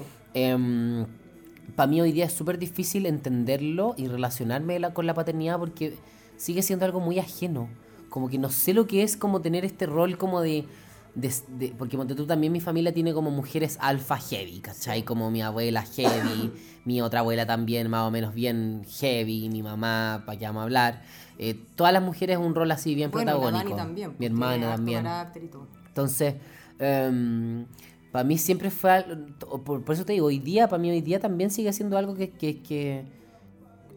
para 1.74 1.86
mí 1.88 2.00
hoy 2.00 2.12
día 2.12 2.26
es 2.26 2.32
súper 2.32 2.58
difícil 2.58 3.06
entenderlo 3.06 3.94
y 3.96 4.06
relacionarme 4.06 4.78
la- 4.78 4.94
con 4.94 5.06
la 5.06 5.14
paternidad 5.14 5.58
porque 5.58 5.94
sigue 6.36 6.62
siendo 6.62 6.84
algo 6.84 7.00
muy 7.00 7.18
ajeno. 7.18 7.68
Como 8.10 8.28
que 8.28 8.38
no 8.38 8.48
sé 8.50 8.72
lo 8.74 8.86
que 8.86 9.02
es 9.02 9.16
como 9.16 9.40
tener 9.40 9.64
este 9.64 9.86
rol 9.86 10.16
como 10.16 10.40
de... 10.40 10.64
de- 11.16 11.32
de- 11.48 11.74
porque 11.76 11.96
ponte 11.96 12.14
tú 12.14 12.26
también 12.26 12.52
mi 12.52 12.60
familia 12.60 12.92
tiene 12.92 13.12
como 13.14 13.30
mujeres 13.30 13.78
alfa 13.80 14.18
heavy, 14.18 14.60
¿cachai? 14.60 15.02
Como 15.02 15.30
mi 15.30 15.40
abuela 15.42 15.82
heavy, 15.82 16.52
mi 16.84 17.00
otra 17.00 17.20
abuela 17.20 17.46
también 17.46 17.88
más 17.90 18.06
o 18.06 18.10
menos 18.10 18.34
bien 18.34 18.84
heavy, 19.00 19.48
mi 19.48 19.62
mamá, 19.62 20.22
para 20.26 20.38
qué 20.38 20.44
vamos 20.46 20.60
a 20.60 20.64
hablar. 20.64 21.02
Eh, 21.38 21.54
todas 21.74 21.92
las 21.92 22.02
mujeres 22.02 22.38
un 22.38 22.54
rol 22.54 22.70
así 22.70 22.94
bien 22.94 23.10
Bueno, 23.10 23.32
la 23.32 23.38
protagónico. 23.38 23.76
Dani 23.76 23.82
también. 23.86 24.08
pues, 24.10 24.20
mi 24.20 24.26
hermana 24.26 24.70
también. 24.76 25.02
carácter 25.02 25.44
y 25.44 25.48
todo. 25.48 25.66
Entonces, 25.88 26.34
para 28.12 28.24
mí 28.24 28.38
siempre 28.38 28.70
fue, 28.70 28.90
al- 28.92 29.26
por, 29.64 29.84
por 29.84 29.94
eso 29.94 30.04
te 30.04 30.12
digo, 30.14 30.26
hoy 30.26 30.38
día, 30.38 30.68
para 30.68 30.80
mí 30.80 30.90
hoy 30.90 31.00
día 31.00 31.20
también 31.20 31.50
sigue 31.50 31.72
siendo 31.72 31.98
algo 31.98 32.14
que, 32.14 32.30
que, 32.30 32.62
que, 32.62 33.04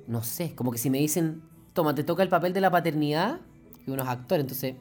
no 0.08 0.24
sé, 0.24 0.54
como 0.56 0.72
que 0.72 0.78
si 0.78 0.90
me 0.90 0.98
dicen, 0.98 1.42
toma, 1.74 1.96
te 1.96 2.04
toca 2.04 2.24
el 2.24 2.30
papel 2.30 2.52
de 2.54 2.62
la 2.62 2.70
paternidad, 2.72 3.40
y 3.88 3.92
uno 3.92 4.04
es 4.04 4.10
actor, 4.10 4.40
entonces 4.40 4.76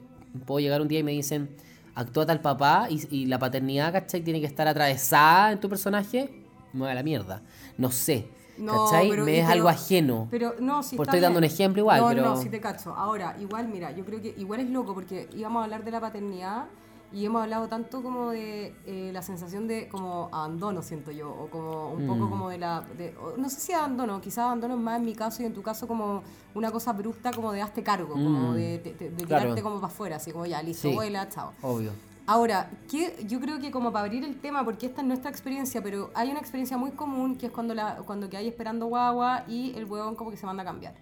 puedo 0.47 0.59
llegar 0.61 0.81
un 0.81 0.89
día 0.89 0.99
y 1.01 1.03
me 1.05 1.13
dicen, 1.13 1.51
actúa 1.95 2.27
tal 2.27 2.41
papá, 2.41 2.89
y, 2.91 3.01
y 3.15 3.27
la 3.27 3.39
paternidad, 3.39 3.93
¿cachai? 3.93 4.23
Tiene 4.23 4.41
que 4.41 4.47
estar 4.47 4.67
atravesada 4.67 5.53
en 5.53 5.61
tu 5.61 5.69
personaje, 5.69 6.31
me 6.73 6.81
voy 6.81 6.91
a 6.91 6.95
la 6.95 7.03
mierda. 7.03 7.43
No 7.77 7.91
sé, 7.93 8.27
No, 8.59 8.85
¿cachai? 8.87 9.09
pero- 9.11 9.25
me 9.25 9.39
es 9.39 9.45
pero- 9.45 9.53
algo 9.53 9.69
ajeno. 9.69 10.29
Pero 10.31 10.55
no, 10.61 10.83
si 10.83 10.97
Pues 10.97 11.07
está 11.07 11.17
estoy 11.17 11.21
dando 11.21 11.39
un 11.39 11.45
ejemplo 11.45 11.81
igual, 11.81 12.01
no, 12.01 12.09
pero- 12.09 12.25
No, 12.25 12.37
sí 12.37 12.49
te 12.49 12.61
cacho. 12.61 12.95
Ahora, 12.95 13.37
igual, 13.41 13.69
mira, 13.69 13.91
yo 13.93 14.05
creo 14.05 14.21
que 14.21 14.35
igual 14.37 14.61
es 14.61 14.71
loco 14.71 14.95
porque 14.95 15.29
íbamos 15.35 15.61
a 15.61 15.65
hablar 15.65 15.85
de 15.85 15.91
la 15.91 16.01
paternidad 16.01 16.65
y 17.11 17.25
hemos 17.25 17.43
hablado 17.43 17.69
tanto 17.69 18.03
como 18.03 18.31
de 18.31 18.75
eh, 18.85 19.11
la 19.15 19.23
sensación 19.23 19.67
de 19.67 19.89
como 19.89 20.29
abandono, 20.31 20.83
siento 20.83 21.11
yo, 21.11 21.31
o 21.31 21.47
como 21.49 21.91
un 21.93 22.07
poco 22.07 22.27
Mm. 22.27 22.31
como 22.31 22.49
de 22.51 22.59
la... 22.59 22.83
de- 22.99 23.15
o- 23.17 23.35
no 23.39 23.49
sé 23.49 23.61
si 23.61 23.73
abandono, 23.73 24.21
quizás 24.21 24.41
abandono 24.41 24.75
es 24.75 24.81
más 24.81 24.99
en 24.99 25.07
mi 25.07 25.15
caso 25.15 25.43
y 25.43 25.47
en 25.47 25.55
tu 25.55 25.63
caso 25.63 25.89
como 25.89 26.23
una 26.55 26.71
cosa 26.71 26.91
abrupta 26.91 27.31
como 27.33 27.51
de 27.53 27.63
hazte 27.63 27.83
cargo, 27.83 28.13
como 28.13 28.51
Mm. 28.53 28.55
de, 28.57 28.79
de- 28.79 28.93
de- 29.11 29.25
Claro. 29.25 29.43
tirarte 29.45 29.63
como 29.63 29.77
para 29.77 29.87
afuera, 29.87 30.17
así 30.17 30.33
como 30.33 30.45
ya, 30.45 30.63
listo, 30.63 30.89
Sí. 30.89 30.95
vuela, 30.95 31.27
chao. 31.31 31.53
Obvio. 31.63 31.93
Ahora, 32.31 32.71
¿qué? 32.91 33.25
yo 33.27 33.41
creo 33.41 33.59
que 33.59 33.71
como 33.71 33.91
para 33.91 34.05
abrir 34.05 34.23
el 34.23 34.39
tema, 34.39 34.63
porque 34.63 34.85
esta 34.85 35.01
es 35.01 35.07
nuestra 35.07 35.31
experiencia, 35.31 35.83
pero 35.83 36.11
hay 36.15 36.31
una 36.31 36.41
experiencia 36.41 36.77
muy 36.77 36.91
común 36.91 37.37
que 37.37 37.47
es 37.47 37.53
cuando 37.53 37.75
la 37.75 37.97
cuando 38.05 38.29
que 38.29 38.37
hay 38.37 38.47
esperando 38.49 38.85
guagua 38.87 39.45
y 39.49 39.73
el 39.77 39.87
huevón 39.87 40.15
como 40.15 40.31
que 40.31 40.37
se 40.37 40.45
manda 40.45 40.63
a 40.63 40.67
cambiar. 40.67 40.95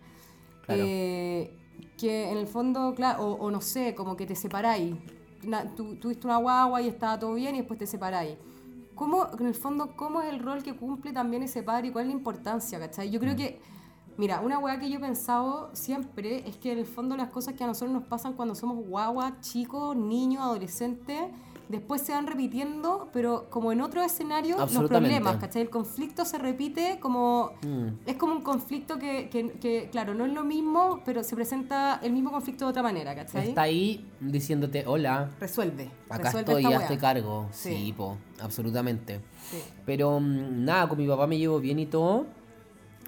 Claro. 0.64 0.82
Eh, 0.84 1.52
que 1.98 2.30
en 2.30 2.38
el 2.38 2.46
fondo, 2.46 2.94
claro, 2.94 3.24
o, 3.26 3.32
o 3.46 3.50
no 3.50 3.60
sé, 3.60 3.94
como 3.96 4.16
que 4.16 4.24
te 4.24 4.36
separáis. 4.36 4.94
Na- 5.42 5.64
tú 5.74 5.96
tuviste 5.96 6.26
una 6.28 6.36
guagua 6.36 6.80
y 6.80 6.88
estaba 6.88 7.18
todo 7.18 7.34
bien 7.34 7.56
y 7.56 7.58
después 7.58 7.78
te 7.78 7.86
separáis. 7.88 8.36
¿Cómo, 8.94 9.26
en 9.38 9.46
el 9.46 9.54
fondo, 9.54 9.94
cómo 9.96 10.22
es 10.22 10.32
el 10.32 10.38
rol 10.40 10.62
que 10.62 10.74
cumple 10.76 11.12
también 11.12 11.42
ese 11.42 11.62
padre 11.64 11.88
y 11.88 11.90
cuál 11.90 12.04
es 12.04 12.08
la 12.12 12.16
importancia, 12.16 12.78
¿cachai? 12.78 13.10
Yo 13.10 13.18
creo 13.20 13.34
Mm. 13.34 13.36
que, 13.36 13.60
mira, 14.16 14.40
una 14.40 14.58
weá 14.58 14.78
que 14.78 14.88
yo 14.90 14.96
he 14.98 15.00
pensado 15.00 15.70
siempre 15.72 16.48
es 16.48 16.56
que 16.56 16.72
en 16.72 16.78
el 16.78 16.86
fondo 16.86 17.16
las 17.16 17.28
cosas 17.30 17.54
que 17.54 17.64
a 17.64 17.66
nosotros 17.66 17.92
nos 17.92 18.04
pasan 18.04 18.32
cuando 18.34 18.54
somos 18.54 18.84
guaguas, 18.86 19.40
chicos, 19.40 19.96
niños, 19.96 20.42
adolescentes, 20.42 21.20
después 21.68 22.00
se 22.00 22.12
van 22.12 22.28
repitiendo, 22.28 23.08
pero 23.12 23.46
como 23.50 23.72
en 23.72 23.80
otro 23.80 24.00
escenario, 24.00 24.56
los 24.56 24.70
problemas, 24.88 25.36
¿cachai? 25.38 25.62
El 25.62 25.70
conflicto 25.70 26.24
se 26.24 26.38
repite 26.38 26.98
como... 27.00 27.50
Mm. 27.66 27.88
Es 28.06 28.16
como 28.16 28.34
un 28.34 28.42
conflicto 28.42 28.98
que, 29.00 29.28
que- 29.28 29.50
que, 29.58 29.88
claro, 29.90 30.14
no 30.14 30.24
es 30.26 30.32
lo 30.32 30.44
mismo, 30.44 31.00
pero 31.04 31.24
se 31.24 31.34
presenta 31.34 31.98
el 32.04 32.12
mismo 32.12 32.30
conflicto 32.30 32.66
de 32.66 32.70
otra 32.70 32.84
manera, 32.84 33.16
¿cachai? 33.16 33.48
Está 33.48 33.62
ahí 33.62 34.08
diciéndote, 34.20 34.84
hola, 34.86 35.28
Resuelve. 35.40 35.90
acá 36.08 36.22
resuelve 36.30 36.52
estoy, 36.52 36.64
esta 36.66 36.76
hazte 36.84 36.92
weá. 36.94 37.00
cargo. 37.00 37.48
Sí. 37.50 37.74
Sí, 37.76 37.92
po, 37.96 38.16
absolutamente. 38.40 39.20
Sí. 39.50 39.58
Pero 39.84 40.20
mm, 40.20 40.64
nada, 40.64 40.88
con 40.88 40.98
mi 40.98 41.08
papá 41.08 41.26
me 41.26 41.36
llevo 41.36 41.58
bien 41.58 41.80
y 41.80 41.86
todo. 41.86 42.26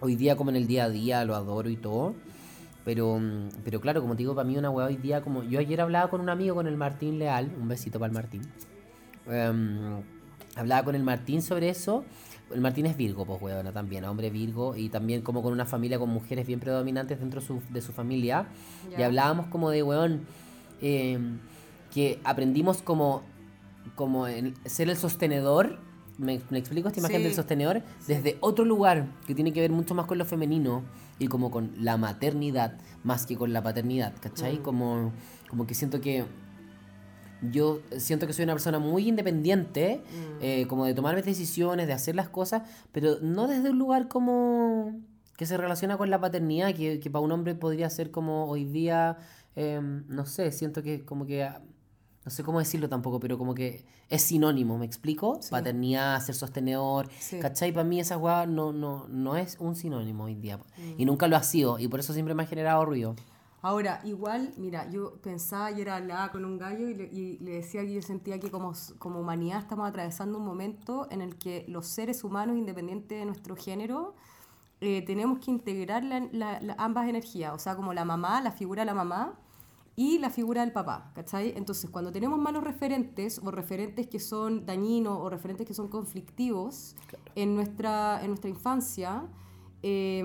Hoy 0.00 0.16
día 0.16 0.36
como 0.36 0.50
en 0.50 0.56
el 0.56 0.66
día 0.66 0.84
a 0.84 0.88
día 0.90 1.24
lo 1.24 1.34
adoro 1.34 1.68
y 1.70 1.76
todo. 1.76 2.14
Pero, 2.84 3.18
mm, 3.18 3.48
pero 3.64 3.80
claro, 3.80 4.00
como 4.00 4.14
te 4.14 4.18
digo, 4.18 4.34
para 4.34 4.48
mí 4.48 4.56
una 4.56 4.70
weá 4.70 4.86
hoy 4.86 4.96
día 4.96 5.20
como... 5.20 5.42
Yo 5.42 5.58
ayer 5.60 5.80
hablaba 5.80 6.08
con 6.08 6.20
un 6.20 6.28
amigo, 6.30 6.54
con 6.54 6.66
el 6.66 6.76
Martín 6.76 7.18
Leal, 7.18 7.50
un 7.60 7.68
besito 7.68 7.98
para 7.98 8.08
el 8.08 8.14
Martín. 8.14 8.42
Em, 9.26 10.02
hablaba 10.56 10.84
con 10.84 10.94
el 10.94 11.02
Martín 11.02 11.42
sobre 11.42 11.68
eso. 11.68 12.04
El 12.50 12.62
Martín 12.62 12.86
es 12.86 12.96
Virgo, 12.96 13.26
pues 13.26 13.42
weona, 13.42 13.72
también, 13.72 14.04
hombre 14.04 14.30
Virgo. 14.30 14.74
Y 14.74 14.88
también 14.88 15.20
como 15.20 15.42
con 15.42 15.52
una 15.52 15.66
familia 15.66 15.98
con 15.98 16.08
mujeres 16.08 16.46
bien 16.46 16.60
predominantes 16.60 17.18
dentro 17.20 17.40
de 17.40 17.46
su, 17.46 17.60
de 17.70 17.82
su 17.82 17.92
familia. 17.92 18.46
Y 18.90 19.00
Ya. 19.00 19.06
hablábamos 19.06 19.46
como 19.48 19.68
de, 19.70 19.82
weón, 19.82 20.22
em, 20.80 21.40
que 21.92 22.20
aprendimos 22.24 22.80
como, 22.80 23.22
como 23.96 24.28
en 24.28 24.54
ser 24.64 24.88
el 24.88 24.96
sostenedor. 24.96 25.78
Me, 26.18 26.40
me 26.50 26.58
explico 26.58 26.88
esta 26.88 27.00
imagen 27.00 27.18
Sí. 27.18 27.22
del 27.22 27.34
sostenedor 27.34 27.82
desde 28.06 28.36
otro 28.40 28.64
lugar 28.64 29.06
que 29.26 29.34
tiene 29.34 29.52
que 29.52 29.60
ver 29.60 29.70
mucho 29.70 29.94
más 29.94 30.06
con 30.06 30.18
lo 30.18 30.24
femenino 30.24 30.82
y 31.20 31.28
como 31.28 31.50
con 31.50 31.72
la 31.78 31.96
maternidad 31.96 32.76
más 33.04 33.24
que 33.24 33.36
con 33.36 33.52
la 33.52 33.62
paternidad, 33.62 34.12
¿cachai? 34.20 34.58
Mm. 34.58 34.62
Como, 34.62 35.12
como 35.48 35.66
que 35.66 35.74
siento 35.74 36.00
que 36.00 36.24
yo 37.52 37.80
siento 37.98 38.26
que 38.26 38.32
soy 38.32 38.42
una 38.44 38.54
persona 38.54 38.80
muy 38.80 39.06
independiente, 39.08 40.00
Mm. 40.04 40.38
eh, 40.42 40.66
como 40.68 40.84
de 40.86 40.94
tomar 40.94 41.14
mis 41.14 41.24
decisiones, 41.24 41.86
de 41.86 41.92
hacer 41.92 42.16
las 42.16 42.28
cosas, 42.28 42.62
pero 42.90 43.18
no 43.22 43.46
desde 43.46 43.70
un 43.70 43.78
lugar 43.78 44.08
como 44.08 45.00
que 45.36 45.46
se 45.46 45.56
relaciona 45.56 45.96
con 45.96 46.10
la 46.10 46.20
paternidad, 46.20 46.74
que, 46.74 46.98
que 46.98 47.10
para 47.10 47.24
un 47.24 47.30
hombre 47.30 47.54
podría 47.54 47.88
ser 47.90 48.10
como 48.10 48.46
hoy 48.46 48.64
día, 48.64 49.18
em, 49.54 50.02
no 50.08 50.26
sé, 50.26 50.50
siento 50.50 50.82
que 50.82 51.04
como 51.04 51.26
que, 51.26 51.48
no 52.28 52.34
sé 52.34 52.44
cómo 52.44 52.58
decirlo 52.58 52.90
tampoco, 52.90 53.18
pero 53.20 53.38
como 53.38 53.54
que 53.54 53.86
es 54.10 54.20
sinónimo, 54.22 54.76
¿me 54.76 54.84
explico? 54.84 55.38
Sí. 55.40 55.50
Paternidad, 55.50 56.20
ser 56.20 56.34
sostenedor, 56.34 57.08
Sí. 57.18 57.38
¿cachai? 57.40 57.72
Para 57.72 57.84
mí 57.84 57.98
esa 58.00 58.18
weá 58.18 58.44
no, 58.44 58.70
no, 58.70 59.06
no 59.08 59.34
es 59.34 59.56
un 59.58 59.74
sinónimo 59.74 60.24
hoy 60.24 60.34
día, 60.34 60.58
Mm. 60.58 61.00
y 61.00 61.04
nunca 61.06 61.26
lo 61.26 61.36
ha 61.38 61.42
sido, 61.42 61.78
y 61.78 61.88
por 61.88 62.00
eso 62.00 62.12
siempre 62.12 62.34
me 62.34 62.42
ha 62.42 62.46
generado 62.46 62.84
ruido. 62.84 63.16
Ahora, 63.62 64.00
igual, 64.04 64.52
mira, 64.58 64.88
yo 64.90 65.14
pensaba 65.22 65.66
ayer 65.66 65.88
hablaba 65.88 66.30
con 66.30 66.44
un 66.44 66.58
gallo 66.58 66.86
y 66.90 66.94
le, 66.94 67.04
y 67.04 67.38
le 67.38 67.52
decía 67.52 67.80
que 67.80 67.94
yo 67.94 68.02
sentía 68.02 68.38
que 68.38 68.50
como, 68.50 68.72
como 68.98 69.20
humanidad 69.20 69.60
estamos 69.60 69.88
atravesando 69.88 70.36
un 70.38 70.44
momento 70.44 71.08
en 71.10 71.22
el 71.22 71.36
que 71.38 71.64
los 71.66 71.86
seres 71.86 72.24
humanos, 72.24 72.58
independiente 72.58 73.14
de 73.14 73.24
nuestro 73.24 73.56
género, 73.56 74.14
eh, 74.82 75.02
tenemos 75.02 75.38
que 75.38 75.50
integrar 75.50 76.04
la- 76.04 76.28
la- 76.30 76.60
la- 76.60 76.74
ambas 76.78 77.08
energías, 77.08 77.52
o 77.54 77.58
sea, 77.58 77.74
como 77.74 77.94
la 77.94 78.04
mamá, 78.04 78.40
la 78.42 78.52
figura 78.52 78.82
de 78.82 78.86
la 78.86 78.94
mamá 78.94 79.32
y 79.98 80.20
la 80.20 80.30
figura 80.30 80.60
del 80.60 80.70
papá, 80.70 81.10
¿cachai? 81.12 81.54
Entonces, 81.56 81.90
cuando 81.90 82.12
tenemos 82.12 82.38
malos 82.38 82.62
referentes 82.62 83.40
o 83.44 83.50
referentes 83.50 84.06
que 84.06 84.20
son 84.20 84.64
dañinos 84.64 85.18
o 85.20 85.28
referentes 85.28 85.66
que 85.66 85.74
son 85.74 85.88
conflictivos 85.88 86.94
en, 87.34 87.56
nuestra, 87.56 88.20
en 88.22 88.28
nuestra 88.28 88.48
infancia, 88.48 89.24
eh, 89.82 90.22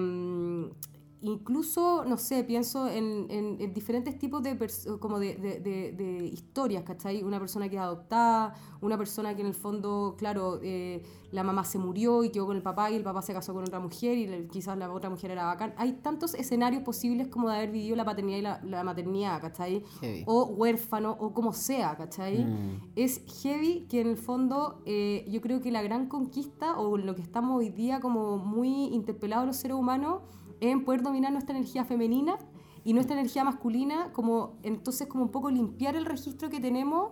incluso, 1.24 2.04
no 2.06 2.18
sé, 2.18 2.44
pienso 2.44 2.88
en, 2.88 3.26
en- 3.30 3.58
en 3.60 3.74
diferentes 3.74 4.18
tipos 4.20 4.44
de, 4.44 4.58
como 5.00 5.20
de, 5.20 5.36
de- 5.36 5.60
de- 5.60 5.92
de 5.94 6.26
historias, 6.28 6.84
¿cachai? 6.84 7.24
Una 7.24 7.40
persona 7.40 7.70
que 7.70 7.76
es 7.78 7.82
adoptada, 7.82 8.54
una 8.82 8.98
persona 8.98 9.34
que 9.36 9.42
en 9.42 9.48
el 9.48 9.54
fondo, 9.54 10.16
claro, 10.18 10.60
eh, 10.62 11.02
la 11.32 11.44
mamá 11.44 11.64
se 11.64 11.80
murió 11.80 12.24
y 12.24 12.30
quedó 12.30 12.46
con 12.46 12.56
el 12.58 12.62
papá 12.62 12.92
y 12.92 12.96
el 12.96 13.04
papá 13.04 13.22
se 13.24 13.34
casó 13.34 13.54
con 13.54 13.64
otra 13.64 13.80
mujer 13.80 14.18
y 14.18 14.28
le- 14.28 14.48
quizás 14.48 14.78
la 14.78 14.92
otra 14.92 15.10
mujer 15.10 15.32
era 15.32 15.46
bacán. 15.46 15.74
Hay 15.78 15.94
tantos 15.94 16.34
escenarios 16.36 16.84
posibles 16.84 17.28
como 17.28 17.50
de 17.50 17.56
haber 17.56 17.72
vivido 17.72 17.96
la 17.96 18.06
paternidad 18.06 18.38
y 18.38 18.42
la, 18.42 18.62
la 18.64 18.84
maternidad, 18.84 19.42
¿cachai? 19.42 19.84
Heavy. 20.02 20.24
O 20.28 20.46
huérfano 20.46 21.18
o 21.20 21.34
como 21.34 21.54
sea, 21.54 21.96
¿cachai? 21.96 22.44
Mm. 22.46 22.82
es 22.96 23.22
heavy 23.42 23.86
que 23.90 24.02
en 24.02 24.08
el 24.08 24.18
fondo 24.18 24.82
eh, 24.86 25.26
yo 25.30 25.42
creo 25.42 25.62
que 25.62 25.72
la 25.72 25.82
gran 25.82 26.08
conquista 26.08 26.78
o 26.80 26.98
lo 26.98 27.16
que 27.16 27.22
estamos 27.22 27.58
hoy 27.58 27.70
día 27.70 28.00
como 28.00 28.38
muy 28.38 28.86
interpelados 28.94 29.46
los 29.48 29.56
seres 29.56 29.76
humanos 29.78 30.22
en 30.62 30.86
poder 30.86 31.02
dominar 31.02 31.32
nuestra 31.32 31.56
energía 31.56 31.86
femenina 31.86 32.38
y 32.84 32.94
nuestra 32.94 33.16
energía 33.16 33.44
masculina, 33.44 34.12
como 34.14 34.58
entonces 34.64 35.08
como 35.08 35.24
un 35.24 35.32
poco 35.32 35.50
limpiar 35.50 35.96
el 35.96 36.06
registro 36.06 36.50
que 36.50 36.60
tenemos, 36.60 37.12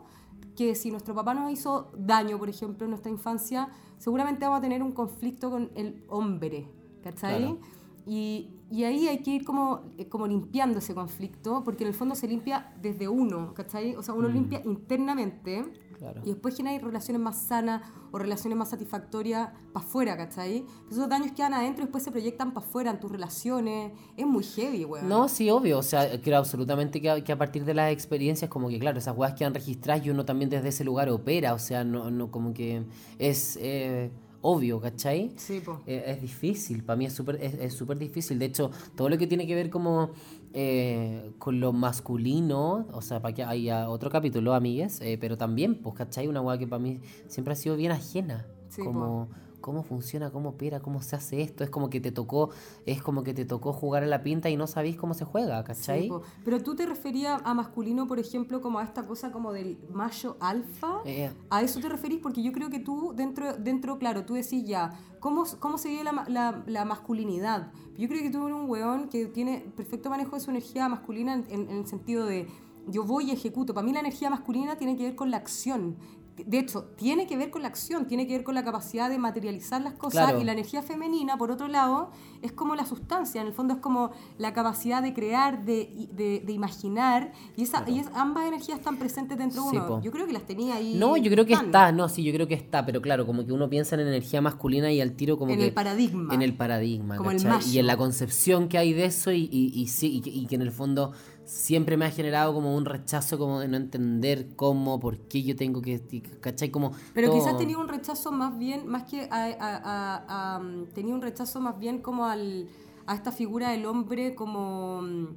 que 0.55 0.75
si 0.75 0.91
nuestro 0.91 1.15
papá 1.15 1.33
nos 1.33 1.51
hizo 1.51 1.91
daño, 1.97 2.37
por 2.37 2.49
ejemplo, 2.49 2.85
en 2.85 2.91
nuestra 2.91 3.11
infancia, 3.11 3.69
seguramente 3.97 4.45
vamos 4.45 4.59
a 4.59 4.61
tener 4.61 4.83
un 4.83 4.91
conflicto 4.91 5.49
con 5.49 5.71
el 5.75 6.03
hombre, 6.09 6.67
¿cachai? 7.03 7.39
Claro. 7.39 7.59
Y, 8.05 8.49
y 8.69 8.83
ahí 8.83 9.07
hay 9.07 9.19
que 9.19 9.31
ir 9.31 9.45
como, 9.45 9.81
eh, 9.97 10.07
como 10.07 10.27
limpiando 10.27 10.79
ese 10.79 10.93
conflicto, 10.93 11.63
porque 11.63 11.83
en 11.83 11.89
el 11.89 11.93
fondo 11.93 12.15
se 12.15 12.27
limpia 12.27 12.73
desde 12.81 13.07
uno, 13.07 13.53
¿cachai? 13.53 13.95
O 13.95 14.03
sea, 14.03 14.13
uno 14.13 14.27
limpia 14.27 14.61
internamente 14.65 15.63
Claro. 16.01 16.23
y 16.25 16.29
después 16.29 16.57
genera 16.57 16.83
relaciones 16.83 17.21
más 17.21 17.37
sanas 17.43 17.83
o 18.09 18.17
relaciones 18.17 18.57
más 18.57 18.71
satisfactorias 18.71 19.49
para 19.71 19.85
afuera, 19.85 20.17
¿cachai? 20.17 20.65
Esos 20.89 21.07
daños 21.07 21.31
quedan 21.33 21.53
adentro 21.53 21.83
y 21.83 21.85
después 21.85 22.03
se 22.03 22.09
proyectan 22.09 22.55
para 22.55 22.65
afuera 22.65 22.89
en 22.89 22.99
tus 22.99 23.11
relaciones. 23.11 23.91
Es 24.17 24.25
muy 24.25 24.43
heavy, 24.43 24.83
weón. 24.83 25.07
No, 25.07 25.27
sí, 25.29 25.51
obvio. 25.51 25.77
O 25.77 25.83
sea, 25.83 26.19
creo 26.19 26.39
absolutamente 26.39 26.99
que 26.99 27.11
a, 27.11 27.23
que 27.23 27.31
a 27.31 27.37
partir 27.37 27.65
de 27.65 27.75
las 27.75 27.91
experiencias, 27.91 28.49
como 28.49 28.67
que, 28.69 28.79
claro, 28.79 28.97
esas 28.97 29.15
weas 29.15 29.35
quedan 29.35 29.53
registradas 29.53 30.03
y 30.03 30.09
uno 30.09 30.25
también 30.25 30.49
desde 30.49 30.69
ese 30.69 30.83
lugar 30.83 31.07
opera. 31.09 31.53
O 31.53 31.59
sea, 31.59 31.83
no, 31.83 32.09
no 32.09 32.31
como 32.31 32.51
que 32.51 32.83
es 33.19 33.59
eh, 33.61 34.09
obvio, 34.41 34.79
¿cachai? 34.79 35.31
Sí, 35.37 35.59
po. 35.59 35.81
Eh, 35.85 36.03
es 36.07 36.21
difícil, 36.21 36.83
para 36.83 36.97
mí 36.97 37.05
es 37.05 37.13
súper 37.13 37.37
es, 37.41 37.53
es 37.55 37.73
súper 37.73 37.97
difícil. 37.97 38.39
De 38.39 38.45
hecho, 38.45 38.71
todo 38.95 39.09
lo 39.09 39.17
que 39.17 39.27
tiene 39.27 39.47
que 39.47 39.55
ver 39.55 39.69
como 39.69 40.11
eh, 40.53 41.31
con 41.37 41.59
lo 41.59 41.71
masculino, 41.73 42.87
o 42.91 43.01
sea, 43.01 43.21
para 43.21 43.33
que 43.33 43.43
haya 43.43 43.89
otro 43.89 44.09
capítulo, 44.09 44.53
amigues, 44.53 44.99
eh, 45.01 45.17
pero 45.19 45.37
también, 45.37 45.75
pues, 45.75 45.95
¿cachai? 45.95 46.27
Una 46.27 46.41
weá 46.41 46.57
que 46.57 46.67
para 46.67 46.81
mí 46.81 46.99
siempre 47.27 47.53
ha 47.53 47.55
sido 47.55 47.75
bien 47.75 47.91
ajena. 47.91 48.45
Sí, 48.69 48.81
como 48.83 49.29
cómo 49.61 49.83
funciona, 49.83 50.31
cómo 50.31 50.49
opera, 50.49 50.79
cómo 50.81 51.01
se 51.01 51.15
hace 51.15 51.41
esto. 51.41 51.63
Es 51.63 51.69
como 51.69 51.89
que 51.89 52.01
te 52.01 52.11
tocó, 52.11 52.49
es 52.85 53.01
como 53.01 53.23
que 53.23 53.33
te 53.33 53.45
tocó 53.45 53.71
jugar 53.71 54.03
a 54.03 54.07
la 54.07 54.23
pinta 54.23 54.49
y 54.49 54.57
no 54.57 54.67
sabéis 54.67 54.97
cómo 54.97 55.13
se 55.13 55.23
juega, 55.23 55.63
¿cachai? 55.63 56.03
Sí. 56.03 56.11
Pero 56.43 56.61
tú 56.61 56.75
te 56.75 56.85
referías 56.85 57.41
a 57.45 57.53
masculino, 57.53 58.07
por 58.07 58.19
ejemplo, 58.19 58.59
como 58.61 58.79
a 58.79 58.83
esta 58.83 59.05
cosa 59.05 59.31
como 59.31 59.53
del 59.53 59.77
macho 59.93 60.35
alfa. 60.39 60.99
Eh, 61.05 61.31
¿A 61.49 61.61
eso 61.61 61.79
te 61.79 61.87
referís? 61.87 62.19
Porque 62.19 62.43
yo 62.43 62.51
creo 62.51 62.69
que 62.69 62.79
tú, 62.79 63.13
dentro, 63.15 63.53
dentro 63.57 63.97
claro, 63.99 64.25
tú 64.25 64.33
decís 64.33 64.65
ya, 64.65 64.89
¿cómo, 65.19 65.45
cómo 65.59 65.77
se 65.77 65.89
vive 65.89 66.03
la, 66.03 66.25
la, 66.27 66.63
la 66.65 66.83
masculinidad? 66.85 67.71
Yo 67.97 68.07
creo 68.07 68.21
que 68.23 68.31
tú 68.31 68.45
eres 68.47 68.57
un 68.59 68.69
weón 68.69 69.09
que 69.09 69.27
tiene 69.27 69.63
perfecto 69.75 70.09
manejo 70.09 70.35
de 70.35 70.41
su 70.41 70.49
energía 70.49 70.89
masculina 70.89 71.33
en- 71.35 71.45
en 71.49 71.69
el 71.69 71.85
sentido 71.87 72.25
de 72.25 72.47
yo 72.87 73.03
voy 73.03 73.25
y 73.25 73.31
ejecuto. 73.31 73.75
Para 73.75 73.85
mí 73.85 73.93
la 73.93 73.99
energía 73.99 74.31
masculina 74.31 74.75
tiene 74.75 74.97
que 74.97 75.03
ver 75.03 75.15
con 75.15 75.29
la 75.29 75.37
acción. 75.37 75.97
De 76.45 76.59
hecho, 76.59 76.83
tiene 76.95 77.27
que 77.27 77.37
ver 77.37 77.49
con 77.51 77.61
la 77.61 77.67
acción, 77.67 78.07
tiene 78.07 78.27
que 78.27 78.33
ver 78.33 78.43
con 78.43 78.55
la 78.55 78.63
capacidad 78.63 79.09
de 79.09 79.17
materializar 79.17 79.81
las 79.81 79.93
cosas 79.93 80.25
Claro. 80.27 80.41
y 80.41 80.43
la 80.43 80.51
energía 80.53 80.81
femenina, 80.81 81.37
por 81.37 81.51
otro 81.51 81.67
lado, 81.67 82.11
es 82.41 82.51
como 82.51 82.75
la 82.75 82.85
sustancia, 82.85 83.41
en 83.41 83.47
el 83.47 83.53
fondo 83.53 83.73
es 83.75 83.79
como 83.79 84.11
la 84.37 84.53
capacidad 84.53 85.01
de 85.03 85.13
crear, 85.13 85.63
de, 85.65 86.07
de, 86.13 86.41
de 86.45 86.51
imaginar, 86.53 87.31
y, 87.55 87.63
esa, 87.63 87.83
y 87.89 87.99
es- 87.99 88.09
ambas 88.13 88.45
energías 88.47 88.79
están 88.79 88.97
presentes 88.97 89.37
dentro 89.37 89.63
de 89.63 89.69
Sí, 89.69 89.77
uno. 89.77 89.87
po. 89.87 90.01
Yo 90.01 90.11
creo 90.11 90.25
que 90.27 90.33
las 90.33 90.43
tenía 90.45 90.75
ahí. 90.75 90.95
no, 90.95 91.17
yo 91.17 91.29
creo 91.31 91.45
que 91.45 91.53
están 91.53 91.67
está, 91.67 91.91
no, 91.91 92.09
sí, 92.09 92.23
yo 92.23 92.33
creo 92.33 92.47
que 92.47 92.53
está, 92.55 92.85
pero 92.85 93.01
claro, 93.01 93.25
como 93.25 93.45
que 93.45 93.51
uno 93.53 93.69
piensa 93.69 93.95
en 93.95 94.01
energía 94.01 94.41
masculina 94.41 94.91
y 94.91 95.01
al 95.01 95.13
tiro 95.13 95.37
como 95.37 95.51
en 95.51 95.59
que... 95.59 95.65
el 95.65 95.73
paradigma. 95.73 96.33
En 96.33 96.41
el 96.41 96.53
paradigma, 96.55 97.17
Como 97.17 97.31
el. 97.31 97.41
Y 97.71 97.79
en 97.79 97.87
la 97.87 97.97
concepción 97.97 98.67
que 98.67 98.77
hay 98.77 98.93
de 98.93 99.05
eso 99.05 99.31
y, 99.31 99.49
y, 99.51 99.71
y 99.79 99.87
sí, 99.87 100.21
y 100.23 100.45
que 100.47 100.55
en 100.55 100.61
el 100.61 100.71
fondo 100.71 101.11
siempre 101.45 101.97
me 101.97 102.05
ha 102.05 102.11
generado 102.11 102.53
como 102.53 102.75
un 102.75 102.85
rechazo 102.85 103.37
como 103.37 103.59
de 103.59 103.67
no 103.67 103.77
entender 103.77 104.55
cómo, 104.55 104.99
por 104.99 105.17
qué 105.19 105.43
yo 105.43 105.55
tengo 105.55 105.81
que, 105.81 106.01
¿cachai? 106.39 106.69
Como 106.71 106.91
Pero 107.13 107.29
todo- 107.29 107.39
quizás 107.39 107.57
tenía 107.57 107.77
un 107.77 107.87
rechazo 107.87 108.31
más 108.31 108.57
bien, 108.57 108.87
más 108.87 109.03
que 109.03 109.27
a, 109.29 109.45
a- 109.45 109.81
a- 109.83 110.55
a- 110.57 110.61
tenía 110.93 111.13
un 111.13 111.21
rechazo 111.21 111.59
más 111.59 111.77
bien 111.79 111.99
como 111.99 112.25
al, 112.25 112.67
a 113.05 113.15
esta 113.15 113.31
figura 113.31 113.71
del 113.71 113.85
hombre 113.85 114.35
como, 114.35 115.01
mm, 115.01 115.27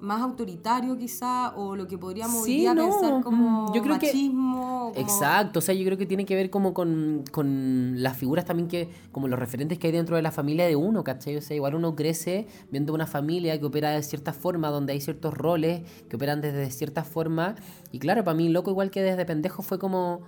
más 0.00 0.22
autoritario 0.22 0.96
quizá, 0.96 1.54
o 1.56 1.76
lo 1.76 1.86
que 1.86 1.98
podríamos 1.98 2.42
Sí, 2.44 2.64
no, 2.64 2.74
pensar 2.74 3.22
como 3.22 3.68
mm, 3.70 3.74
yo 3.74 3.82
creo 3.82 3.98
que- 3.98 4.06
machismo. 4.06 4.90
como- 4.92 4.92
Exacto, 4.96 5.58
o 5.58 5.62
sea, 5.62 5.74
yo 5.74 5.84
creo 5.84 5.98
que 5.98 6.06
tiene 6.06 6.24
que 6.24 6.34
ver 6.34 6.48
como 6.50 6.72
con, 6.74 7.22
con 7.30 8.02
las 8.02 8.16
figuras 8.16 8.44
también 8.44 8.66
que, 8.68 8.88
como 9.12 9.28
los 9.28 9.38
referentes 9.38 9.78
que 9.78 9.88
hay 9.88 9.92
dentro 9.92 10.16
de 10.16 10.22
la 10.22 10.32
familia 10.32 10.66
de 10.66 10.74
uno, 10.74 11.04
¿cachai? 11.04 11.36
O 11.36 11.42
sea, 11.42 11.54
igual 11.54 11.74
uno 11.74 11.94
crece 11.94 12.46
viendo 12.70 12.92
una 12.94 13.06
familia 13.06 13.58
que 13.60 13.66
opera 13.66 13.90
de 13.90 14.02
cierta 14.02 14.32
forma, 14.32 14.68
donde 14.70 14.94
hay 14.94 15.00
ciertos 15.00 15.34
roles 15.34 15.82
que 16.08 16.16
operan 16.16 16.40
desde 16.40 16.70
cierta 16.70 17.04
forma. 17.04 17.54
Y 17.92 17.98
claro, 17.98 18.24
para 18.24 18.34
mí, 18.36 18.48
loco, 18.48 18.70
igual 18.70 18.90
que 18.90 19.02
desde 19.02 19.24
pendejo, 19.26 19.62
fue 19.62 19.78
como 19.78 20.22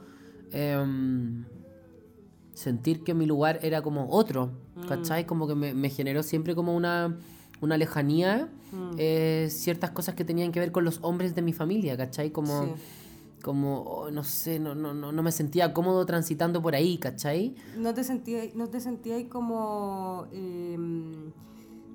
em, 0.52 1.44
sentir 2.54 3.02
que 3.02 3.14
mi 3.14 3.24
lugar 3.26 3.58
era 3.62 3.80
como 3.82 4.08
otro, 4.10 4.50
¿cachai? 4.86 5.24
Como 5.26 5.46
que 5.48 5.54
me, 5.54 5.72
me 5.74 5.88
generó 5.88 6.22
siempre 6.22 6.54
como 6.54 6.76
una, 6.76 7.16
una 7.62 7.76
lejanía, 7.78 8.48
eh, 8.98 9.48
ciertas 9.50 9.90
cosas 9.92 10.14
que 10.14 10.24
tenían 10.24 10.52
que 10.52 10.60
ver 10.60 10.72
con 10.72 10.84
los 10.84 10.98
hombres 11.02 11.34
de 11.34 11.40
mi 11.42 11.52
familia, 11.54 11.96
¿cachai? 11.96 12.30
Como 12.30 12.64
Sí. 12.66 12.72
como, 13.42 13.80
oh, 13.82 14.10
no 14.12 14.22
sé, 14.22 14.60
no, 14.60 14.74
no, 14.76 14.94
no, 14.94 15.10
no 15.10 15.22
me 15.22 15.32
sentía 15.32 15.74
cómodo 15.74 16.06
transitando 16.06 16.62
por 16.62 16.76
ahí, 16.76 16.96
¿cachai? 16.98 17.56
No 17.76 17.92
te 17.92 18.04
sentías, 18.04 18.54
no 18.54 18.68
te 18.68 18.78
sentías 18.80 19.24
como, 19.24 20.26
em, 20.32 21.32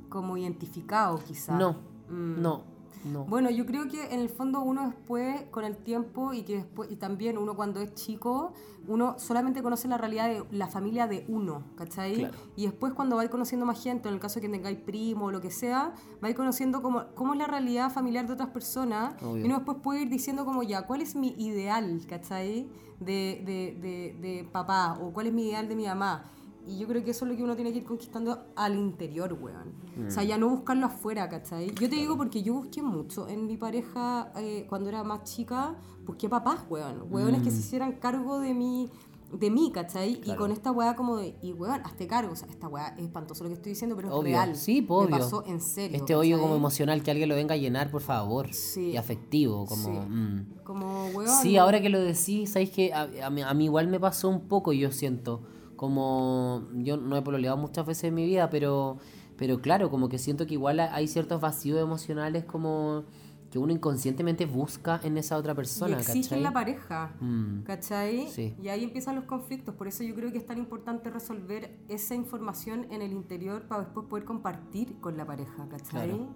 como 0.09 0.35
identificado 0.37 1.19
quizá. 1.25 1.57
No, 1.57 1.77
Mm. 2.09 2.41
no, 2.41 2.63
no. 3.07 3.25
Bueno, 3.25 3.49
yo 3.49 3.65
creo 3.65 3.87
que 3.87 4.13
en 4.13 4.19
el 4.19 4.29
fondo 4.29 4.61
uno 4.61 4.85
después, 4.85 5.43
con 5.51 5.63
el 5.65 5.77
tiempo 5.77 6.33
y 6.33 6.43
que 6.43 6.57
después, 6.57 6.91
y 6.91 6.95
también 6.95 7.37
uno 7.37 7.55
cuando 7.55 7.81
es 7.81 7.93
chico, 7.93 8.53
uno 8.87 9.15
solamente 9.17 9.61
conoce 9.63 9.87
la 9.87 9.97
realidad 9.97 10.29
de 10.29 10.43
la 10.51 10.67
familia 10.67 11.07
de 11.07 11.25
uno, 11.27 11.63
¿cachai? 11.75 12.15
Claro. 12.15 12.37
Y 12.55 12.65
después 12.65 12.93
cuando 12.93 13.15
vais 13.15 13.29
conociendo 13.29 13.65
más 13.65 13.81
gente, 13.81 14.07
en 14.07 14.15
el 14.15 14.19
caso 14.19 14.35
de 14.35 14.47
que 14.47 14.51
tengáis 14.51 14.77
primo 14.77 15.25
o 15.25 15.31
lo 15.31 15.41
que 15.41 15.51
sea, 15.51 15.93
vais 16.21 16.35
conociendo 16.35 16.81
cómo, 16.81 17.05
cómo 17.15 17.33
es 17.33 17.39
la 17.39 17.47
realidad 17.47 17.91
familiar 17.91 18.27
de 18.27 18.33
otras 18.33 18.49
personas 18.49 19.15
Obvio. 19.21 19.43
y 19.43 19.45
uno 19.45 19.55
después 19.55 19.77
puede 19.81 20.01
ir 20.03 20.09
diciendo 20.09 20.45
como 20.45 20.63
ya, 20.63 20.83
¿cuál 20.85 21.01
es 21.01 21.15
mi 21.15 21.29
ideal, 21.37 22.01
¿cachai? 22.07 22.69
De, 22.99 23.43
de, 23.45 23.77
de, 23.79 24.27
de 24.27 24.43
papá 24.51 24.97
o 25.01 25.11
cuál 25.11 25.27
es 25.27 25.33
mi 25.33 25.47
ideal 25.49 25.67
de 25.67 25.75
mi 25.75 25.85
mamá. 25.85 26.31
Y 26.67 26.77
yo 26.77 26.87
creo 26.87 27.03
que 27.03 27.11
eso 27.11 27.25
es 27.25 27.31
lo 27.31 27.37
que 27.37 27.43
uno 27.43 27.55
tiene 27.55 27.71
que 27.71 27.79
ir 27.79 27.85
conquistando 27.85 28.45
al 28.55 28.75
interior, 28.75 29.33
weón. 29.39 29.73
O 30.07 30.11
sea, 30.11 30.23
ya 30.23 30.37
no 30.37 30.49
buscarlo 30.49 30.85
afuera, 30.87 31.29
¿cachai? 31.29 31.67
Yo 31.75 31.89
te 31.89 31.95
digo 31.95 32.17
porque 32.17 32.43
yo 32.43 32.53
busqué 32.55 32.81
mucho 32.81 33.27
en 33.29 33.45
mi 33.47 33.57
pareja 33.57 34.31
eh, 34.37 34.65
cuando 34.69 34.89
era 34.89 35.03
más 35.03 35.23
chica, 35.23 35.75
busqué 36.05 36.27
papás, 36.29 36.59
weón. 36.69 37.05
Weones 37.09 37.41
que 37.41 37.51
se 37.51 37.59
hicieran 37.59 37.93
cargo 37.93 38.39
de 38.39 38.53
mí, 38.53 38.89
de 39.31 39.49
mí, 39.49 39.71
¿cachai? 39.73 40.21
Y 40.25 40.35
con 40.35 40.51
esta 40.51 40.71
weá 40.71 40.95
como 40.95 41.17
de, 41.17 41.35
y 41.41 41.53
weón, 41.53 41.81
hazte 41.85 42.05
cargo. 42.05 42.33
O 42.33 42.35
sea, 42.35 42.47
esta 42.49 42.67
weá 42.67 42.89
es 42.97 43.03
espantoso 43.05 43.43
lo 43.43 43.49
que 43.49 43.55
estoy 43.55 43.71
diciendo, 43.71 43.95
pero 43.95 44.09
es 44.09 44.13
Obvio. 44.13 44.23
real. 44.33 44.55
Sí, 44.55 44.81
pues, 44.81 45.09
Me 45.09 45.15
obvio. 45.15 45.23
pasó 45.25 45.43
en 45.45 45.61
serio. 45.61 45.97
Este 45.97 46.15
hoyo 46.15 46.35
¿cachai? 46.35 46.43
como 46.43 46.55
emocional 46.57 47.01
que 47.01 47.11
alguien 47.11 47.29
lo 47.29 47.35
venga 47.35 47.53
a 47.55 47.57
llenar, 47.57 47.89
por 47.91 48.01
favor. 48.01 48.53
Sí. 48.53 48.91
Y 48.91 48.97
afectivo, 48.97 49.65
como... 49.65 49.83
Sí. 49.85 50.09
mm. 50.09 50.45
Como, 50.63 51.07
weón. 51.07 51.29
Sí, 51.41 51.57
ahora 51.57 51.81
que 51.81 51.89
lo 51.89 51.99
decís, 52.01 52.51
sabéis 52.51 52.71
que 52.71 52.93
a, 52.93 53.07
a 53.25 53.29
mí, 53.29 53.41
a 53.41 53.53
mí 53.53 53.65
igual 53.65 53.87
me 53.87 53.99
pasó 53.99 54.27
un 54.29 54.41
poco, 54.47 54.73
yo 54.73 54.91
siento. 54.91 55.41
Como 55.77 56.63
yo 56.73 56.97
no 56.97 57.15
he 57.15 57.21
pololeado 57.21 57.55
muchas 57.55 57.85
veces 57.85 58.05
en 58.05 58.15
mi 58.15 58.25
vida, 58.25 58.49
pero, 58.49 58.97
pero 59.37 59.61
claro, 59.61 59.89
como 59.89 60.09
que 60.09 60.17
siento 60.17 60.45
que 60.45 60.55
igual 60.55 60.81
hay 60.81 61.07
ciertos 61.07 61.39
vacíos 61.39 61.79
emocionales 61.79 62.43
como 62.43 63.05
que 63.49 63.59
uno 63.59 63.71
inconscientemente 63.71 64.45
busca 64.45 64.99
en 65.03 65.17
esa 65.17 65.37
otra 65.37 65.53
Y 65.53 65.55
persona, 65.55 65.97
exigen 65.97 66.21
¿cachai? 66.23 66.41
la 66.41 66.51
pareja. 66.51 67.15
Mm. 67.21 67.61
¿Cachai? 67.61 68.27
Sí. 68.27 68.55
Y 68.61 68.67
ahí 68.67 68.83
empiezan 68.83 69.15
los 69.15 69.23
conflictos. 69.23 69.73
Por 69.75 69.87
eso 69.87 70.03
yo 70.03 70.13
creo 70.15 70.31
que 70.33 70.37
es 70.37 70.45
tan 70.45 70.57
importante 70.57 71.09
resolver 71.09 71.79
esa 71.87 72.13
información 72.15 72.87
en 72.91 73.01
el 73.01 73.13
interior 73.13 73.67
para 73.67 73.83
después 73.83 74.07
poder 74.07 74.25
compartir 74.25 74.99
con 74.99 75.15
la 75.15 75.25
pareja, 75.25 75.65
¿cachai? 75.69 76.09
Claro. 76.09 76.27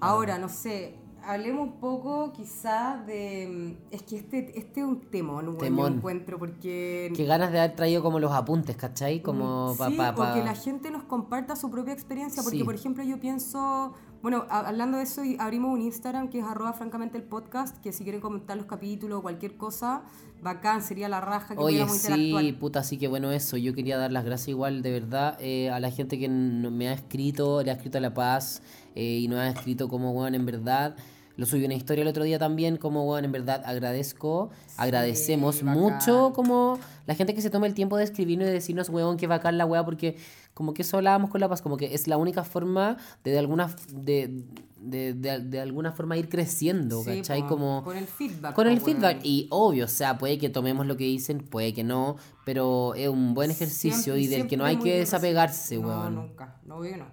Ahora, 0.00 0.38
no 0.38 0.48
sé, 0.48 0.98
hablemos 1.26 1.66
un 1.68 1.80
poco 1.80 2.32
quizás 2.32 3.06
de... 3.06 3.76
Es 3.90 4.02
que 4.02 4.16
este, 4.16 4.58
este 4.58 4.80
es 4.80 4.86
un 4.86 5.00
temón, 5.00 5.44
bueno, 5.44 5.52
yo 5.52 5.58
Temón. 5.58 5.94
encuentro, 5.94 6.38
porque... 6.38 7.12
Qué 7.16 7.24
ganas 7.24 7.52
de 7.52 7.58
haber 7.60 7.74
traído 7.76 8.02
como 8.02 8.18
los 8.18 8.32
apuntes, 8.32 8.76
¿cachai? 8.76 9.20
Como 9.22 9.74
Mm, 9.74 9.88
sí, 9.90 9.94
pa, 9.96 10.14
pa- 10.14 10.30
o 10.32 10.34
que 10.34 10.44
la 10.44 10.54
gente 10.54 10.90
nos 10.90 11.04
comparta 11.04 11.56
su 11.56 11.70
propia 11.70 11.92
experiencia, 11.92 12.42
porque 12.42 12.58
Sí. 12.58 12.64
por 12.64 12.74
ejemplo 12.74 13.02
yo 13.04 13.18
pienso, 13.18 13.92
bueno, 14.22 14.44
hablando 14.50 14.98
de 14.98 15.04
eso, 15.04 15.22
abrimos 15.38 15.72
un 15.72 15.80
Instagram 15.82 16.28
que 16.28 16.38
es 16.40 16.44
arroba 16.44 16.72
francamente 16.72 17.16
el 17.18 17.24
podcast, 17.24 17.78
que 17.78 17.92
si 17.92 18.04
quieren 18.04 18.20
comentar 18.20 18.56
los 18.56 18.66
capítulos 18.66 19.18
o 19.18 19.22
cualquier 19.22 19.56
cosa, 19.56 20.02
bacán, 20.42 20.82
sería 20.82 21.08
la 21.08 21.20
raja 21.20 21.54
que 21.56 21.62
Oye, 21.62 21.86
sí, 21.88 22.56
puta, 22.60 22.82
sí 22.82 22.98
que 22.98 23.08
bueno 23.08 23.32
eso. 23.32 23.56
Yo 23.56 23.74
quería 23.74 23.96
dar 23.96 24.12
las 24.12 24.24
gracias 24.24 24.48
igual, 24.48 24.82
de 24.82 24.92
verdad, 24.92 25.36
eh, 25.40 25.70
a 25.70 25.80
la 25.80 25.90
gente 25.90 26.18
que 26.18 26.28
me 26.28 26.88
ha 26.88 26.92
escrito, 26.92 27.62
le 27.62 27.70
ha 27.70 27.74
escrito 27.74 27.96
a 27.98 28.00
La 28.02 28.12
Paz 28.12 28.62
eh, 28.94 29.18
y 29.20 29.28
nos 29.28 29.38
ha 29.40 29.48
escrito 29.48 29.88
como, 29.88 30.12
weón, 30.12 30.34
en 30.34 30.44
verdad. 30.46 30.96
Lo 31.36 31.46
subí 31.46 31.64
una 31.64 31.74
historia 31.74 32.02
el 32.02 32.08
otro 32.08 32.22
día 32.24 32.38
también, 32.38 32.76
como, 32.76 33.04
weón, 33.04 33.24
en 33.24 33.32
verdad 33.32 33.62
agradezco, 33.66 34.50
agradecemos 34.76 35.62
bacán. 35.62 35.80
mucho 35.82 36.32
como 36.34 36.78
la 37.06 37.14
gente 37.16 37.34
que 37.34 37.42
se 37.42 37.50
toma 37.50 37.66
el 37.66 37.74
tiempo 37.74 37.96
de 37.96 38.04
escribirnos 38.04 38.44
y 38.44 38.48
de 38.48 38.52
decirnos, 38.54 38.88
weón, 38.88 39.16
que 39.16 39.26
bacán 39.26 39.58
la 39.58 39.66
weá, 39.66 39.84
porque 39.84 40.16
como 40.54 40.74
que 40.74 40.82
eso 40.82 40.96
hablábamos 40.98 41.30
con 41.30 41.40
La 41.40 41.48
Paz, 41.48 41.60
como 41.62 41.76
que 41.76 41.92
es 41.94 42.06
la 42.06 42.16
única 42.16 42.44
forma 42.44 42.96
de, 43.24 43.32
de 43.32 43.38
alguna, 43.40 43.74
de, 43.92 44.44
de, 44.78 45.12
de- 45.14 45.40
de 45.40 45.60
alguna 45.60 45.90
forma 45.90 46.16
ir 46.16 46.28
creciendo, 46.28 47.02
Sí, 47.02 47.16
¿cachai? 47.16 47.42
po, 47.42 47.48
como... 47.48 47.82
con 47.82 47.96
el 47.96 48.06
feedback. 48.06 48.54
Con 48.54 48.68
el 48.68 48.80
feedback, 48.80 49.18
y 49.24 49.48
obvio, 49.50 49.86
o 49.86 49.88
sea, 49.88 50.16
puede 50.18 50.38
que 50.38 50.50
tomemos 50.50 50.86
lo 50.86 50.96
que 50.96 51.02
dicen, 51.04 51.38
puede 51.40 51.72
que 51.74 51.82
no, 51.82 52.14
pero 52.44 52.94
es 52.94 53.08
un 53.08 53.34
buen 53.34 53.50
ejercicio 53.50 54.14
Siempre- 54.14 54.22
y 54.22 54.26
del 54.28 54.46
que 54.46 54.56
no 54.56 54.64
hay 54.64 54.76
que 54.76 54.98
desapegarse, 54.98 55.78
weón. 55.78 56.14
No, 56.14 56.22
nunca, 56.22 56.60
no, 56.64 56.78
no. 56.80 57.06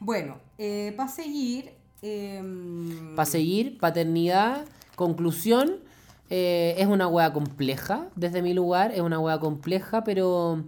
Bueno, 0.00 0.38
para 0.96 1.08
seguir... 1.10 1.76
em, 2.02 3.14
Para 3.14 3.26
seguir, 3.26 3.78
paternidad, 3.78 4.64
conclusión, 4.96 5.76
eh, 6.30 6.74
es 6.78 6.86
una 6.86 7.08
wea 7.08 7.32
compleja, 7.32 8.08
desde 8.14 8.42
mi 8.42 8.52
lugar, 8.54 8.92
es 8.92 9.00
una 9.00 9.18
wea 9.18 9.38
compleja, 9.38 10.04
pero, 10.04 10.62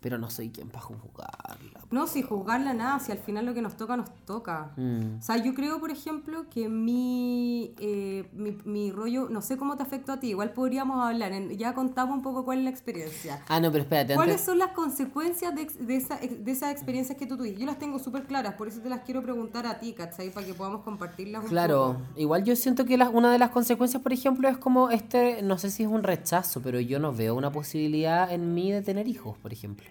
pero 0.00 0.18
no 0.18 0.30
soy 0.30 0.50
quien 0.50 0.68
para 0.68 0.84
juzgarla. 0.84 1.75
No, 1.90 2.06
si 2.06 2.22
juzgarla 2.22 2.74
nada, 2.74 2.98
si 2.98 3.12
al 3.12 3.18
final 3.18 3.46
lo 3.46 3.54
que 3.54 3.62
nos 3.62 3.76
toca, 3.76 3.96
nos 3.96 4.10
toca. 4.24 4.72
Mm. 4.76 5.18
O 5.18 5.22
sea, 5.22 5.36
yo 5.36 5.54
creo, 5.54 5.78
por 5.80 5.90
ejemplo, 5.90 6.46
que 6.50 6.68
mi, 6.68 7.74
eh, 7.78 8.28
mi, 8.32 8.56
mi 8.64 8.90
rollo, 8.92 9.28
no 9.30 9.40
sé 9.42 9.56
cómo 9.56 9.76
te 9.76 9.82
afectó 9.82 10.12
a 10.12 10.20
ti, 10.20 10.28
igual 10.30 10.52
podríamos 10.52 11.04
hablar, 11.04 11.32
en- 11.32 11.56
ya 11.56 11.74
contamos 11.74 12.16
un 12.16 12.22
poco 12.22 12.44
cuál 12.44 12.58
es 12.58 12.64
la 12.64 12.70
experiencia. 12.70 13.42
Ah, 13.48 13.60
no, 13.60 13.70
pero 13.70 13.82
espérate, 13.84 14.14
¿Cuáles 14.14 14.34
antes... 14.34 14.46
son 14.46 14.58
las 14.58 14.72
consecuencias 14.72 15.54
de, 15.54 15.66
de, 15.66 15.96
esa, 15.96 16.16
de 16.18 16.50
esas 16.50 16.72
experiencias 16.72 17.16
que 17.18 17.26
tú 17.26 17.36
tuviste? 17.36 17.60
Yo 17.60 17.66
las 17.66 17.78
tengo 17.78 17.98
súper 17.98 18.24
claras, 18.24 18.54
por 18.54 18.68
eso 18.68 18.80
te 18.80 18.88
las 18.88 19.00
quiero 19.02 19.22
preguntar 19.22 19.66
a 19.66 19.78
ti, 19.78 19.92
¿cachai? 19.92 20.30
Para 20.30 20.46
que 20.46 20.54
podamos 20.54 20.82
compartirlas 20.82 21.44
un 21.44 21.48
Claro, 21.48 21.98
poco. 21.98 22.20
igual 22.20 22.44
yo 22.44 22.56
siento 22.56 22.84
que 22.84 22.96
la- 22.96 23.08
una 23.10 23.30
de 23.32 23.38
las 23.38 23.50
consecuencias, 23.50 24.02
por 24.02 24.12
ejemplo, 24.12 24.48
es 24.48 24.58
como 24.58 24.90
este, 24.90 25.42
no 25.42 25.58
sé 25.58 25.70
si 25.70 25.82
es 25.84 25.88
un 25.88 26.02
rechazo, 26.02 26.60
pero 26.62 26.80
yo 26.80 26.98
no 26.98 27.12
veo 27.12 27.34
una 27.34 27.52
posibilidad 27.52 28.32
en 28.32 28.54
mí 28.54 28.72
de 28.72 28.82
tener 28.82 29.08
hijos, 29.08 29.38
por 29.38 29.52
ejemplo. 29.52 29.86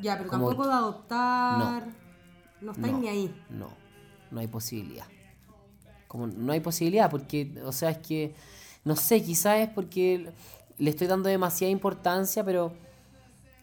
Ya, 0.00 0.16
pero 0.18 0.30
como- 0.30 0.48
tampoco 0.48 0.68
de 0.68 0.74
adoptar. 0.74 1.86
No, 2.60 2.72
estáis 2.72 2.92
No. 2.92 3.00
ni 3.00 3.08
ahí. 3.08 3.34
No, 3.50 3.68
no 4.30 4.40
hay 4.40 4.46
posibilidad. 4.46 5.06
Como 6.08 6.26
no 6.26 6.52
hay 6.52 6.60
posibilidad, 6.60 7.10
porque, 7.10 7.52
o 7.64 7.72
sea, 7.72 7.90
es 7.90 7.98
que, 7.98 8.34
no 8.84 8.96
sé, 8.96 9.22
quizás 9.22 9.58
es 9.60 9.68
porque 9.68 10.30
le 10.78 10.90
estoy 10.90 11.06
dando 11.06 11.28
demasiada 11.28 11.70
importancia, 11.70 12.44
pero 12.44 12.72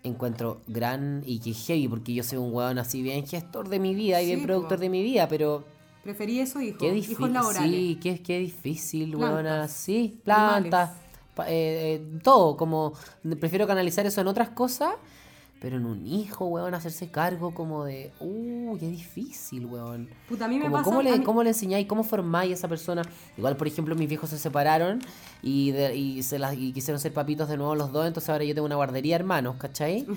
encuentro 0.04 0.62
gran 0.68 1.22
y 1.26 1.40
que 1.40 1.54
heavy, 1.54 1.88
porque 1.88 2.14
yo 2.14 2.24
soy 2.24 2.40
un 2.40 2.54
weón 2.54 2.80
así 2.80 3.02
bien 3.02 3.26
gestor 3.28 3.70
de 3.70 3.80
mi 3.80 3.94
vida 3.94 4.22
y 4.22 4.26
Sí, 4.26 4.36
bien 4.36 4.46
productor 4.46 4.78
po. 4.78 4.82
de 4.82 4.90
mi 4.90 5.04
vida, 5.04 5.28
pero 5.28 5.64
Preferí 6.04 6.40
eso, 6.40 6.60
hijo. 6.60 6.80
qué 6.80 6.96
Hijos 6.98 7.30
laborales. 7.30 7.70
sí, 7.72 8.00
qué, 8.02 8.22
qué 8.22 8.40
difícil, 8.40 9.16
weón, 9.16 9.46
sí, 9.70 10.20
plantas, 10.24 10.92
eh, 11.48 12.02
eh, 12.02 12.20
todo, 12.24 12.58
como 12.58 12.94
prefiero 13.40 13.68
canalizar 13.68 14.06
eso 14.06 14.22
en 14.22 14.28
otras 14.28 14.50
cosas. 14.50 14.94
Pero 15.62 15.78
en 15.78 15.86
un 15.86 16.08
hijo, 16.08 16.48
weón, 16.48 16.74
hacerse 16.74 17.12
cargo 17.12 17.54
como 17.54 17.84
de, 17.86 18.12
uh, 18.20 18.76
qué 18.80 18.88
difícil, 18.90 19.68
weón. 19.68 20.10
Puta, 20.28 20.46
a 20.46 20.48
mí 20.48 20.56
me 20.58 20.64
Como, 20.64 20.74
pasa... 20.78 20.86
¿cómo, 20.86 21.00
a 21.02 21.04
le, 21.04 21.18
mí- 21.20 21.24
¿Cómo 21.24 21.44
le 21.44 21.50
enseñáis? 21.52 21.86
¿Cómo 21.86 22.04
formáis 22.04 22.50
a 22.52 22.54
esa 22.56 22.68
persona? 22.68 23.04
Igual, 23.38 23.56
por 23.58 23.68
ejemplo, 23.68 23.94
mis 23.96 24.10
viejos 24.10 24.32
se 24.32 24.40
separaron 24.40 25.02
y, 25.44 25.70
de- 25.70 25.96
y, 25.96 26.24
se 26.24 26.40
las, 26.40 26.56
y 26.58 26.74
quisieron 26.74 27.00
ser 27.00 27.14
papitos 27.14 27.48
de 27.48 27.58
nuevo 27.58 27.76
los 27.76 27.92
dos, 27.92 28.08
entonces 28.08 28.28
ahora 28.32 28.44
yo 28.44 28.56
tengo 28.56 28.66
una 28.66 28.76
guardería 28.76 29.16
de 29.18 29.22
hermanos, 29.22 29.58
¿cachai? 29.60 30.08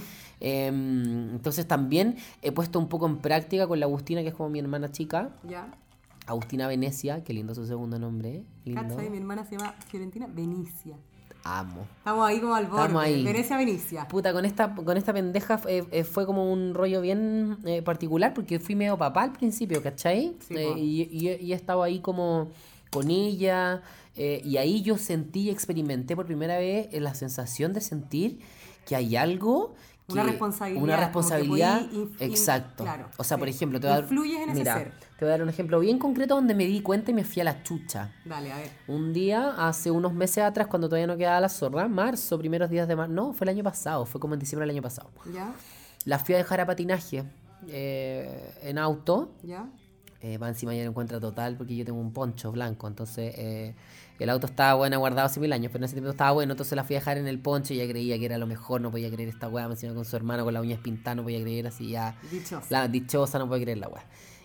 Em, 0.40 1.30
entonces 1.34 1.66
también 1.68 2.16
he 2.42 2.50
puesto 2.50 2.78
un 2.78 2.88
poco 2.88 3.06
en 3.06 3.18
práctica 3.18 3.66
con 3.66 3.78
la 3.80 3.86
Agustina, 3.86 4.22
que 4.22 4.28
es 4.28 4.34
como 4.34 4.48
mi 4.48 4.58
hermana 4.60 4.90
chica. 4.92 5.30
Ya. 5.48 5.68
Agustina 6.26 6.66
Venecia, 6.68 7.22
qué 7.22 7.34
lindo 7.34 7.54
su 7.54 7.66
segundo 7.66 7.98
nombre, 7.98 8.36
¿eh? 8.36 8.44
Lindo. 8.64 8.80
¿Cachai? 8.82 9.10
Mi 9.10 9.18
hermana 9.18 9.44
se 9.44 9.58
llama 9.58 9.74
Fiorentina 9.88 10.26
Benicia. 10.26 10.96
Amo. 11.44 11.86
Estamos 11.98 12.26
ahí 12.26 12.40
como 12.40 12.54
al 12.54 12.66
borde. 12.66 12.82
Estamos 12.82 13.02
ahí. 13.02 13.22
Venecia, 13.22 13.56
Benicia. 13.58 14.08
Puta, 14.08 14.32
con 14.32 14.44
esta, 14.46 14.74
con 14.74 14.96
esta 14.96 15.12
pendeja 15.12 15.60
eh, 15.68 15.84
eh, 15.90 16.04
fue 16.04 16.24
como 16.24 16.50
un 16.50 16.72
rollo 16.74 17.02
bien 17.02 17.58
eh, 17.64 17.82
particular 17.82 18.32
porque 18.32 18.58
fui 18.60 18.74
medio 18.74 18.96
papá 18.96 19.24
al 19.24 19.32
principio, 19.32 19.82
¿cachai? 19.82 20.36
Sí, 20.48 20.54
Eh, 20.56 20.72
y, 20.76 21.02
y, 21.02 21.28
y 21.44 21.52
he 21.52 21.54
estado 21.54 21.82
ahí 21.82 22.00
como 22.00 22.50
con 22.90 23.10
ella 23.10 23.82
y 24.16 24.58
ahí 24.58 24.80
yo 24.82 24.96
sentí 24.96 25.40
y 25.40 25.50
experimenté 25.50 26.14
por 26.14 26.24
primera 26.24 26.56
vez 26.56 26.88
la 26.92 27.14
sensación 27.14 27.72
de 27.72 27.80
sentir 27.80 28.38
que 28.86 28.94
hay 28.94 29.16
algo 29.16 29.74
Una 30.06 30.22
responsabilidad, 30.22 30.82
Una 30.82 30.96
responsabilidad, 30.96 31.82
exacto. 32.20 32.84
claro, 32.84 33.08
o 33.16 33.24
sea, 33.24 33.36
sí. 33.36 33.40
por 33.40 33.48
ejemplo, 33.48 33.80
te 33.80 33.86
voy 33.86 33.92
a 33.92 34.00
dar, 34.00 34.04
Influyes 34.04 34.42
en 34.42 34.50
ese 34.50 34.58
mira, 34.58 34.74
ser. 34.74 34.92
te 35.18 35.24
voy 35.24 35.28
a 35.28 35.30
dar 35.30 35.42
un 35.42 35.48
ejemplo 35.48 35.80
bien 35.80 35.98
concreto 35.98 36.34
donde 36.34 36.54
me 36.54 36.66
di 36.66 36.82
cuenta 36.82 37.10
y 37.10 37.14
me 37.14 37.24
fui 37.24 37.40
a 37.40 37.44
la 37.44 37.62
chucha. 37.62 38.12
Dale, 38.26 38.52
a 38.52 38.58
ver. 38.58 38.70
Un 38.86 39.14
día, 39.14 39.54
hace 39.56 39.90
unos 39.90 40.12
meses 40.12 40.44
atrás, 40.44 40.66
cuando 40.66 40.88
todavía 40.88 41.06
no 41.06 41.16
quedaba 41.16 41.40
la 41.40 41.48
zorra, 41.48 41.88
marzo, 41.88 42.38
primeros 42.38 42.68
días 42.68 42.86
de 42.86 42.96
marzo, 42.96 43.14
no, 43.14 43.32
fue 43.32 43.46
el 43.46 43.48
año 43.50 43.64
pasado, 43.64 44.04
fue 44.04 44.20
como 44.20 44.34
en 44.34 44.40
diciembre 44.40 44.66
del 44.66 44.74
año 44.76 44.82
pasado. 44.82 45.08
¿Ya? 45.32 45.54
La 46.04 46.18
fui 46.18 46.34
a 46.34 46.38
dejar 46.38 46.60
a 46.60 46.66
patinaje 46.66 47.24
eh, 47.68 48.54
en 48.62 48.76
auto. 48.76 49.30
¿Ya? 49.42 49.66
Eh, 50.26 50.38
va 50.38 50.48
encima 50.48 50.74
ya 50.74 50.84
lo 50.84 50.88
encuentra 50.88 51.20
total 51.20 51.54
porque 51.58 51.76
yo 51.76 51.84
tengo 51.84 52.00
un 52.00 52.10
poncho 52.14 52.50
blanco. 52.50 52.88
Entonces 52.88 53.34
eh, 53.36 53.74
el 54.18 54.30
auto 54.30 54.46
estaba 54.46 54.72
bueno, 54.72 54.98
guardado 54.98 55.26
hace 55.26 55.38
mil 55.38 55.52
años, 55.52 55.70
pero 55.70 55.82
en 55.82 55.84
ese 55.84 55.94
tiempo 55.96 56.10
estaba 56.10 56.30
bueno. 56.32 56.54
Entonces 56.54 56.74
la 56.74 56.82
fui 56.82 56.96
a 56.96 57.00
dejar 57.00 57.18
en 57.18 57.26
el 57.26 57.38
poncho 57.38 57.74
y 57.74 57.76
ya 57.76 57.86
creía 57.86 58.18
que 58.18 58.24
era 58.24 58.38
lo 58.38 58.46
mejor. 58.46 58.80
No 58.80 58.90
podía 58.90 59.10
creer 59.10 59.28
esta 59.28 59.48
weá. 59.48 59.66
Encima 59.66 59.92
con 59.92 60.06
su 60.06 60.16
hermano 60.16 60.42
con 60.44 60.54
las 60.54 60.62
uñas 60.62 60.80
pintadas. 60.80 61.16
No 61.18 61.24
podía 61.24 61.42
creer 61.42 61.66
así 61.66 61.90
ya. 61.90 62.16
Dichosa. 62.30 62.66
La 62.70 62.88
dichosa, 62.88 63.38
no 63.38 63.46
podía 63.48 63.64
creer 63.64 63.78
la 63.78 63.88
weá. 63.88 64.02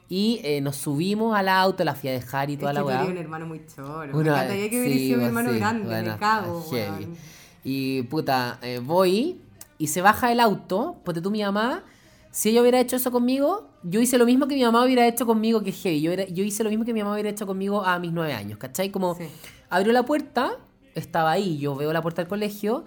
Y 0.10 0.42
eh, 0.44 0.60
nos 0.60 0.76
subimos 0.76 1.34
al 1.38 1.48
auto, 1.48 1.86
la 1.86 1.96
fui 1.96 2.10
a 2.10 2.12
dejar 2.12 2.50
y 2.50 2.58
toda 2.58 2.72
es 2.72 2.76
la 2.76 2.82
que 2.82 2.88
weá. 2.88 3.04
un 3.06 3.18
hermano 3.18 3.46
muy 3.46 3.62
choro. 3.66 4.04
Una- 4.04 4.12
me 4.12 4.20
encantaría 4.32 4.70
que 4.70 4.80
hubiera 4.82 4.96
sí, 4.98 5.06
sido 5.08 5.20
mi 5.20 5.26
hermano 5.26 5.52
sí, 5.54 5.60
grande, 5.60 5.86
bueno, 5.86 6.12
me 6.14 6.18
cago, 6.20 6.66
weón. 6.72 7.16
Y 7.64 8.02
puta, 8.04 8.60
eh, 8.62 8.80
voy 8.84 9.40
y 9.78 9.88
se 9.88 10.02
baja 10.02 10.32
el 10.32 10.40
auto, 10.42 10.98
porque 11.06 11.22
tú 11.22 11.32
mi 11.32 11.42
mamá, 11.42 11.84
si 12.32 12.50
ella 12.50 12.62
hubiera 12.62 12.80
hecho 12.82 12.96
eso 12.98 13.12
conmigo, 13.12 13.69
yo 13.84 14.00
hice 14.02 14.18
lo 14.18 14.26
mismo 14.26 14.48
que 14.48 14.56
mi 14.56 14.64
mamá 14.64 14.84
hubiera 14.84 15.08
hecho 15.08 15.26
conmigo, 15.26 15.62
que 15.64 15.70
es 15.70 15.82
heavy. 15.82 16.02
Yo, 16.02 16.12
era- 16.12 16.26
yo 16.28 16.44
hice 16.44 16.64
lo 16.64 16.70
mismo 16.70 16.86
que 16.86 16.94
mi 16.94 17.02
mamá 17.02 17.14
hubiera 17.14 17.30
hecho 17.30 17.46
conmigo 17.48 17.84
a 17.84 17.98
mis 18.00 18.12
nueve 18.12 18.34
años, 18.34 18.58
¿cachai? 18.58 18.90
Como 18.92 19.16
Sí. 19.16 19.24
abrió 19.70 19.94
la 19.94 20.04
puerta, 20.04 20.52
estaba 20.96 21.32
ahí, 21.32 21.58
yo 21.58 21.76
veo 21.76 21.94
la 21.94 22.02
puerta 22.02 22.22
del 22.22 22.30
colegio, 22.30 22.84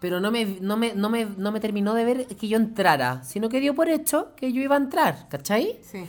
pero 0.00 0.20
no 0.20 0.30
me, 0.30 0.44
no, 0.60 0.76
me, 0.76 0.94
no, 0.94 1.08
me, 1.08 1.24
no 1.24 1.52
me 1.52 1.60
terminó 1.60 1.94
de 1.94 2.04
ver 2.04 2.26
que 2.26 2.48
yo 2.48 2.56
entrara, 2.58 3.22
sino 3.24 3.48
que 3.48 3.60
dio 3.60 3.74
por 3.74 3.88
hecho 3.88 4.34
que 4.36 4.52
yo 4.52 4.60
iba 4.60 4.74
a 4.74 4.78
entrar, 4.78 5.28
¿cachai? 5.28 5.78
Sí. 5.82 6.04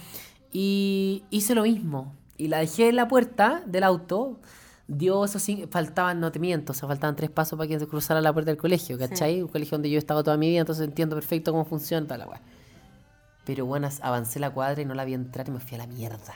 Y 0.52 1.24
hice 1.30 1.56
lo 1.56 1.64
mismo. 1.64 2.14
Y 2.38 2.48
la 2.48 2.60
dejé 2.60 2.90
en 2.90 2.96
la 2.96 3.08
puerta 3.08 3.64
del 3.66 3.84
auto. 3.84 4.40
Dio 4.88 5.26
esos 5.26 5.42
cinco, 5.42 5.68
faltaban, 5.72 6.20
no 6.20 6.32
te 6.32 6.38
miento, 6.40 6.72
o 6.72 6.76
sea, 6.76 6.88
faltaban 6.88 7.16
tres 7.16 7.32
pasos 7.32 7.58
para 7.58 7.68
que 7.68 7.80
se 7.80 7.88
cruzara 7.88 8.22
la 8.22 8.32
puerta 8.32 8.52
del 8.52 8.58
colegio, 8.60 9.00
¿cachai? 9.00 9.42
Un 9.42 9.48
colegio 9.48 9.72
donde 9.78 9.90
yo 9.90 9.96
he 9.96 9.98
estado 9.98 10.24
toda 10.24 10.38
mi 10.38 10.48
vida, 10.50 10.60
entonces 10.60 10.86
entiendo 10.88 11.16
perfecto 11.16 11.52
cómo 11.52 11.66
funciona 11.66 12.06
toda 12.06 12.20
la 12.20 12.28
weá. 12.28 12.42
Pero 13.46 13.66
bueno, 13.66 13.90
avancé 14.02 14.40
la 14.40 14.52
cuadra 14.52 14.82
y 14.82 14.86
no 14.86 14.94
la 14.94 15.06
vi 15.06 15.14
entrar 15.14 15.48
y 15.48 15.52
me 15.52 15.60
fui 15.60 15.76
a 15.76 15.80
la 15.80 15.88
mierda. 15.88 16.34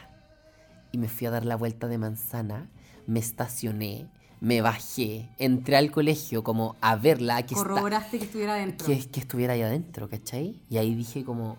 Y 0.91 0.97
me 0.97 1.07
fui 1.07 1.27
a 1.27 1.31
dar 1.31 1.45
la 1.45 1.55
vuelta 1.55 1.87
de 1.87 1.97
manzana, 1.97 2.69
me 3.07 3.19
estacioné, 3.19 4.07
me 4.39 4.61
bajé, 4.61 5.29
entré 5.37 5.75
al 5.75 5.91
colegio 5.91 6.43
como 6.43 6.75
a 6.81 6.95
verla, 6.95 7.41
que 7.43 7.55
está, 7.55 7.67
Corroboraste 7.67 8.19
que 8.19 8.25
estuviera 8.25 8.53
adentro. 8.53 8.87
que, 8.87 9.07
que 9.09 9.19
estuviera 9.19 9.53
ahí 9.53 9.61
adentro, 9.61 10.09
¿cachai? 10.09 10.61
Y 10.69 10.77
ahí 10.77 10.95
dije 10.95 11.23
como, 11.23 11.57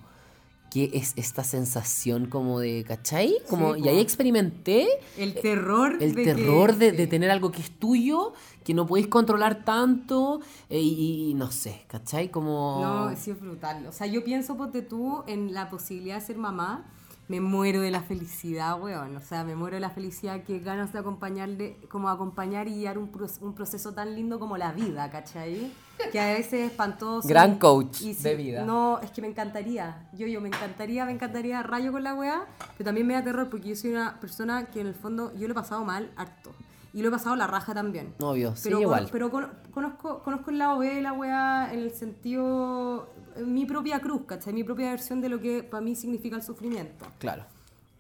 ¿qué 0.71 0.91
es 0.95 1.12
esta 1.16 1.43
sensación 1.45 2.27
como 2.27 2.61
de, 2.61 2.85
¿cachai? 2.87 3.35
Como, 3.49 3.75
Sí, 3.75 3.83
y 3.85 3.89
ahí 3.89 3.99
experimenté 3.99 4.87
El 5.18 5.35
terror 5.35 5.97
el 6.01 6.14
de 6.14 6.25
terror 6.25 6.71
que- 6.73 6.77
de, 6.79 6.93
de 6.93 7.07
tener 7.07 7.31
algo 7.31 7.51
que 7.51 7.61
es 7.61 7.71
tuyo, 7.71 8.33
que 8.64 8.73
no 8.73 8.87
podéis 8.87 9.09
controlar 9.09 9.64
tanto, 9.64 10.41
eh, 10.68 10.79
y, 10.81 11.31
y 11.31 11.35
no 11.35 11.51
sé, 11.51 11.83
¿cachai? 11.89 12.31
Como... 12.31 12.79
No, 12.83 13.16
sí 13.16 13.31
es 13.33 13.41
brutal. 13.41 13.85
O 13.87 13.93
sea, 13.93 14.07
yo 14.07 14.23
pienso, 14.25 14.57
ponte 14.57 14.83
tú, 14.83 15.23
en 15.27 15.53
la 15.53 15.68
posibilidad 15.71 16.21
de 16.21 16.27
ser 16.27 16.37
mamá. 16.39 16.87
Me 17.31 17.41
muero 17.41 17.81
de 17.81 17.93
la 17.93 18.03
felicidad, 18.03 18.81
weón. 18.83 19.16
O 19.16 19.20
sea, 19.20 19.45
me 19.45 19.55
muero 19.55 19.76
de 19.76 19.81
la 19.81 19.91
felicidad 19.91 20.43
que 20.43 20.59
ganas 20.59 20.93
de 20.93 20.99
acompañarle, 20.99 21.76
como 21.89 22.09
acompañar 22.09 22.66
y 22.66 22.74
guiar 22.74 22.99
un, 22.99 23.07
pro- 23.12 23.28
un 23.41 23.55
proceso 23.55 23.93
tan 23.95 24.16
lindo 24.16 24.41
como 24.41 24.57
la 24.57 24.72
vida, 24.72 25.09
¿cachai? 25.12 25.70
Que 26.11 26.18
a 26.18 26.33
veces 26.33 26.55
es 26.55 26.70
espantoso. 26.72 27.28
Gran 27.28 27.59
coach 27.59 28.03
y 28.03 28.14
de 28.14 28.35
vida. 28.35 28.64
No, 28.64 28.99
es 29.01 29.12
que 29.12 29.20
me 29.22 29.28
encantaría. 29.28 30.09
Yo, 30.12 30.26
yo, 30.26 30.41
me 30.41 30.49
encantaría, 30.49 31.05
me 31.05 31.12
encantaría 31.12 31.62
rayo 31.62 31.93
con 31.93 32.03
la 32.03 32.14
weá, 32.14 32.47
pero 32.76 32.87
también 32.87 33.07
me 33.07 33.14
da 33.14 33.22
terror 33.22 33.49
porque 33.49 33.68
yo 33.68 33.76
soy 33.76 33.93
una 33.93 34.18
persona 34.18 34.66
que 34.66 34.81
en 34.81 34.89
el 34.89 34.95
fondo 34.95 35.33
yo 35.39 35.47
lo 35.47 35.53
he 35.53 35.55
pasado 35.55 35.85
mal 35.85 36.11
harto. 36.16 36.51
Y 36.93 37.03
lo 37.03 37.09
he 37.09 37.11
pasado 37.11 37.36
la 37.36 37.47
raja 37.47 37.72
también. 37.72 38.14
Obvio, 38.20 38.57
sí, 38.57 38.62
Pero, 38.64 38.76
con- 38.76 38.82
igual. 38.82 39.09
pero 39.12 39.30
con- 39.30 39.49
conozco, 39.72 40.22
conozco 40.22 40.51
el 40.51 40.59
lado 40.59 40.78
B 40.78 40.95
de 40.95 41.03
la 41.03 41.12
weá 41.12 41.72
en 41.72 41.78
el 41.80 41.93
sentido. 41.93 43.09
en 43.36 43.55
mi 43.55 43.64
propia 43.64 44.01
cruz, 44.01 44.22
¿cachai? 44.26 44.53
Mi 44.53 44.64
propia 44.64 44.91
versión 44.91 45.20
de 45.20 45.28
lo 45.28 45.41
que 45.41 45.62
para 45.62 45.80
mí 45.80 45.95
significa 45.95 46.34
el 46.36 46.43
sufrimiento. 46.43 47.07
Claro. 47.18 47.45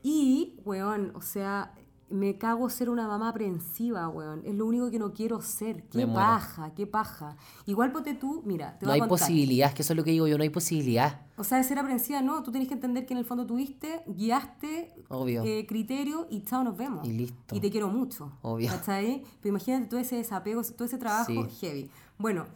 Y, 0.02 0.58
weón, 0.64 1.12
o 1.14 1.22
sea, 1.22 1.72
me 2.10 2.36
cago 2.38 2.68
ser 2.70 2.90
una 2.90 3.06
mamá 3.08 3.28
aprensiva, 3.30 4.08
weón. 4.08 4.42
Es 4.44 4.54
lo 4.54 4.66
único 4.66 4.90
que 4.90 4.98
no 4.98 5.12
quiero 5.12 5.40
ser. 5.40 5.84
Qué 5.84 5.98
Me 5.98 6.06
muero. 6.06 6.26
paja, 6.28 6.74
qué 6.74 6.86
paja. 6.86 7.36
Igual, 7.66 7.92
ponte 7.92 8.14
tú, 8.14 8.42
mira, 8.44 8.78
te 8.78 8.84
No 8.86 8.90
voy 8.90 8.94
hay 8.96 9.00
a 9.00 9.08
contar. 9.08 9.26
posibilidad, 9.28 9.68
es 9.68 9.74
que 9.74 9.82
eso 9.82 9.92
es 9.92 9.96
lo 9.96 10.04
que 10.04 10.10
digo 10.10 10.26
yo, 10.26 10.36
no 10.36 10.42
hay 10.42 10.50
posibilidad. 10.50 11.22
O 11.36 11.44
sea, 11.44 11.58
de 11.58 11.64
ser 11.64 11.78
aprensiva, 11.78 12.20
no. 12.20 12.42
Tú 12.42 12.50
tenés 12.52 12.68
que 12.68 12.74
entender 12.74 13.06
que 13.06 13.14
en 13.14 13.18
el 13.18 13.24
fondo 13.24 13.46
tuviste, 13.46 14.02
guiaste, 14.06 14.92
Obvio. 15.08 15.42
eh, 15.44 15.66
criterio 15.66 16.26
y 16.30 16.42
chao, 16.42 16.62
nos 16.64 16.76
vemos. 16.76 17.06
Y 17.06 17.12
listo. 17.12 17.54
Y 17.56 17.60
te 17.60 17.70
quiero 17.70 17.88
mucho. 17.88 18.32
Obvio. 18.42 18.68
¿Cachai? 18.70 19.22
Pero 19.40 19.48
imagínate 19.50 19.86
todo 19.86 20.00
ese 20.00 20.16
desapego, 20.16 20.62
todo 20.62 20.84
ese 20.84 20.98
trabajo 20.98 21.24
Sí. 21.26 21.46
heavy. 21.60 21.90
Bueno, 22.18 22.46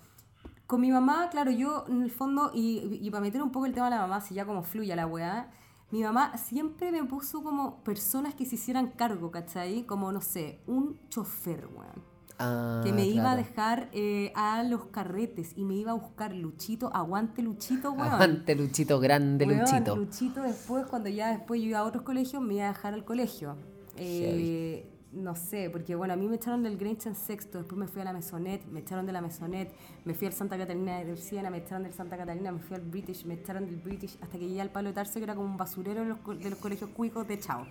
con 0.66 0.80
mi 0.80 0.90
mamá, 0.90 1.28
claro, 1.30 1.50
yo 1.50 1.84
en 1.88 2.02
el 2.02 2.10
fondo, 2.10 2.50
y, 2.54 2.98
y 3.02 3.10
para 3.10 3.20
meter 3.20 3.42
un 3.42 3.52
poco 3.52 3.66
el 3.66 3.72
tema 3.74 3.86
de 3.86 3.96
la 3.96 4.02
mamá, 4.02 4.20
si 4.20 4.34
ya 4.34 4.44
como 4.46 4.62
fluya 4.62 4.96
la 4.96 5.06
weá, 5.06 5.50
mi 5.94 6.02
mamá 6.02 6.36
siempre 6.36 6.90
me 6.90 7.04
puso 7.04 7.40
como 7.44 7.76
personas 7.84 8.34
que 8.34 8.44
se 8.44 8.56
hicieran 8.56 8.88
cargo, 8.88 9.30
¿cachai? 9.30 9.84
Como, 9.84 10.10
no 10.10 10.20
sé, 10.20 10.58
un 10.66 10.98
chofer, 11.08 11.68
weón. 11.72 12.02
Ah, 12.36 12.80
Que 12.82 12.92
me 12.92 13.06
iba 13.06 13.30
a 13.30 13.36
dejar 13.36 13.90
eh, 13.92 14.32
a 14.34 14.64
los 14.64 14.86
carretes 14.86 15.52
y 15.54 15.62
me 15.62 15.76
iba 15.76 15.92
a 15.92 15.94
buscar 15.94 16.34
Luchito, 16.34 16.90
aguante 16.92 17.42
Luchito, 17.42 17.92
weón. 17.92 18.10
Aguante, 18.10 18.56
Luchito, 18.56 18.98
grande 18.98 19.46
Weón, 19.46 19.60
Luchito. 19.60 19.94
Luchito 19.94 20.42
después, 20.42 20.84
cuando 20.86 21.10
ya 21.10 21.28
después 21.28 21.60
yo 21.60 21.68
iba 21.68 21.78
a 21.78 21.84
otros 21.84 22.02
colegios, 22.02 22.42
me 22.42 22.54
iba 22.54 22.64
a 22.64 22.68
dejar 22.72 22.92
al 22.94 23.04
colegio. 23.04 23.54
Eh, 23.96 24.90
no 25.14 25.34
sé, 25.36 25.70
porque 25.70 25.94
bueno, 25.94 26.14
a 26.14 26.16
mí 26.16 26.26
me 26.28 26.36
echaron 26.36 26.62
del 26.62 26.76
Grange 26.76 27.08
en 27.08 27.14
sexto, 27.14 27.58
después 27.58 27.78
me 27.78 27.86
fui 27.86 28.02
a 28.02 28.04
la 28.04 28.12
Mesonet, 28.12 28.64
me 28.66 28.80
echaron 28.80 29.06
de 29.06 29.12
la 29.12 29.20
Mesonet, 29.20 29.72
me 30.04 30.14
fui 30.14 30.26
al 30.26 30.32
Santa 30.32 30.58
Catalina 30.58 30.98
del 31.04 31.18
Siena, 31.18 31.50
me 31.50 31.58
echaron 31.58 31.84
del 31.84 31.92
Santa 31.92 32.16
Catalina, 32.16 32.50
me 32.52 32.58
fui 32.58 32.74
al 32.76 32.82
British, 32.82 33.24
me 33.24 33.34
echaron 33.34 33.66
del 33.66 33.76
British, 33.76 34.16
hasta 34.20 34.38
que 34.38 34.46
llegué 34.48 34.60
al 34.60 34.70
Palo 34.70 34.88
de 34.88 34.94
Tarso, 34.94 35.14
que 35.14 35.24
era 35.24 35.34
como 35.34 35.46
un 35.46 35.56
basurero 35.56 36.02
de 36.02 36.08
los, 36.08 36.18
co- 36.18 36.34
de 36.34 36.50
los 36.50 36.58
colegios 36.58 36.90
cuicos 36.90 37.26
de 37.28 37.38
Chao. 37.38 37.64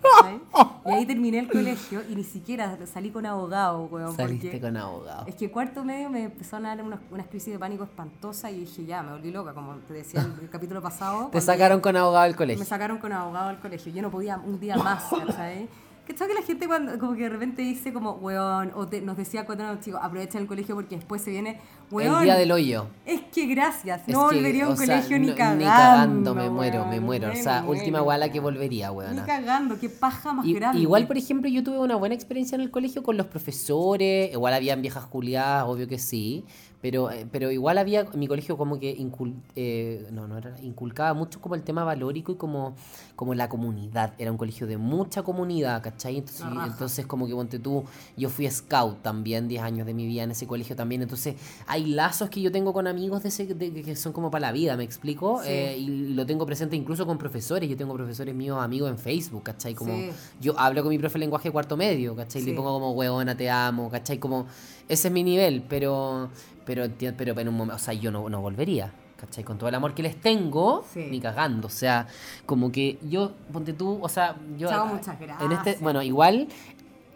Y 0.86 0.90
ahí 0.90 1.06
terminé 1.06 1.38
el 1.38 1.50
colegio 1.50 2.02
y 2.08 2.14
ni 2.14 2.24
siquiera 2.24 2.76
salí 2.86 3.10
con 3.10 3.24
abogado, 3.26 3.84
weón. 3.86 4.14
Saliste 4.16 4.60
con 4.60 4.76
abogado. 4.76 5.26
es 5.26 5.34
que 5.34 5.50
cuarto 5.50 5.84
medio 5.84 6.10
me 6.10 6.24
empezaron 6.24 6.66
a 6.66 6.76
dar 6.76 6.84
unas, 6.84 7.00
unas 7.10 7.26
crisis 7.28 7.52
de 7.52 7.58
pánico 7.58 7.84
espantosas 7.84 8.52
y 8.52 8.60
dije, 8.60 8.84
ya, 8.84 9.02
me 9.02 9.12
volví 9.12 9.30
loca, 9.30 9.54
como 9.54 9.74
te 9.76 9.94
decía 9.94 10.20
en 10.22 10.34
el 10.42 10.50
capítulo 10.50 10.82
pasado. 10.82 11.28
Te 11.32 11.40
sacaron 11.40 11.80
con 11.80 11.96
abogado 11.96 12.24
del 12.24 12.32
me 12.32 12.36
colegio. 12.38 12.64
sacaron 12.64 12.98
con 12.98 13.12
abogado 13.12 13.48
al 13.48 13.60
colegio. 13.60 13.92
Yo 13.92 14.02
no 14.02 14.10
podía 14.10 14.38
un 14.38 14.58
día 14.60 14.76
más, 14.76 15.08
¿sabes? 15.10 15.68
Que 16.06 16.12
que 16.28 16.34
la 16.34 16.42
gente 16.42 16.66
cuando 16.66 16.98
como 16.98 17.14
que 17.14 17.22
de 17.22 17.28
repente 17.30 17.62
dice 17.62 17.92
como, 17.92 18.12
weón, 18.12 18.72
o 18.74 18.86
te- 18.86 19.00
nos 19.00 19.16
decía 19.16 19.46
cuando 19.46 19.64
éramos 19.64 19.82
chicos, 19.82 20.00
aprovecha 20.02 20.38
el 20.38 20.46
colegio 20.46 20.74
porque 20.74 20.96
después 20.96 21.22
se 21.22 21.30
viene, 21.30 21.58
weón. 21.90 22.18
El 22.18 22.24
día 22.24 22.36
del 22.36 22.52
hoyo. 22.52 22.86
Es 23.06 23.22
que 23.32 23.46
gracias, 23.46 24.02
Es 24.06 24.08
no 24.14 24.28
que, 24.28 24.36
volvería 24.36 24.66
a 24.66 24.68
un 24.68 24.76
sea, 24.76 24.86
colegio 24.96 25.18
ni 25.18 25.28
no- 25.28 25.34
cagando. 25.34 25.58
Ni 25.64 25.70
cagando, 25.70 26.34
me 26.34 26.50
muero, 26.50 26.84
me 26.86 27.00
muero. 27.00 27.30
O 27.32 27.34
sea, 27.34 27.62
muero, 27.62 27.80
última 27.80 28.00
guala 28.00 28.30
que 28.30 28.38
weón. 28.38 28.54
volvería, 28.54 28.90
Ni 28.90 28.96
weón. 28.96 29.16
cagando, 29.24 29.78
qué 29.80 29.88
paja 29.88 30.32
más 30.34 30.46
grande. 30.46 30.78
Igual, 30.80 31.06
por 31.06 31.16
ejemplo, 31.16 31.48
yo 31.48 31.62
tuve 31.64 31.78
una 31.78 31.96
buena 31.96 32.14
experiencia 32.14 32.54
en 32.56 32.60
el 32.60 32.70
colegio 32.70 33.02
con 33.02 33.16
los 33.16 33.26
profesores, 33.26 34.30
igual 34.32 34.52
habían 34.54 34.82
viejas 34.82 35.04
juliadas, 35.04 35.64
obvio 35.66 35.88
que 35.88 35.98
sí, 35.98 36.44
pero, 36.84 37.10
eh, 37.10 37.26
pero 37.32 37.50
igual 37.50 37.78
había, 37.78 38.00
en 38.12 38.18
mi 38.20 38.26
colegio 38.26 38.58
como 38.58 38.78
que 38.78 38.94
incul- 38.98 39.40
eh, 39.56 40.06
no, 40.12 40.28
no 40.28 40.36
era, 40.36 40.54
inculcaba 40.60 41.14
mucho 41.14 41.40
como 41.40 41.54
el 41.54 41.62
tema 41.62 41.82
valórico 41.82 42.30
y 42.32 42.34
como, 42.34 42.74
como 43.16 43.32
la 43.34 43.48
comunidad, 43.48 44.12
era 44.18 44.30
un 44.30 44.36
colegio 44.36 44.66
de 44.66 44.76
mucha 44.76 45.22
comunidad, 45.22 45.82
¿cachai? 45.82 46.18
Entonces, 46.18 46.44
entonces 46.66 47.06
como 47.06 47.26
que 47.26 47.32
ponte 47.32 47.58
tú, 47.58 47.84
yo 48.18 48.28
fui 48.28 48.50
scout 48.50 49.00
también, 49.00 49.48
10 49.48 49.62
años 49.62 49.86
de 49.86 49.94
mi 49.94 50.06
vida 50.06 50.24
en 50.24 50.32
ese 50.32 50.46
colegio 50.46 50.76
también, 50.76 51.00
entonces 51.00 51.36
hay 51.66 51.86
lazos 51.86 52.28
que 52.28 52.42
yo 52.42 52.52
tengo 52.52 52.74
con 52.74 52.86
amigos 52.86 53.22
de 53.22 53.30
ese, 53.30 53.46
de- 53.46 53.72
que 53.82 53.96
son 53.96 54.12
como 54.12 54.30
para 54.30 54.48
la 54.48 54.52
vida, 54.52 54.76
¿me 54.76 54.84
explico? 54.84 55.40
Sí. 55.42 55.48
Eh, 55.48 55.76
y, 55.78 55.84
y 55.90 56.12
lo 56.12 56.26
tengo 56.26 56.44
presente 56.44 56.76
incluso 56.76 57.06
con 57.06 57.16
profesores, 57.16 57.66
yo 57.66 57.78
tengo 57.78 57.94
profesores 57.94 58.34
míos 58.34 58.58
amigos 58.62 58.90
en 58.90 58.98
Facebook, 58.98 59.42
¿cachai? 59.44 59.74
Como 59.74 59.94
Sí. 59.94 60.10
yo 60.38 60.52
hablo 60.60 60.82
con 60.82 60.90
mi 60.90 60.98
profe 60.98 61.14
de 61.14 61.20
lenguaje 61.20 61.50
cuarto 61.50 61.78
medio, 61.78 62.14
¿cachai? 62.14 62.42
Sí. 62.42 62.50
Le 62.50 62.54
pongo 62.54 62.74
como 62.74 62.92
huevona, 62.92 63.34
te 63.34 63.48
amo, 63.48 63.88
¿cachai? 63.90 64.18
Como 64.18 64.44
ese 64.88 65.08
es 65.08 65.12
mi 65.14 65.22
nivel, 65.22 65.62
pero 65.68 66.30
pero 66.64 66.84
pero 67.16 67.38
en 67.40 67.48
un 67.48 67.54
momento, 67.54 67.76
o 67.76 67.78
sea, 67.78 67.94
yo 67.94 68.10
no, 68.10 68.28
no 68.28 68.40
volvería, 68.40 68.92
¿cachai? 69.16 69.44
Con 69.44 69.58
todo 69.58 69.68
el 69.68 69.74
amor 69.74 69.94
que 69.94 70.02
les 70.02 70.16
tengo, 70.20 70.84
Sí. 70.92 71.06
ni 71.10 71.20
cagando, 71.20 71.66
o 71.68 71.70
sea, 71.70 72.06
como 72.46 72.72
que 72.72 72.98
yo 73.08 73.32
ponte 73.52 73.72
tú, 73.74 73.98
o 74.02 74.08
sea, 74.08 74.36
yo 74.58 74.68
Chao, 74.68 74.86
muchas 74.86 75.20
En 75.20 75.26
gracias. 75.26 75.66
este, 75.66 75.82
bueno, 75.84 76.02
igual 76.02 76.48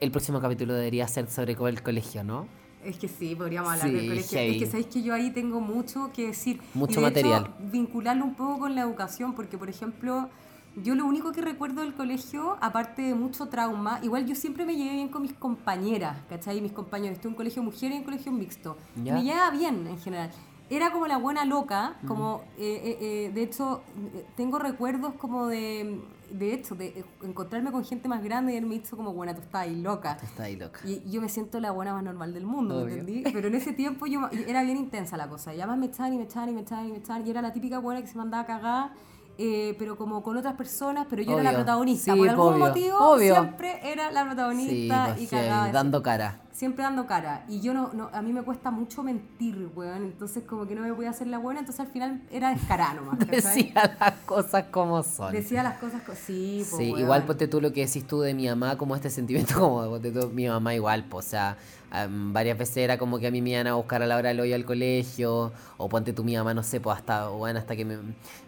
el 0.01 0.11
próximo 0.11 0.41
capítulo 0.41 0.75
debería 0.75 1.09
ser 1.09 1.29
sobre 1.31 1.53
el 1.53 1.83
colegio, 1.83 2.23
¿no? 2.25 2.47
Es 2.85 2.97
que 2.97 3.09
sí, 3.09 3.35
podríamos 3.35 3.73
hablar 3.73 3.89
Sí, 3.89 3.95
del 3.95 4.09
colegio. 4.09 4.39
heavy. 4.39 4.55
Es 4.57 4.63
que 4.63 4.67
sabéis 4.67 4.87
que 4.87 5.03
yo 5.03 5.13
ahí 5.13 5.31
tengo 5.31 5.61
mucho 5.61 6.11
que 6.15 6.29
decir. 6.29 6.61
Mucho 6.75 7.01
Y 7.01 7.03
de 7.05 7.09
material. 7.11 7.43
Hecho, 7.43 7.71
vincularlo 7.73 8.25
un 8.25 8.35
poco 8.35 8.61
con 8.61 8.75
la 8.77 8.83
educación, 8.83 9.35
porque 9.35 9.59
por 9.59 9.69
ejemplo, 9.69 10.29
yo 10.77 10.95
lo 10.95 11.07
único 11.07 11.33
que 11.33 11.41
recuerdo 11.43 11.81
del 11.83 11.95
colegio, 11.95 12.57
aparte 12.61 13.03
de 13.03 13.15
mucho 13.15 13.47
trauma, 13.49 13.99
igual 14.03 14.27
yo 14.27 14.35
siempre 14.35 14.65
me 14.65 14.77
llevé 14.77 14.95
bien 14.95 15.09
con 15.09 15.23
mis 15.23 15.33
compañeras, 15.33 16.19
¿cachai? 16.29 16.61
Mis 16.61 16.73
compañeros. 16.73 17.17
Estuve 17.17 17.31
en 17.31 17.33
un 17.35 17.37
colegio 17.37 17.63
mujer 17.63 17.91
y 17.91 17.95
en 17.95 17.99
un 18.01 18.05
colegio 18.05 18.33
mixto. 18.33 18.77
Ya. 19.03 19.15
Me 19.15 19.23
llevaba 19.25 19.51
bien 19.51 19.87
en 19.87 19.99
general. 19.99 20.31
era 20.71 20.93
como 20.93 21.07
la 21.07 21.17
buena 21.17 21.45
loca, 21.47 21.97
como, 22.07 22.43
eh, 22.59 22.81
eh, 22.85 22.99
eh, 23.01 23.31
de 23.33 23.43
hecho, 23.43 23.81
eh, 24.15 24.27
tengo 24.37 24.59
recuerdos 24.59 25.15
como 25.15 25.47
de, 25.47 25.99
de 26.31 26.53
hecho, 26.53 26.75
de 26.75 27.07
encontrarme 27.23 27.73
con 27.73 27.83
gente 27.87 28.07
más 28.07 28.23
grande 28.23 28.53
y 28.53 28.57
él 28.57 28.67
me 28.67 28.75
dicho 28.75 28.95
como, 28.95 29.15
buena, 29.15 29.35
tú 29.35 29.41
estás 29.41 29.63
ahí 29.63 29.81
loca. 29.81 30.19
Está 30.23 30.43
ahí 30.43 30.57
loca. 30.57 30.81
Y 30.85 31.11
yo 31.11 31.23
me 31.23 31.31
siento 31.31 31.59
la 31.59 31.71
buena 31.71 31.95
más 31.95 32.05
normal 32.05 32.35
del 32.35 32.45
mundo, 32.45 32.85
¿me 32.85 32.93
entendí? 32.93 33.23
Pero 33.33 33.49
en 33.49 33.55
ese 33.55 33.73
tiempo 33.73 34.07
yo- 34.07 34.29
era 34.31 34.63
bien 34.63 34.77
intensa 34.77 35.17
la 35.17 35.27
cosa. 35.27 35.55
Y 35.55 35.59
además 35.59 35.79
me 35.79 35.87
echaban 35.87 36.13
y 36.13 36.19
me 36.19 36.25
echaban 36.25 36.51
y 36.51 36.53
me 36.53 36.61
echaban 36.61 36.87
y 36.87 36.93
me 36.93 36.99
echaban. 36.99 37.27
Y 37.27 37.31
era 37.31 37.41
la 37.41 37.53
típica 37.55 37.79
buena 37.79 38.03
que 38.03 38.07
se 38.07 38.19
mandaba 38.19 38.43
a 38.43 38.47
cagar, 38.47 38.91
eh, 39.39 39.77
pero 39.79 39.97
como 39.97 40.23
con 40.23 40.37
otras 40.37 40.55
personas, 40.55 41.07
pero 41.09 41.23
yo 41.23 41.33
era 41.39 41.45
la 41.53 41.55
protagonista. 41.55 42.13
Sí, 42.13 42.19
Por 42.19 42.29
algún 42.29 42.55
obvio. 42.55 42.67
motivo 42.67 42.99
Obvio. 42.99 43.35
siempre 43.35 43.81
era 43.85 44.11
la 44.11 44.23
Sí, 44.23 44.27
protagonista 44.27 45.05
pues, 45.15 45.23
y 45.23 45.27
cagaba. 45.29 45.73
dando 45.73 46.03
cara. 46.03 46.41
Siempre 46.59 46.83
dando 46.83 47.07
cara. 47.07 47.45
Y 47.49 47.61
yo 47.61 47.73
no, 47.73 47.93
no, 47.93 48.11
a 48.13 48.21
mí 48.21 48.33
me 48.33 48.43
cuesta 48.43 48.73
mucho 48.73 49.05
mentir, 49.05 49.71
weón. 49.77 50.03
Entonces 50.03 50.43
como 50.43 50.67
que 50.67 50.75
no 50.75 50.83
me 50.83 50.93
podía 50.93 51.11
hacer 51.11 51.29
la 51.29 51.39
buena, 51.39 51.61
entonces 51.61 51.79
al 51.87 51.93
final 51.93 52.21
era 52.33 52.51
descarada 52.51 52.95
nomás. 52.95 53.17
Decía 53.29 53.95
las 54.01 54.15
cosas 54.27 54.65
como 54.73 55.05
son. 55.05 55.33
Decía 55.33 55.63
las 55.63 55.79
cosas, 55.79 56.03
co- 56.03 56.17
sí, 56.17 56.67
po, 56.69 56.77
Sí, 56.79 56.89
weón. 56.91 56.99
igual 57.03 57.23
ponte 57.27 57.47
tú 57.47 57.61
lo 57.61 57.73
que 57.73 57.87
decís 57.87 58.05
tú 58.09 58.23
de 58.23 58.35
mi 58.35 58.49
mamá, 58.49 58.77
como 58.77 58.97
este 58.97 59.09
sentimiento 59.09 59.55
como 59.61 59.85
ponte 59.89 60.11
tú, 60.11 60.31
mi 60.31 60.49
mamá 60.49 60.75
igual, 60.75 61.05
pues, 61.05 61.27
o 61.27 61.31
sea, 61.31 61.57
am, 61.93 62.33
varias 62.33 62.59
veces 62.59 62.79
era 62.79 62.99
como 62.99 63.21
que 63.21 63.29
a 63.29 63.31
mí 63.31 63.41
me 63.41 63.51
iban 63.51 63.69
a 63.69 63.75
buscar 63.75 64.03
a 64.03 64.07
la 64.09 64.17
hora 64.17 64.31
del 64.31 64.41
hoyo 64.41 64.57
al 64.57 64.65
colegio, 64.65 65.53
o 65.77 65.89
ponte 65.89 66.13
tú 66.13 66.25
mi 66.25 66.37
mamá, 66.37 66.55
no 66.55 66.65
sé, 66.65 66.81
pues 66.81 66.97
hasta, 66.97 67.29
bueno, 67.29 67.61
hasta 67.61 67.77
que 67.77 67.85
me, 67.85 67.99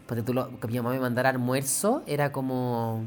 ponte 0.08 0.24
tú 0.24 0.34
lo- 0.34 0.58
que 0.58 0.66
mi 0.66 0.78
mamá 0.78 0.90
me 0.90 0.98
mandara 0.98 1.28
almuerzo, 1.28 2.02
era 2.08 2.32
como 2.32 3.04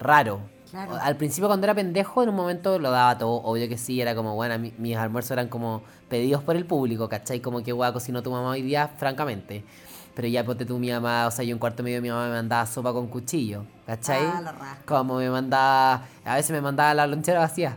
raro. 0.00 0.40
Claro. 0.70 0.96
Al 1.00 1.16
principio 1.16 1.48
cuando 1.48 1.64
era 1.66 1.74
pendejo, 1.74 2.22
en 2.22 2.28
un 2.28 2.34
momento 2.34 2.78
lo 2.78 2.90
daba 2.90 3.16
todo, 3.16 3.42
obvio 3.42 3.68
que 3.68 3.78
sí, 3.78 4.00
era 4.00 4.14
como, 4.14 4.34
bueno, 4.34 4.58
mi- 4.58 4.72
mis 4.78 4.96
almuerzos 4.96 5.30
eran 5.32 5.48
como 5.48 5.82
pedidos 6.08 6.42
por 6.42 6.56
el 6.56 6.66
público, 6.66 7.08
¿cachai? 7.08 7.40
Como 7.40 7.62
que 7.62 7.72
guau, 7.72 7.92
cocinó 7.92 8.22
tu 8.22 8.30
mamá 8.30 8.50
hoy 8.50 8.62
día, 8.62 8.88
francamente. 8.88 9.64
Pero 10.14 10.28
ya 10.28 10.44
ponte 10.44 10.66
tú 10.66 10.78
mi 10.78 10.90
mamá, 10.90 11.26
o 11.26 11.30
sea, 11.30 11.44
yo 11.44 11.54
un 11.54 11.60
cuarto 11.60 11.82
medio 11.82 12.02
mi 12.02 12.10
mamá 12.10 12.26
me 12.26 12.32
mandaba 12.32 12.66
sopa 12.66 12.92
con 12.92 13.06
cuchillo, 13.06 13.64
¿cachai? 13.86 14.20
Ah, 14.22 14.40
la. 14.42 14.78
Como 14.84 15.14
me 15.16 15.30
mandaba, 15.30 16.02
a 16.24 16.34
veces 16.34 16.50
me 16.50 16.60
mandaba 16.60 16.92
la 16.92 17.06
lonchera 17.06 17.38
vacía. 17.38 17.76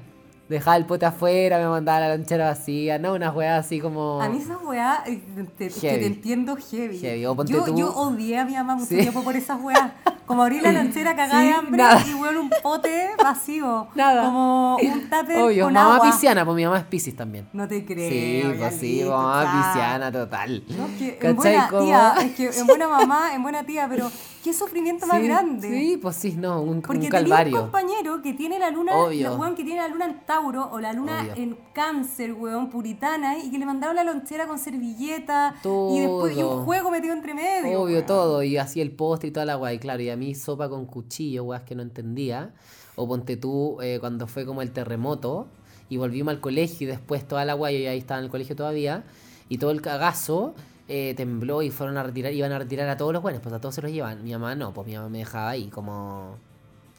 Dejaba 0.52 0.78
el 0.78 0.86
pote 0.86 1.06
afuera, 1.06 1.58
me 1.58 1.68
mandaba 1.68 2.02
la 2.02 2.16
lonchera 2.16 2.46
vacía, 2.50 3.00
no, 3.00 3.14
unas 3.14 3.34
weas 3.34 3.66
así 3.66 3.80
como... 3.80 4.22
A 4.22 4.28
mí 4.30 4.38
esa 4.40 4.58
weá, 4.58 5.02
eh, 5.08 5.22
te, 5.58 5.68
es 5.68 5.76
que 5.76 5.90
Heavy. 5.90 6.00
te 6.02 6.06
entiendo 6.08 6.58
heavy. 6.58 7.00
Heavy. 7.00 7.26
O 7.26 7.36
ponte 7.36 7.54
yo, 7.54 7.64
tú- 7.64 7.76
yo 7.78 7.94
odié 7.96 8.38
a 8.40 8.46
mi 8.46 8.54
mamá 8.54 8.76
mucho 8.76 8.88
Sí. 8.90 8.98
tiempo 8.98 9.24
por 9.24 9.36
esas 9.36 9.60
weas. 9.62 9.92
Como 10.26 10.44
abrir 10.44 10.62
la 10.62 10.72
lonchera 10.84 11.16
cagada 11.16 11.42
Sí, 11.42 11.48
de 11.48 11.54
hambre 11.54 11.78
nada. 11.84 12.04
y 12.08 12.14
weón 12.14 12.38
un 12.38 12.50
pote 12.62 13.10
vacío. 13.22 13.88
Nada. 13.96 14.24
Como 14.26 14.76
un 14.78 15.02
tupper 15.10 15.38
Obvio, 15.42 15.64
con 15.66 15.74
mamá 15.74 15.96
agua. 15.96 16.12
pisciana, 16.12 16.44
pues 16.46 16.56
mi 16.56 16.66
mamá 16.66 16.78
es 16.80 16.84
piscis 16.86 17.16
también. 17.16 17.48
No 17.54 17.68
te 17.68 17.86
creo. 17.86 18.10
Sí, 18.10 18.44
pues 18.60 18.76
sí, 18.76 19.04
mamá 19.08 19.42
pisciana 19.74 20.12
total. 20.12 20.64
No, 20.78 20.86
es 20.86 20.92
que 20.98 21.18
en 21.28 21.36
buena 21.36 21.68
Como- 21.70 21.84
tía, 21.86 22.14
es 22.22 22.32
que 22.36 22.60
en 22.60 22.68
buena 22.68 22.88
mamá, 22.88 23.34
en 23.34 23.42
buena 23.42 23.64
tía, 23.64 23.88
pero 23.90 24.12
qué 24.44 24.54
sufrimiento 24.54 25.06
más 25.08 25.22
grande. 25.22 25.68
Sí, 25.70 25.98
pues 26.02 26.16
sí, 26.16 26.36
no, 26.38 26.62
un, 26.62 26.82
Porque 26.82 26.98
un 27.06 27.10
tenía 27.10 27.20
un 27.20 27.30
calvario. 27.30 27.62
compañero 27.62 28.22
que 28.22 28.34
tiene 28.34 28.60
la 28.60 28.70
luna, 28.72 28.96
Obvio. 28.96 29.30
la 29.30 29.36
weón 29.36 29.56
que 29.56 29.64
tiene 29.64 29.80
la 29.82 29.88
luna 29.88 30.06
en 30.06 30.26
Tauro 30.26 30.70
o 30.72 30.80
la 30.80 30.94
luna 30.94 31.22
Obvio. 31.22 31.34
en 31.44 31.58
cáncer, 31.74 32.34
weón, 32.34 32.70
puritana, 32.70 33.38
y 33.38 33.52
que 33.52 33.58
le 33.60 33.66
mandaron 33.66 33.96
la 33.96 34.04
lonchera 34.04 34.48
con 34.48 34.58
servilleta 34.60 35.56
y 35.64 36.00
después 36.00 36.34
y 36.36 36.40
Todo. 36.40 36.58
un 36.60 36.66
juego 36.66 36.92
metido 36.92 37.14
entre 37.14 37.34
medio. 37.34 37.82
Obvio, 37.82 37.96
weón. 37.98 38.06
todo, 38.06 38.44
y 38.44 38.58
así 38.58 38.82
el 38.82 38.92
postre 38.92 39.30
y 39.30 39.32
toda 39.32 39.46
la 39.46 39.56
guay, 39.56 39.80
claro, 39.80 40.02
y 40.02 40.10
a 40.10 40.16
mí 40.18 40.34
sopa 40.36 40.70
con 40.70 40.86
cuchillo, 40.86 41.44
weas 41.44 41.64
que 41.64 41.76
no 41.76 41.82
entendía. 41.84 42.54
O 42.96 43.08
ponte 43.08 43.38
tú, 43.38 43.78
eh, 43.82 43.98
cuando 44.00 44.28
fue 44.28 44.46
como 44.46 44.62
el 44.62 44.72
terremoto, 44.72 45.48
y 45.90 45.98
volvimos 45.98 46.34
al 46.34 46.42
colegio, 46.42 46.88
y 46.88 46.92
después 46.92 47.28
toda 47.28 47.46
la 47.46 47.54
guay, 47.54 47.78
y 47.78 47.86
ahí 47.88 47.98
estaba 47.98 48.20
en 48.20 48.26
el 48.26 48.32
colegio 48.32 48.56
todavía, 48.56 49.04
y 49.50 49.58
todo 49.58 49.72
el 49.72 49.82
cagazo 49.82 50.54
eh, 50.88 51.14
tembló 51.16 51.62
y 51.62 51.70
fueron 51.70 51.98
a 51.98 52.04
retirar, 52.04 52.34
iban 52.34 52.52
a 52.52 52.60
retirar 52.60 52.90
a 52.90 52.98
todos 52.98 53.14
los 53.14 53.22
buenos, 53.22 53.42
pues 53.42 53.54
a 53.54 53.60
todos 53.60 53.76
se 53.76 53.82
los 53.82 53.92
llevan. 53.92 54.24
Mi 54.24 54.32
mamá 54.32 54.56
no, 54.56 54.74
pues 54.74 54.88
mi 54.88 54.96
mamá 54.96 55.10
me 55.10 55.20
dejaba 55.20 55.50
ahí, 55.50 55.68
como. 55.68 56.38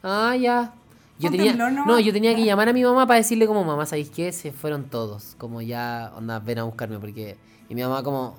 Ah, 0.01 0.35
ya. 0.35 0.73
Yo 1.19 1.29
tenía, 1.29 1.53
no, 1.53 1.99
yo 1.99 2.11
tenía 2.11 2.35
que 2.35 2.43
llamar 2.43 2.69
a 2.69 2.73
mi 2.73 2.83
mamá 2.83 3.05
para 3.05 3.17
decirle 3.17 3.45
como, 3.45 3.63
mamá, 3.63 3.85
¿sabéis 3.85 4.09
qué? 4.09 4.31
Se 4.31 4.51
fueron 4.51 4.85
todos, 4.85 5.35
como 5.37 5.61
ya, 5.61 6.11
onda, 6.17 6.39
ven 6.39 6.59
a 6.59 6.63
buscarme, 6.63 6.99
porque... 6.99 7.37
Y 7.69 7.75
mi 7.75 7.81
mamá 7.83 8.03
como, 8.03 8.35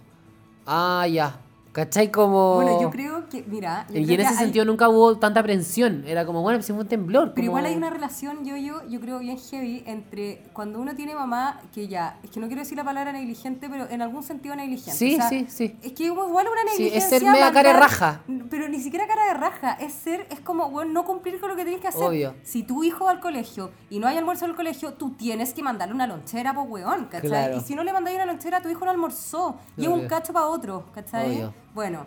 ah, 0.67 1.07
ya, 1.07 1.39
¿cachai? 1.75 2.11
Como... 2.11 2.55
Bueno, 2.55 2.81
yo 2.81 2.89
creo 2.91 3.29
que, 3.29 3.43
mira, 3.47 3.87
yo 3.91 3.99
Y 3.99 4.05
creo 4.07 4.15
en 4.15 4.21
ese 4.23 4.31
hay- 4.31 4.37
sentido 4.37 4.65
nunca 4.65 4.89
hubo 4.89 5.19
tanta 5.19 5.41
aprensión. 5.41 6.05
Era 6.07 6.25
como, 6.25 6.41
bueno, 6.41 6.59
pues 6.59 6.69
fue 6.69 6.77
un 6.77 6.87
temblor. 6.89 7.33
Pero 7.35 7.45
igual 7.47 7.67
hay 7.67 7.75
una 7.77 7.91
relación, 7.91 8.45
yo, 8.45 8.57
yo, 8.57 8.87
yo 8.89 9.01
creo 9.01 9.19
bien 9.19 9.37
heavy, 9.39 9.83
entre 9.87 10.43
cuando 10.55 10.79
uno 10.81 10.95
tiene 10.95 11.15
mamá, 11.15 11.61
que 11.75 11.87
ya, 11.89 12.19
es 12.23 12.31
que 12.31 12.41
no 12.41 12.47
quiero 12.47 12.63
decir 12.63 12.79
la 12.79 12.85
palabra 12.85 13.13
negligente, 13.13 13.69
pero 13.69 13.89
en 13.91 14.01
algún 14.01 14.23
sentido 14.23 14.55
negligente. 14.57 14.93
Sí, 14.93 15.15
o 15.15 15.17
sea, 15.19 15.29
sí, 15.29 15.47
sí. 15.49 15.77
Es 15.83 15.93
que 15.93 16.05
igual 16.05 16.31
una 16.31 16.63
Sí, 16.77 16.87
es 16.87 16.93
negligencia. 16.95 17.19
ser 17.19 17.23
media 17.29 17.53
cara 17.53 17.73
de 17.75 17.79
raja. 17.81 18.21
Pero 18.49 18.69
ni 18.69 18.81
siquiera 18.81 19.07
cara 19.07 19.27
de 19.27 19.35
raja, 19.35 19.73
es 19.75 19.93
ser, 19.93 20.27
es 20.31 20.41
como, 20.41 20.71
bueno, 20.71 20.93
no 20.93 21.05
cumplir 21.05 21.41
con 21.41 21.51
lo 21.51 21.57
que 21.57 21.65
tienes 21.65 21.81
que 21.83 21.89
hacer. 21.89 22.03
Obvio. 22.05 22.35
Si 22.45 22.63
tu 22.63 22.85
hijo 22.85 23.05
va 23.07 23.11
al 23.11 23.21
colegio 23.21 23.71
y 23.91 23.99
no 23.99 24.07
hay 24.07 24.17
almuerzo 24.17 24.45
en 24.45 24.53
el 24.53 24.57
colegio, 24.57 24.95
tú 24.95 25.11
tienes 25.11 25.53
que 25.53 25.63
mandarle 25.63 25.95
una 25.95 26.07
lonchera, 26.07 26.55
pues 26.55 26.67
weón, 26.69 27.07
¿cachai? 27.07 27.29
Claro. 27.29 27.57
Y 27.57 27.61
si 27.61 27.75
no 27.75 27.83
le 27.83 27.93
mandáis 27.93 28.15
una 28.17 28.27
lonchera, 28.27 28.63
tu 28.63 28.69
hijo 28.69 28.85
no 28.85 28.91
almorzó. 28.93 29.57
Y 29.77 29.83
es 29.83 29.89
un 29.89 29.95
Obvio. 30.01 30.09
cacho 30.09 30.33
para 30.33 30.47
otro, 30.47 30.85
¿cachai? 30.95 31.27
Obvio. 31.35 31.55
Bueno, 31.75 32.07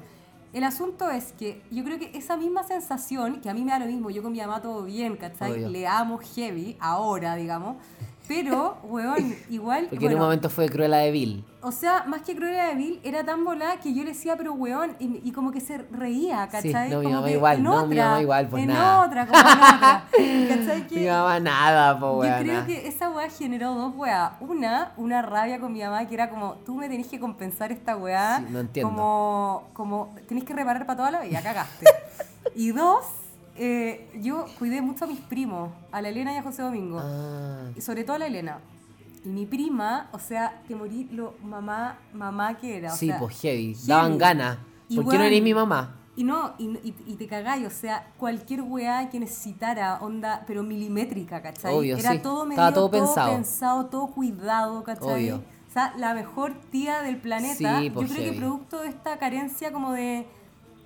el 0.53 0.63
asunto 0.63 1.09
es 1.09 1.33
que 1.33 1.61
yo 1.71 1.83
creo 1.83 1.99
que 1.99 2.17
esa 2.17 2.37
misma 2.37 2.63
sensación, 2.63 3.41
que 3.41 3.49
a 3.49 3.53
mí 3.53 3.63
me 3.63 3.71
da 3.71 3.79
lo 3.79 3.85
mismo, 3.85 4.09
yo 4.09 4.23
con 4.23 4.31
mi 4.31 4.39
mamá 4.39 4.61
todo 4.61 4.83
bien, 4.83 5.17
¿cachai? 5.17 5.51
Obvio. 5.51 5.69
Le 5.69 5.85
amo 5.85 6.19
heavy, 6.19 6.77
ahora, 6.79 7.35
digamos. 7.35 7.75
Pero, 8.27 8.77
weón, 8.83 9.35
igual. 9.49 9.87
Porque 9.89 10.05
en 10.07 10.13
un 10.13 10.19
momento 10.19 10.49
fue 10.49 10.67
Cruella 10.69 10.97
de 10.97 11.11
Vil. 11.11 11.45
o 11.61 11.71
sea, 11.71 12.03
más 12.07 12.21
que 12.21 12.35
Cruella 12.35 12.65
de 12.67 12.75
Vil, 12.75 12.99
era 13.03 13.23
tan 13.23 13.43
volada 13.45 13.77
que 13.79 13.93
yo 13.93 14.03
le 14.03 14.09
decía, 14.09 14.35
pero 14.35 14.53
weón, 14.53 14.95
y, 14.99 15.21
y 15.23 15.31
como 15.31 15.51
que 15.51 15.61
se 15.61 15.77
reía, 15.91 16.45
Sí, 16.45 16.71
¿cachai? 16.71 16.89
no, 16.89 16.99
mi 16.99 17.07
mamá 17.07 17.27
que 17.27 17.33
igual, 17.33 17.57
en 17.57 17.63
no, 17.63 17.85
mi 17.87 17.93
otra, 17.95 18.05
mamá 18.09 18.21
igual, 18.21 18.47
pues 18.49 18.63
en 18.63 18.69
nada. 18.69 19.05
otra, 19.05 19.25
como 19.27 19.39
en 19.39 19.45
otra. 19.47 20.03
¿Cachai? 20.11 20.87
Que 20.87 20.95
Mi 20.99 21.07
mamá 21.07 21.39
nada, 21.39 21.99
po, 21.99 22.05
yo 22.13 22.17
weona. 22.19 22.39
creo 22.39 22.65
que 22.65 22.87
esa 22.87 23.09
weá 23.09 23.29
generó 23.29 23.73
dos 23.73 23.93
weas. 23.95 24.31
Una, 24.39 24.91
una 24.97 25.21
rabia 25.21 25.59
con 25.59 25.71
mi 25.73 25.81
mamá 25.81 26.05
que 26.07 26.13
era 26.13 26.29
como, 26.29 26.55
tú 26.65 26.75
me 26.75 26.89
tenés 26.89 27.07
que 27.07 27.19
compensar 27.19 27.71
esta 27.71 27.95
weá. 27.97 28.39
Sí, 28.39 28.45
no 28.49 28.59
entiendo. 28.59 28.89
Como, 28.89 29.63
como, 29.73 30.15
tenés 30.27 30.43
que 30.43 30.53
reparar 30.53 30.85
para 30.85 30.97
toda 30.97 31.11
la 31.11 31.21
vida, 31.21 31.41
cagaste. 31.41 31.85
y 32.55 32.71
dos, 32.71 33.05
eh, 33.57 34.09
yo 34.21 34.45
cuidé 34.59 34.81
mucho 34.81 35.05
a 35.05 35.07
mis 35.07 35.19
primos, 35.19 35.71
a 35.91 36.01
la 36.01 36.09
Elena 36.09 36.33
y 36.33 36.37
a 36.37 36.43
José 36.43 36.61
Domingo. 36.61 36.99
Ah, 37.01 37.69
Y 37.75 37.81
sobre 37.81 38.03
todo 38.03 38.15
a 38.15 38.19
la 38.19 38.27
Elena. 38.27 38.59
Y 39.25 39.29
mi 39.29 39.45
prima, 39.45 40.09
o 40.13 40.19
sea, 40.19 40.61
te 40.67 40.75
morí 40.75 41.05
lo 41.11 41.33
mamá, 41.43 41.97
mamá 42.13 42.57
que 42.57 42.77
era. 42.77 42.93
o 42.93 42.95
sí, 42.95 43.07
sea, 43.07 43.19
pues 43.19 43.39
heavy. 43.41 43.73
heavy. 43.73 43.87
Daban 43.87 44.17
ganas. 44.17 44.57
¿Por 44.95 45.09
qué 45.09 45.17
no 45.17 45.23
eres 45.23 45.41
mi 45.43 45.53
mamá? 45.53 45.95
Y 46.15 46.23
no, 46.23 46.53
y, 46.57 46.65
y, 46.83 46.95
y 47.05 47.13
te 47.15 47.27
cagáis, 47.27 47.65
o 47.67 47.69
sea, 47.69 48.07
cualquier 48.17 48.61
weá 48.63 49.07
que 49.09 49.19
necesitara, 49.19 49.99
onda, 50.01 50.43
pero 50.47 50.63
milimétrica, 50.63 51.41
¿cachai? 51.43 51.75
Obvio, 51.75 51.95
Era 51.97 52.13
sí. 52.13 52.19
todo 52.19 52.43
medio, 52.45 52.53
Estaba 52.53 52.73
todo 52.73 52.89
pensado. 52.89 53.31
pensado, 53.33 53.85
todo 53.85 54.07
cuidado, 54.07 54.83
¿cachai? 54.83 55.29
Obvio. 55.29 55.43
O 55.67 55.71
sea, 55.71 55.93
la 55.97 56.13
mejor 56.15 56.55
tía 56.71 57.01
del 57.03 57.17
planeta. 57.17 57.81
Sí, 57.81 57.89
pues, 57.91 58.07
yo 58.09 58.13
creo 58.15 58.23
que 58.25 58.29
heavy. 58.31 58.37
producto 58.39 58.79
de 58.81 58.87
esta 58.89 59.19
carencia 59.19 59.71
como 59.71 59.91
de... 59.91 60.25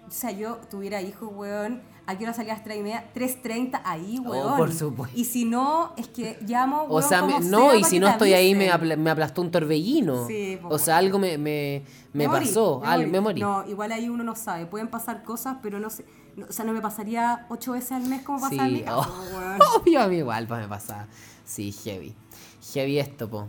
O 0.08 0.12
sea, 0.12 0.32
yo 0.32 0.58
tuviera 0.70 1.02
hijos, 1.02 1.30
weón, 1.34 1.82
¿a 2.12 2.18
qué 2.18 2.24
hora 2.26 2.34
salía 2.34 2.54
a 2.54 2.56
las 2.58 2.64
3 2.64 2.78
y 2.78 2.84
media? 2.84 3.06
3.30, 3.16 3.82
ahí, 3.84 4.20
weón. 4.20 4.54
Oh, 4.54 4.58
por 4.58 4.72
supuesto. 4.72 5.18
Y 5.18 5.26
si 5.26 5.46
no, 5.46 5.94
es 5.98 6.08
que 6.08 6.38
llamo, 6.48 6.84
O 6.84 6.96
weón, 6.98 7.10
sea, 7.10 7.22
me- 7.24 7.34
como 7.34 7.50
no, 7.50 7.72
sea 7.72 7.80
y 7.80 7.84
si 7.84 8.00
no 8.00 8.08
estoy 8.08 8.34
ahí 8.34 8.54
me, 8.56 8.70
avisen. 8.70 8.98
apl- 8.98 9.02
me 9.02 9.10
aplastó 9.10 9.42
un 9.42 9.52
torbellino. 9.52 10.28
Sí, 10.28 10.60
o 10.64 10.78
sea, 10.78 10.98
algo 10.98 11.18
me, 11.20 11.38
me, 11.38 11.84
me 12.14 12.28
morí, 12.28 12.46
pasó, 12.46 12.82
al- 12.86 13.08
me 13.08 13.20
morí. 13.22 13.42
No, 13.42 13.68
igual 13.68 13.92
ahí 13.92 14.08
uno 14.10 14.24
no 14.24 14.36
sabe. 14.36 14.66
Pueden 14.66 14.88
pasar 14.90 15.24
cosas, 15.24 15.58
pero 15.62 15.80
no 15.80 15.90
sé. 15.90 16.06
no- 16.36 16.46
o 16.48 16.52
sea, 16.52 16.64
no 16.66 16.74
me 16.74 16.82
pasaría 16.82 17.46
ocho 17.50 17.74
veces 17.74 17.92
al 17.94 18.04
mes 18.04 18.22
como 18.22 18.40
pasa 18.40 18.66
en 18.68 18.74
mi 18.74 18.80
Sí, 18.80 18.86
oh, 18.88 19.02
a 20.00 20.08
mí 20.08 20.18
igual 20.18 20.48
pues 20.48 20.62
me 20.62 20.68
pasaba. 20.68 21.08
Sí, 21.46 21.72
heavy. 21.72 22.14
Heavy 22.74 23.00
esto, 23.00 23.30
po. 23.30 23.48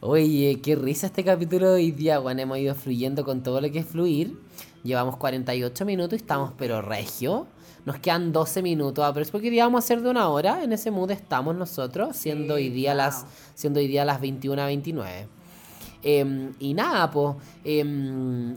Oye, 0.00 0.60
qué 0.62 0.74
risa 0.76 1.06
este 1.06 1.24
capítulo 1.24 1.68
de 1.68 1.74
hoy 1.76 1.90
día, 1.90 2.20
weón. 2.20 2.38
Hemos 2.40 2.58
ido 2.58 2.74
fluyendo 2.74 3.24
con 3.24 3.42
todo 3.42 3.60
lo 3.60 3.70
que 3.70 3.78
es 3.78 3.86
fluir. 3.86 4.38
Llevamos 4.82 5.16
48 5.16 5.84
minutos 5.86 6.12
y 6.12 6.16
estamos, 6.16 6.52
pero 6.58 6.82
regio. 6.82 7.46
Nos 7.84 7.98
quedan 7.98 8.32
12 8.32 8.62
minutos, 8.62 9.04
ah, 9.04 9.12
pero 9.12 9.24
es 9.24 9.30
porque 9.30 9.48
íbamos 9.48 9.76
a 9.76 9.84
hacer 9.84 10.00
de 10.00 10.08
una 10.10 10.28
hora. 10.28 10.64
En 10.64 10.72
ese 10.72 10.90
mood 10.90 11.10
estamos 11.10 11.54
nosotros, 11.54 12.16
siendo 12.16 12.54
hoy 12.54 12.70
día 12.70 12.94
las, 12.94 13.26
siendo 13.54 13.78
hoy 13.80 13.86
día 13.88 14.04
las 14.06 14.20
21 14.20 14.62
a 14.62 14.66
29. 14.66 15.28
Em, 16.06 16.52
y 16.58 16.74
nada, 16.74 17.10
pues, 17.10 17.36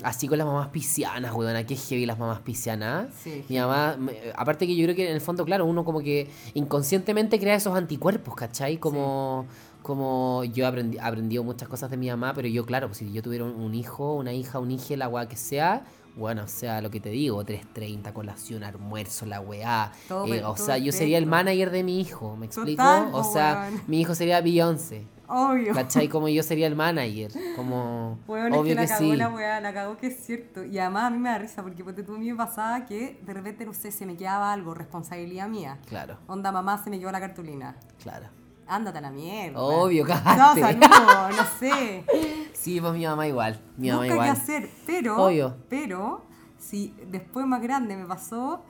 así 0.03 0.27
con 0.27 0.37
las 0.37 0.45
mamás 0.47 0.67
piscianas, 0.67 1.33
weón, 1.33 1.65
qué 1.65 1.75
heavy 1.77 2.05
las 2.05 2.19
mamás 2.19 2.39
piscianas. 2.41 3.07
Sí. 3.23 3.43
Mi 3.47 3.57
mamá, 3.57 3.97
aparte 4.35 4.67
que 4.67 4.75
yo 4.75 4.83
creo 4.85 4.95
que 4.95 5.07
en 5.09 5.15
el 5.15 5.21
fondo, 5.21 5.45
claro, 5.45 5.65
uno 5.65 5.85
como 5.85 5.99
que 6.01 6.29
inconscientemente 6.55 7.39
crea 7.39 7.55
esos 7.55 7.75
anticuerpos, 7.75 8.35
¿cachai? 8.35 8.77
Como, 8.77 9.45
como 9.81 10.43
yo 10.43 10.65
he 10.65 10.69
aprendi- 10.69 10.99
aprendido 11.01 11.43
muchas 11.43 11.69
cosas 11.69 11.89
de 11.89 11.95
mi 11.97 12.09
mamá, 12.09 12.33
pero 12.33 12.47
yo, 12.49 12.65
claro, 12.65 12.87
pues 12.87 12.97
si 12.97 13.11
yo 13.13 13.21
tuviera 13.21 13.45
un, 13.45 13.51
un 13.55 13.73
hijo, 13.75 14.13
una 14.15 14.33
hija, 14.33 14.59
un 14.59 14.71
hijo, 14.71 14.95
la 14.97 15.07
weá 15.07 15.27
que 15.29 15.37
sea, 15.37 15.85
bueno, 16.17 16.43
o 16.43 16.47
sea, 16.47 16.81
lo 16.81 16.89
que 16.89 16.99
te 16.99 17.09
digo, 17.09 17.43
3.30, 17.43 18.11
colación, 18.11 18.63
almuerzo, 18.63 19.25
la 19.25 19.39
weá. 19.39 19.91
Todo 20.07 20.25
eh, 20.33 20.43
o 20.43 20.57
sea, 20.57 20.77
yo 20.77 20.91
sería 20.91 21.17
el 21.17 21.27
manager 21.27 21.69
de 21.69 21.83
mi 21.83 22.01
hijo, 22.01 22.35
¿me 22.35 22.47
explico? 22.47 22.81
Total, 22.81 23.09
o 23.13 23.23
sea, 23.23 23.67
weón. 23.69 23.83
mi 23.87 24.01
hijo 24.01 24.15
sería 24.15 24.41
Beyoncé. 24.41 25.05
Obvio. 25.27 25.73
¿Cachai? 25.73 26.07
Como 26.09 26.27
yo 26.27 26.41
sería 26.41 26.67
el 26.67 26.75
manager. 26.75 27.31
Como. 27.55 28.17
Bueno, 28.25 28.59
obvio 28.59 28.73
es 28.73 28.79
que, 28.79 28.85
que, 28.87 28.93
la 28.93 28.97
cagó 28.97 29.11
sí. 29.11 29.17
la 29.17 29.29
weá, 29.29 29.61
la 29.61 29.73
cagó 29.73 29.97
que 29.97 30.07
es 30.07 30.25
cierto. 30.25 30.63
Y 30.63 30.79
además 30.79 31.03
a 31.03 31.09
mí 31.09 31.17
me 31.19 31.29
da 31.29 31.37
risa 31.37 31.61
porque 31.61 31.83
ponte 31.83 32.01
tú 32.03 32.15
a 32.15 32.17
mí 32.17 32.31
me 32.31 32.37
pasaba 32.37 32.85
que 32.85 33.19
de 33.23 33.33
repente, 33.33 33.65
no 33.65 33.73
sé, 33.73 33.91
se 33.91 34.05
me 34.05 34.15
quedaba 34.15 34.51
algo, 34.51 34.73
responsabilidad 34.73 35.47
mía. 35.47 35.77
Claro, 35.87 36.17
Onda, 36.27 36.51
mamá 36.51 36.81
se 36.83 36.89
me 36.89 36.97
llevó 36.97 37.11
la 37.11 37.19
cartulina. 37.19 37.77
claro. 38.01 38.27
Ándate 38.67 38.97
a 38.97 39.01
la 39.01 39.11
mierda. 39.11 39.59
Obvio, 39.59 40.03
No, 40.03 40.09
cagaste. 40.09 40.61
saludo, 40.61 41.29
no 41.29 41.43
sé. 41.59 42.05
Sí, 42.53 42.81
pues 42.81 42.93
mi 42.93 43.05
mamá 43.05 43.25
igual. 43.27 43.61
Mi 43.77 43.89
mamá 43.89 44.01
Nunca 44.01 44.13
igual. 44.15 44.27
qué 44.27 44.31
hacer. 44.41 44.69
Pero, 44.85 45.23
Obvio. 45.25 45.55
pero, 45.69 46.25
si 46.57 46.93
después 47.09 47.45
más 47.45 47.61
grande 47.61 47.95
me 47.95 48.05
pasó, 48.05 48.61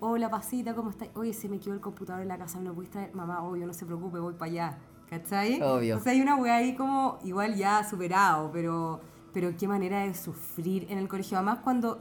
hola 0.00 0.28
pasita, 0.30 0.74
¿cómo 0.74 0.90
estás? 0.90 1.08
Oye, 1.14 1.32
se 1.32 1.48
me 1.48 1.60
quedó 1.60 1.74
el 1.74 1.80
computador 1.80 2.22
en 2.22 2.28
la 2.28 2.38
casa, 2.38 2.58
¿me 2.58 2.64
lo 2.64 2.74
pudiste 2.74 2.94
traer? 2.98 3.14
Mamá, 3.14 3.42
obvio, 3.44 3.66
no 3.66 3.72
se 3.72 3.84
preocupe, 3.86 4.18
voy 4.18 4.34
para 4.34 4.50
allá. 4.50 4.78
¿Cachai? 5.08 5.62
Obvio. 5.62 5.98
O 5.98 6.00
sea, 6.00 6.10
hay 6.12 6.20
una 6.20 6.34
weá 6.34 6.56
ahí 6.56 6.74
como 6.74 7.18
igual 7.22 7.54
ya 7.54 7.84
superado, 7.88 8.50
pero, 8.52 9.00
pero 9.32 9.56
qué 9.56 9.68
manera 9.68 10.00
de 10.00 10.14
sufrir 10.14 10.86
en 10.90 10.98
el 10.98 11.06
colegio. 11.06 11.36
Además, 11.38 11.58
cuando. 11.62 12.00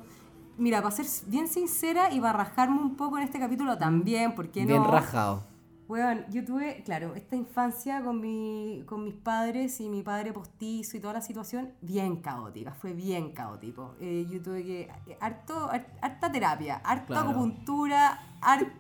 Mira, 0.57 0.81
para 0.81 0.95
ser 0.95 1.05
bien 1.27 1.47
sincera 1.47 2.11
y 2.11 2.19
para 2.21 2.33
rajarme 2.33 2.79
un 2.79 2.95
poco 2.95 3.17
en 3.17 3.23
este 3.23 3.37
capítulo 3.39 3.77
también, 3.77 4.33
porque 4.33 4.61
no? 4.61 4.67
Bien 4.69 4.83
rajado. 4.85 5.43
Bueno, 5.87 6.21
yo 6.31 6.43
tuve, 6.43 6.81
claro, 6.83 7.13
esta 7.13 7.35
infancia 7.35 8.01
con, 8.03 8.19
mi, 8.19 8.83
con 8.87 9.03
mis 9.03 9.13
padres 9.13 9.79
y 9.79 9.87
mi 9.87 10.01
padre 10.01 10.33
postizo 10.33 10.97
y 10.97 10.99
toda 10.99 11.13
la 11.13 11.21
situación 11.21 11.73
bien 11.81 12.17
caótica, 12.17 12.73
fue 12.73 12.93
bien 12.93 13.33
caótico. 13.33 13.95
Eh, 13.99 14.25
yo 14.29 14.41
tuve 14.41 14.63
que, 14.63 14.81
eh, 15.07 15.17
harto, 15.19 15.69
har- 15.71 15.85
harta 16.01 16.31
terapia, 16.31 16.81
harta 16.83 17.05
Claro. 17.05 17.29
acupuntura, 17.29 18.19
har- 18.41 18.73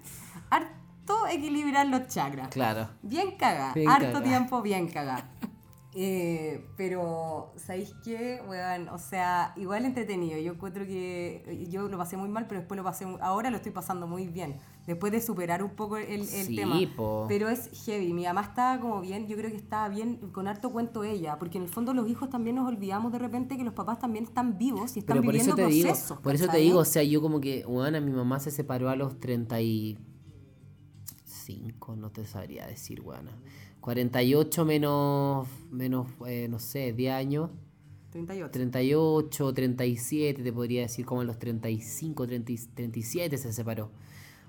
harto 0.49 1.27
equilibrar 1.27 1.85
los 1.87 2.07
chakras. 2.07 2.47
Claro. 2.47 2.89
Bien 3.03 3.37
cagada, 3.37 3.73
Bien 3.75 3.87
harto 3.87 4.23
tiempo 4.23 4.63
bien 4.63 4.87
cagada. 4.87 5.29
Eh, 5.97 6.67
pero, 6.75 7.53
¿sabéis 7.55 7.95
qué? 8.03 8.41
Weón, 8.49 8.89
o 8.89 8.97
sea, 8.99 9.53
igual 9.55 9.85
entretenido. 9.85 10.37
Yo 10.39 10.51
encuentro 10.51 10.85
que 10.85 11.41
eh, 11.47 11.67
yo 11.69 11.87
lo 11.87 11.97
pasé 11.97 12.17
muy 12.17 12.27
mal, 12.27 12.47
pero 12.47 12.59
después 12.59 12.77
lo 12.77 12.83
pasé, 12.83 13.05
ahora 13.21 13.49
lo 13.49 13.55
estoy 13.55 13.71
pasando 13.71 14.05
muy 14.05 14.27
bien. 14.27 14.57
Después 14.87 15.13
de 15.13 15.21
superar 15.21 15.63
un 15.63 15.69
poco 15.69 15.95
el, 15.95 16.19
el 16.21 16.25
Sí, 16.27 16.53
tema. 16.57 16.75
po. 16.97 17.23
Pero 17.29 17.47
es 17.47 17.69
heavy. 17.85 18.11
Mi 18.11 18.25
mamá 18.25 18.41
estaba 18.41 18.81
como 18.81 18.99
bien, 18.99 19.25
yo 19.27 19.37
creo 19.37 19.49
que 19.49 19.55
estaba 19.55 19.87
bien, 19.87 20.17
con 20.33 20.49
harto 20.49 20.69
cuento 20.73 21.05
ella. 21.05 21.39
Porque 21.39 21.59
en 21.59 21.63
el 21.63 21.69
fondo 21.69 21.93
los 21.93 22.09
hijos 22.09 22.29
también 22.29 22.57
nos 22.57 22.67
olvidamos 22.67 23.13
de 23.13 23.19
repente 23.19 23.55
que 23.55 23.63
los 23.63 23.73
papás 23.73 23.97
también 23.97 24.25
están 24.25 24.57
vivos 24.57 24.97
y 24.97 24.99
están 24.99 25.13
Pero 25.15 25.23
por 25.23 25.31
viviendo 25.33 25.55
eso 25.55 25.65
te 25.69 25.73
digo, 25.73 25.87
procesos. 25.87 26.19
por 26.19 26.35
eso 26.35 26.47
te 26.49 26.57
digo, 26.57 26.79
o 26.79 26.85
sea, 26.85 27.03
yo 27.03 27.21
como 27.21 27.39
que, 27.39 27.63
bueno, 27.65 28.01
mi 28.01 28.11
mamá 28.11 28.41
se 28.41 28.51
separó 28.51 28.89
a 28.89 28.97
los 28.97 29.17
35, 29.21 31.95
no 31.95 32.11
te 32.11 32.25
sabría 32.25 32.67
decir, 32.67 32.99
weón. 33.01 33.29
48 33.89 34.65
menos, 34.65 35.47
menos 35.69 36.07
eh, 36.25 36.47
no 36.49 36.57
sé, 36.57 36.91
10 36.91 37.13
años. 37.13 37.51
38. 38.09 38.49
38, 38.51 39.53
37, 39.53 40.41
te 40.41 40.51
podría 40.51 40.81
decir, 40.81 41.05
como 41.05 41.21
en 41.21 41.27
los 41.27 41.37
35, 41.37 42.25
30, 42.25 42.53
37 42.73 43.37
se 43.37 43.53
separó. 43.53 43.91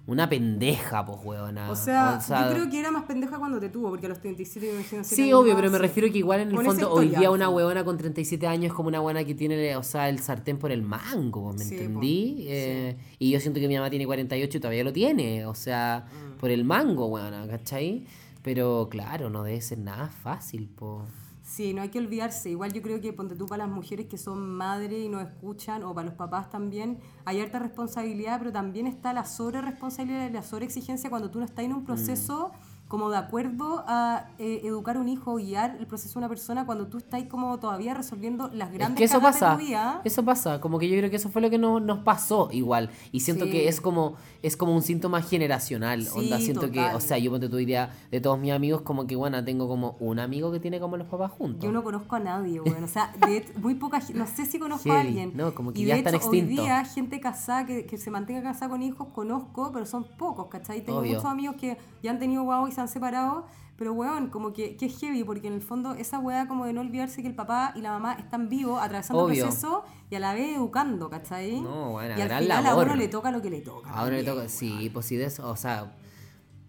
Una 0.07 0.26
pendeja, 0.28 1.05
pues, 1.05 1.18
weona. 1.22 1.70
O 1.70 1.76
sea, 1.76 2.18
yo 2.26 2.53
creo 2.55 2.70
que 2.70 2.78
era 2.80 2.91
más 2.93 3.05
pendeja 3.05 3.39
cuando 3.39 3.59
te 3.61 3.68
tuvo, 3.68 3.91
porque 3.91 4.07
a 4.07 4.09
los 4.09 4.20
37 4.20 4.68
me 4.68 4.72
imagino 4.80 5.05
Sí, 5.05 5.32
obvio, 5.34 5.53
más, 5.53 5.61
pero 5.61 5.70
me 5.72 5.76
sí. 5.78 5.82
refiero 5.82 6.11
que 6.12 6.18
igual 6.18 6.41
en 6.41 6.51
el 6.53 6.64
fondo 6.64 6.91
hoy 6.93 7.09
día 7.09 7.30
una 7.30 7.51
huevona 7.51 7.84
con 7.84 7.99
37 7.99 8.47
años 8.47 8.66
es 8.66 8.72
como 8.72 8.89
una 8.89 9.01
huevona 9.01 9.24
que 9.24 9.34
tiene, 9.34 9.76
o 9.76 9.82
sea, 9.82 10.09
el 10.09 10.20
sartén 10.20 10.59
por 10.59 10.70
el 10.72 10.80
mango, 10.82 11.53
¿me 11.53 11.59
Sí, 11.64 11.74
po. 11.74 11.82
entendí? 11.82 12.47
Eh, 12.49 12.97
Y 13.18 13.32
yo 13.32 13.41
siento 13.41 13.61
que 13.61 13.68
mi 13.68 13.74
mamá 13.74 13.91
tiene 13.91 14.07
48 14.07 14.57
y 14.57 14.61
todavía 14.61 14.84
lo 14.84 14.93
tiene, 14.95 15.45
o 15.45 15.55
sea, 15.57 16.07
Mm. 16.07 16.39
por 16.39 16.51
el 16.51 16.64
mango, 16.64 17.07
huevona, 17.09 17.47
¿cachai? 17.49 18.07
Pero 18.47 18.86
claro, 18.88 19.28
no 19.28 19.42
debe 19.42 19.61
ser 19.61 19.78
nada 19.78 20.09
fácil, 20.09 20.68
po. 20.68 21.03
Sí, 21.42 21.74
no 21.74 21.82
hay 21.82 21.88
que 21.88 21.99
olvidarse. 21.99 22.49
Igual 22.49 22.72
yo 22.72 22.80
creo 22.80 23.01
que 23.01 23.12
ponte 23.12 23.34
tú 23.34 23.47
para 23.47 23.66
las 23.66 23.74
mujeres 23.74 24.07
que 24.07 24.18
son 24.18 24.49
madres 24.55 25.05
y 25.05 25.09
nos 25.09 25.26
escuchan, 25.26 25.82
o 25.82 25.92
para 25.92 26.07
los 26.07 26.14
papás 26.14 26.49
también, 26.49 27.01
hay 27.24 27.40
harta 27.40 27.59
responsabilidad, 27.59 28.38
pero 28.38 28.53
también 28.53 28.86
está 28.86 29.12
la 29.12 29.24
sobre 29.24 29.61
responsabilidad 29.62 30.30
y 30.30 30.32
la 30.32 30.42
sobre 30.42 30.64
exigencia 30.64 31.11
cuando 31.11 31.28
tú 31.28 31.40
no 31.40 31.44
estás 31.44 31.64
en 31.64 31.72
un 31.72 31.84
proceso 31.84 32.53
como 32.89 33.11
de 33.11 33.16
acuerdo 33.16 33.84
a 33.89 34.26
eh, 34.39 34.61
educar 34.62 34.97
un 34.97 35.09
hijo, 35.09 35.34
guiar 35.37 35.76
el 35.80 35.87
proceso 35.89 36.14
de 36.14 36.18
una 36.20 36.28
persona 36.28 36.66
cuando 36.66 36.87
tú 36.87 36.99
estás 36.99 37.20
como 37.24 37.59
todavía 37.59 37.95
resolviendo 37.95 38.49
las 38.53 38.68
Es 38.70 38.74
grandes 38.74 38.99
que 38.99 39.05
eso 39.05 39.18
cagas 39.18 39.34
pasa, 39.41 39.51
de 39.51 39.57
tu 39.57 39.66
vida. 39.66 40.01
eso 40.05 40.24
pasa, 40.24 40.61
como 40.61 40.78
que 40.78 40.89
yo 40.89 40.97
creo 40.97 41.11
que 41.11 41.16
eso 41.16 41.28
fue 41.28 41.43
lo 41.43 41.51
que 41.51 41.59
nos, 41.59 41.82
nos 41.82 41.99
pasó 42.01 42.49
igual. 42.53 42.91
Y 43.11 43.20
siento 43.20 43.47
Sí. 43.47 43.51
que 43.51 43.68
es 43.68 43.80
como, 43.80 44.14
es 44.43 44.57
como 44.57 44.72
un 44.72 44.82
síntoma 44.82 45.20
generacional. 45.20 46.05
Sí, 46.05 46.11
onda, 46.16 46.39
siento 46.39 46.70
que, 46.70 46.80
o 46.80 47.01
sea, 47.01 47.18
yo 47.18 47.30
ponte 47.32 47.49
tu 47.49 47.59
idea 47.59 47.93
de 48.11 48.20
todos 48.20 48.39
mis 48.39 48.53
amigos, 48.53 48.82
como 48.82 49.07
que 49.07 49.16
bueno, 49.16 49.43
tengo 49.45 49.66
como 49.66 49.97
un 49.99 50.18
amigo 50.20 50.53
que 50.53 50.61
tiene 50.61 50.78
como 50.78 50.97
los 50.97 51.09
papás 51.09 51.32
juntos. 51.32 51.64
Yo 51.64 51.72
no 51.72 51.82
conozco 51.82 52.14
a 52.16 52.20
nadie, 52.20 52.61
bueno, 52.61 52.84
o 52.84 52.89
sea, 52.89 53.12
de 53.26 53.45
muy 53.61 53.74
poca 53.74 54.01
no 54.14 54.26
sé 54.28 54.47
si 54.47 54.59
conozco 54.61 54.93
a 54.93 55.01
alguien. 55.01 55.32
no, 55.34 55.55
como 55.55 55.72
que 55.72 55.80
y 55.80 55.87
ya 55.87 55.95
de 55.95 56.01
están 56.01 56.14
hecho, 56.14 56.28
hoy 56.28 56.39
extintos. 56.39 56.64
día, 56.64 56.84
gente 56.84 57.20
casada, 57.20 57.66
que, 57.66 57.84
que 57.87 57.99
se 57.99 58.11
mantenga 58.11 58.43
casada 58.43 58.70
con 58.70 58.82
hijos, 58.82 59.09
conozco, 59.14 59.70
pero 59.72 59.87
son 59.87 60.05
pocos, 60.16 60.47
¿cachai? 60.47 60.82
Tengo 60.84 61.01
Obvio. 61.01 61.14
muchos 61.14 61.24
amigos 61.24 61.57
que 61.57 61.76
ya 62.03 62.11
han 62.12 62.18
tenido 62.20 62.43
guau 62.45 62.68
y 62.68 62.72
se 62.77 62.81
han 62.83 62.89
separado, 62.89 63.47
pero 63.77 63.93
weón, 63.93 64.29
como 64.29 64.53
que, 64.53 64.77
que 64.77 64.87
es 64.87 64.99
heavy, 64.99 65.24
porque 65.24 65.49
en 65.49 65.55
el 65.55 65.61
fondo 65.61 65.95
esa 65.95 66.18
weá 66.18 66.47
como 66.47 66.66
de 66.66 66.72
no 66.72 66.83
olvidarse 66.83 67.22
que 67.22 67.29
el 67.29 67.35
papá 67.35 67.72
y 67.74 67.81
la 67.81 67.91
mamá 67.91 68.14
están 68.14 68.49
vivos, 68.49 68.81
atravesando 68.81 69.24
Obvio. 69.24 69.35
el 69.35 69.49
proceso 69.49 69.85
y 70.11 70.14
a 70.14 70.20
la 70.20 70.35
vez 70.35 70.57
educando, 70.57 71.11
¿cachai? 71.11 71.61
No, 71.61 71.93
bueno, 71.93 72.14
y 72.16 72.20
al 72.20 72.29
gran 72.29 72.43
final 72.43 72.59
a 72.59 72.70
labor. 72.70 72.87
uno 72.87 72.97
le 72.97 73.09
toca 73.09 73.31
lo 73.31 73.43
que 73.43 73.51
le 73.51 73.61
toca. 73.61 73.91
Ahora 73.91 74.16
le 74.16 74.24
también, 74.24 74.47
toca, 74.47 74.49
sí, 74.49 74.91
pues 74.93 75.07
sí, 75.07 75.16
de 75.16 75.24
eso, 75.24 75.49
o 75.49 75.57
sea. 75.57 75.93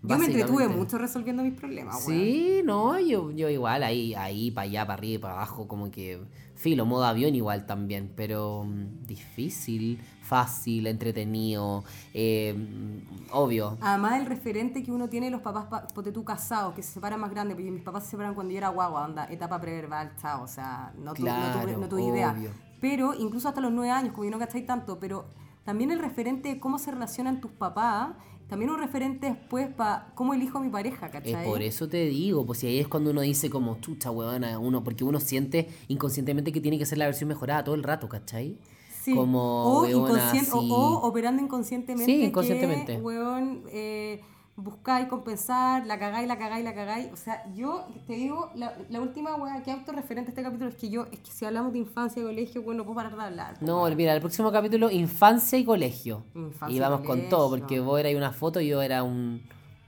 Yo 0.04 0.18
me 0.18 0.26
entretuve 0.26 0.68
mucho 0.68 0.98
resolviendo 0.98 1.44
mis 1.44 1.54
problemas, 1.54 1.96
weón. 2.08 2.20
Sí, 2.20 2.62
no, 2.64 3.00
yo, 3.00 3.32
yo 3.32 3.50
igual, 3.50 3.84
ahí, 3.84 4.14
ahí, 4.14 4.52
para 4.52 4.64
allá, 4.66 4.86
para 4.86 4.94
arriba 4.94 5.16
y 5.16 5.18
para 5.18 5.34
abajo, 5.34 5.68
como 5.68 5.92
que, 5.92 6.22
filo, 6.58 6.86
modo 6.86 7.06
avión 7.06 7.34
igual 7.36 7.66
también, 7.66 8.12
pero 8.16 8.66
mm, 8.66 9.06
difícil, 9.08 10.02
fácil, 10.22 10.88
entretenido, 10.88 11.84
eh, 12.14 12.54
mm, 12.54 13.32
obvio. 13.32 13.78
Además, 13.80 14.20
el 14.20 14.26
referente 14.26 14.84
que 14.84 14.92
uno 14.92 15.08
tiene 15.08 15.28
de 15.28 15.32
los 15.32 15.42
papás, 15.42 15.66
pa- 15.68 15.88
ponte 15.88 16.12
tú 16.12 16.24
casados, 16.26 16.74
que 16.74 16.84
se 16.84 16.92
separan 16.94 17.20
más 17.22 17.30
grandes, 17.32 17.56
porque 17.56 17.72
mis 17.72 17.84
papás 17.84 18.04
se 18.04 18.10
separan 18.12 18.34
cuando 18.34 18.52
yo 18.52 18.58
era 18.58 18.70
guagua, 18.70 19.06
onda, 19.06 19.26
etapa 19.32 19.62
preverbal, 19.62 20.12
chao, 20.20 20.44
o 20.44 20.48
sea, 20.48 20.92
no, 20.98 21.14
tu- 21.14 21.24
no 21.24 21.32
tuve, 21.54 21.64
Claro, 21.64 21.78
no 21.78 21.88
tuve 21.88 22.04
idea. 22.04 22.32
obvio. 22.32 22.50
Pero 22.82 23.14
incluso 23.14 23.48
hasta 23.48 23.62
los 23.62 23.72
nueve 23.72 23.92
años, 23.92 24.12
como 24.14 24.26
yo 24.26 24.32
no 24.32 24.40
cacháis 24.40 24.66
tanto, 24.66 25.00
pero 25.00 25.26
también 25.64 25.92
el 25.92 26.00
referente 26.00 26.50
de 26.50 26.60
cómo 26.60 26.78
se 26.80 26.92
relacionan 26.92 27.40
tus 27.42 27.52
papás, 27.52 28.10
también 28.48 28.72
un 28.72 28.80
referente 28.80 29.28
después 29.28 29.68
para 29.68 30.12
cómo 30.16 30.34
elijo 30.34 30.58
a 30.58 30.62
mi 30.62 30.70
pareja, 30.70 31.08
Es 31.08 31.12
¿cachai? 31.12 31.46
por 31.46 31.62
eso 31.62 31.88
te 31.88 32.06
digo, 32.06 32.46
pues 32.46 32.60
si 32.60 32.68
ahí 32.68 32.80
es 32.80 32.88
cuando 32.88 33.12
uno 33.12 33.22
dice 33.22 33.50
como 33.50 33.80
chucha 33.82 34.10
huevona, 34.12 34.58
uno, 34.60 34.84
porque 34.84 35.04
uno 35.04 35.20
siente 35.20 35.68
inconscientemente 35.88 36.52
que 36.52 36.62
tiene 36.62 36.78
que 36.78 36.86
ser 36.86 36.98
la 36.98 37.06
versión 37.06 37.28
mejorada 37.28 37.64
todo 37.64 37.76
el 37.76 37.84
rato, 37.84 38.08
¿cachai? 38.08 38.58
Sí. 39.04 39.14
Como 39.16 39.64
o, 39.64 39.82
huevona 39.84 40.32
inconscien- 40.34 40.50
o- 40.54 41.02
operando 41.08 41.42
inconscientemente. 41.42 42.06
Sí, 42.12 42.24
inconscientemente. 42.26 42.96
Que, 42.96 43.02
weón, 43.02 43.64
eh, 43.72 44.22
buscáis 44.58 45.08
compensar, 45.08 45.86
la 45.86 46.00
cagáis, 46.00 46.28
la 46.28 46.38
cagáis, 46.38 46.66
la 46.66 46.74
cagáis. 46.74 47.14
O 47.14 47.16
sea, 47.16 47.44
yo 47.54 47.88
te 48.08 48.14
digo, 48.14 48.50
la, 48.56 48.74
la 48.90 49.00
última 49.00 49.36
weá 49.36 49.62
que 49.62 49.72
autorreferente 49.72 50.30
a 50.30 50.32
este 50.32 50.42
capítulo 50.44 50.70
es 50.70 50.76
que 50.76 50.90
yo, 50.90 51.06
es 51.12 51.20
que 51.20 51.32
si 51.32 51.46
hablamos 51.46 51.74
de 51.74 51.80
infancia 51.80 52.22
y 52.22 52.26
colegio, 52.26 52.64
bueno, 52.64 52.80
no 52.80 52.86
puedo 52.86 52.96
parar 52.96 53.16
de 53.16 53.24
hablar. 53.24 53.58
No, 53.62 53.88
mira, 53.96 54.14
el 54.14 54.20
próximo 54.20 54.52
capítulo, 54.52 54.90
infancia 54.90 55.60
y 55.60 55.64
colegio. 55.64 56.24
Infancia 56.34 56.74
y 56.74 56.78
y 56.78 56.80
vamos 56.80 57.02
con 57.02 57.30
todo, 57.30 57.50
porque 57.52 57.80
vos 57.80 58.00
eras 58.00 58.16
una 58.16 58.32
foto 58.32 58.60
y 58.60 58.68
yo 58.68 58.82
era 58.82 59.04
un 59.04 59.44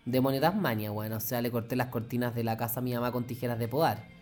demonio 0.05 0.39
Tasmania, 0.39 0.91
bueno. 0.91 1.17
O 1.17 1.19
sea, 1.19 1.41
le 1.41 1.49
corté 1.49 1.75
las 1.75 1.87
cortinas 1.87 2.35
de 2.35 2.43
la 2.43 2.55
casa 2.55 2.79
a 2.79 2.83
mi 2.83 2.93
mamá 2.93 3.11
con 3.11 3.23
tijeras 3.23 3.57
de 3.57 3.67
podar. 3.67 4.18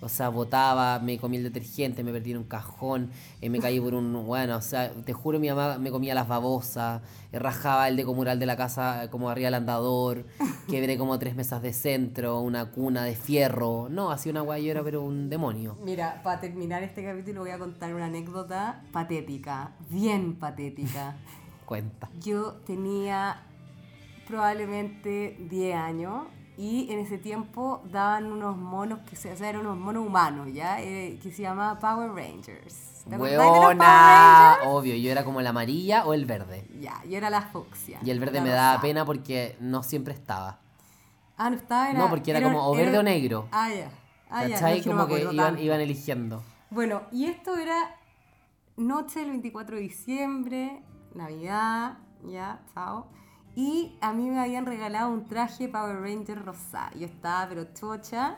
O 0.00 0.08
sea, 0.08 0.28
botaba, 0.28 1.00
me 1.00 1.18
comí 1.18 1.38
el 1.38 1.42
detergente, 1.42 2.04
me 2.04 2.12
perdí 2.12 2.30
en 2.30 2.38
un 2.38 2.44
cajón, 2.44 3.10
eh, 3.40 3.50
me 3.50 3.58
caí 3.58 3.80
por 3.80 3.94
un... 3.94 4.12
Bueno, 4.26 4.56
o 4.56 4.60
sea, 4.60 4.92
te 4.92 5.12
juro, 5.12 5.40
mi 5.40 5.48
mamá 5.48 5.78
me 5.78 5.90
comía 5.90 6.14
las 6.14 6.28
babosas, 6.28 7.02
eh, 7.32 7.38
rajaba 7.38 7.88
el 7.88 7.96
decomural 7.96 8.38
de 8.38 8.46
la 8.46 8.56
casa 8.56 9.04
eh, 9.04 9.10
como 9.10 9.28
arriba 9.28 9.46
del 9.46 9.54
andador, 9.54 10.24
quebré 10.68 10.96
como 10.96 11.18
tres 11.18 11.34
mesas 11.34 11.62
de 11.62 11.72
centro, 11.72 12.40
una 12.40 12.66
cuna 12.66 13.02
de 13.02 13.16
fierro. 13.16 13.88
No, 13.90 14.12
así 14.12 14.30
una 14.30 14.42
guay, 14.42 14.64
yo 14.64 14.70
era 14.70 14.84
pero 14.84 15.02
un 15.02 15.28
demonio. 15.28 15.76
Mira, 15.82 16.20
para 16.22 16.40
terminar 16.40 16.84
este 16.84 17.02
capítulo 17.02 17.40
voy 17.40 17.50
a 17.50 17.58
contar 17.58 17.92
una 17.92 18.06
anécdota 18.06 18.84
patética, 18.92 19.72
bien 19.90 20.36
patética. 20.36 21.16
Cuenta. 21.66 22.08
Yo 22.20 22.52
tenía 22.64 23.42
probablemente 24.28 25.36
10 25.50 25.74
años 25.74 26.26
y 26.58 26.92
en 26.92 26.98
ese 26.98 27.18
tiempo 27.18 27.82
daban 27.84 28.32
unos 28.32 28.56
monos 28.56 28.98
que 29.08 29.14
se, 29.14 29.32
o 29.32 29.36
sea, 29.36 29.48
eran 29.48 29.60
unos 29.60 29.78
monos 29.78 30.04
humanos, 30.04 30.48
¿ya? 30.52 30.82
Eh, 30.82 31.16
que 31.22 31.30
se 31.30 31.42
llamaba 31.42 31.78
Power 31.78 32.10
Rangers. 32.10 33.04
¿Te 33.08 33.14
acordáis 33.14 33.38
de 33.38 33.44
los 33.44 33.46
Power 33.46 33.68
Weona, 33.68 34.56
Rangers? 34.56 34.66
obvio, 34.66 34.96
yo 34.96 35.12
era 35.12 35.24
como 35.24 35.38
el 35.38 35.46
amarilla 35.46 36.04
o 36.04 36.14
el 36.14 36.26
verde. 36.26 36.66
Ya, 36.80 37.00
yo 37.08 37.16
era 37.16 37.30
la 37.30 37.42
fucsia. 37.42 38.00
Y 38.04 38.10
el 38.10 38.18
verde 38.18 38.38
la 38.38 38.44
me 38.44 38.50
daba 38.50 38.80
pena 38.80 39.04
porque 39.04 39.56
no 39.60 39.84
siempre 39.84 40.12
estaba. 40.12 40.58
Ah, 41.36 41.48
no 41.48 41.54
estaba, 41.54 41.90
era... 41.90 41.98
No, 42.00 42.10
porque 42.10 42.32
era 42.32 42.42
como 42.42 42.68
o 42.68 42.74
verde 42.74 42.98
o 42.98 43.04
negro. 43.04 43.46
Ah, 43.52 43.70
ya. 43.72 43.92
Ah, 44.28 44.42
ya, 44.42 44.48
no, 44.48 44.54
¿Cachai? 44.54 44.78
es 44.78 44.82
que 44.82 44.90
no 44.90 44.96
me 44.96 45.02
como 45.02 45.14
que 45.14 45.34
iban, 45.34 45.58
iban 45.60 45.80
eligiendo. 45.80 46.42
Bueno, 46.70 47.02
y 47.12 47.26
esto 47.26 47.56
era 47.56 47.94
noche 48.76 49.20
del 49.20 49.30
24 49.30 49.76
de 49.76 49.82
diciembre, 49.82 50.82
Navidad, 51.14 51.98
ya, 52.24 52.60
chao. 52.74 53.06
Y 53.60 53.90
a 54.00 54.12
mí 54.12 54.30
me 54.30 54.38
habían 54.38 54.66
regalado 54.66 55.10
un 55.10 55.24
traje 55.24 55.68
Power 55.68 56.00
Ranger 56.00 56.44
rosado. 56.44 56.96
Yo 56.96 57.06
estaba 57.06 57.48
pero 57.48 57.66
chocha. 57.74 58.36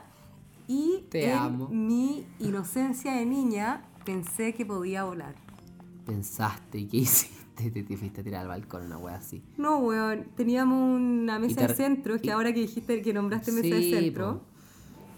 Y 0.67 1.05
Te 1.11 1.29
en 1.31 1.37
amo. 1.37 1.67
mi 1.69 2.25
inocencia 2.39 3.13
de 3.13 3.25
niña 3.27 3.83
pensé 4.03 4.55
que 4.55 4.65
podía 4.65 5.03
volar. 5.03 5.35
Pensaste, 6.07 6.79
¿y 6.79 6.87
qué 6.87 6.97
hiciste? 6.97 7.69
Te, 7.69 7.83
te 7.83 7.95
fuiste 7.97 8.21
a 8.21 8.23
tirar 8.23 8.41
al 8.41 8.47
balcón, 8.47 8.87
una 8.87 8.97
wea 8.97 9.17
así. 9.17 9.43
No, 9.57 9.77
weón, 9.77 10.25
teníamos 10.35 10.99
una 10.99 11.37
mesa 11.37 11.67
de 11.67 11.75
centro, 11.75 12.19
que 12.19 12.27
y- 12.27 12.29
ahora 12.31 12.51
que 12.51 12.61
dijiste 12.61 12.99
que 13.03 13.13
nombraste 13.13 13.51
mesa 13.51 13.75
Sí, 13.75 13.91
de 13.91 13.99
centro, 14.01 14.41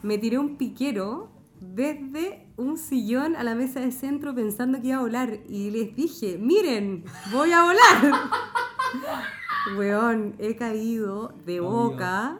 me 0.01 0.17
tiré 0.17 0.37
un 0.37 0.57
piquero 0.57 1.29
desde 1.61 2.45
un 2.57 2.77
sillón 2.77 3.37
a 3.37 3.43
la 3.45 3.55
mesa 3.55 3.79
de 3.79 3.93
centro 3.93 4.35
pensando 4.35 4.81
que 4.81 4.87
iba 4.87 4.97
a 4.97 5.01
volar 5.01 5.39
y 5.47 5.71
les 5.71 5.95
dije, 5.95 6.37
miren, 6.37 7.05
voy 7.31 7.53
a 7.53 7.63
volar. 7.63 8.13
weón, 9.77 10.35
he 10.39 10.55
caído 10.55 11.33
de 11.45 11.59
boca, 11.59 12.39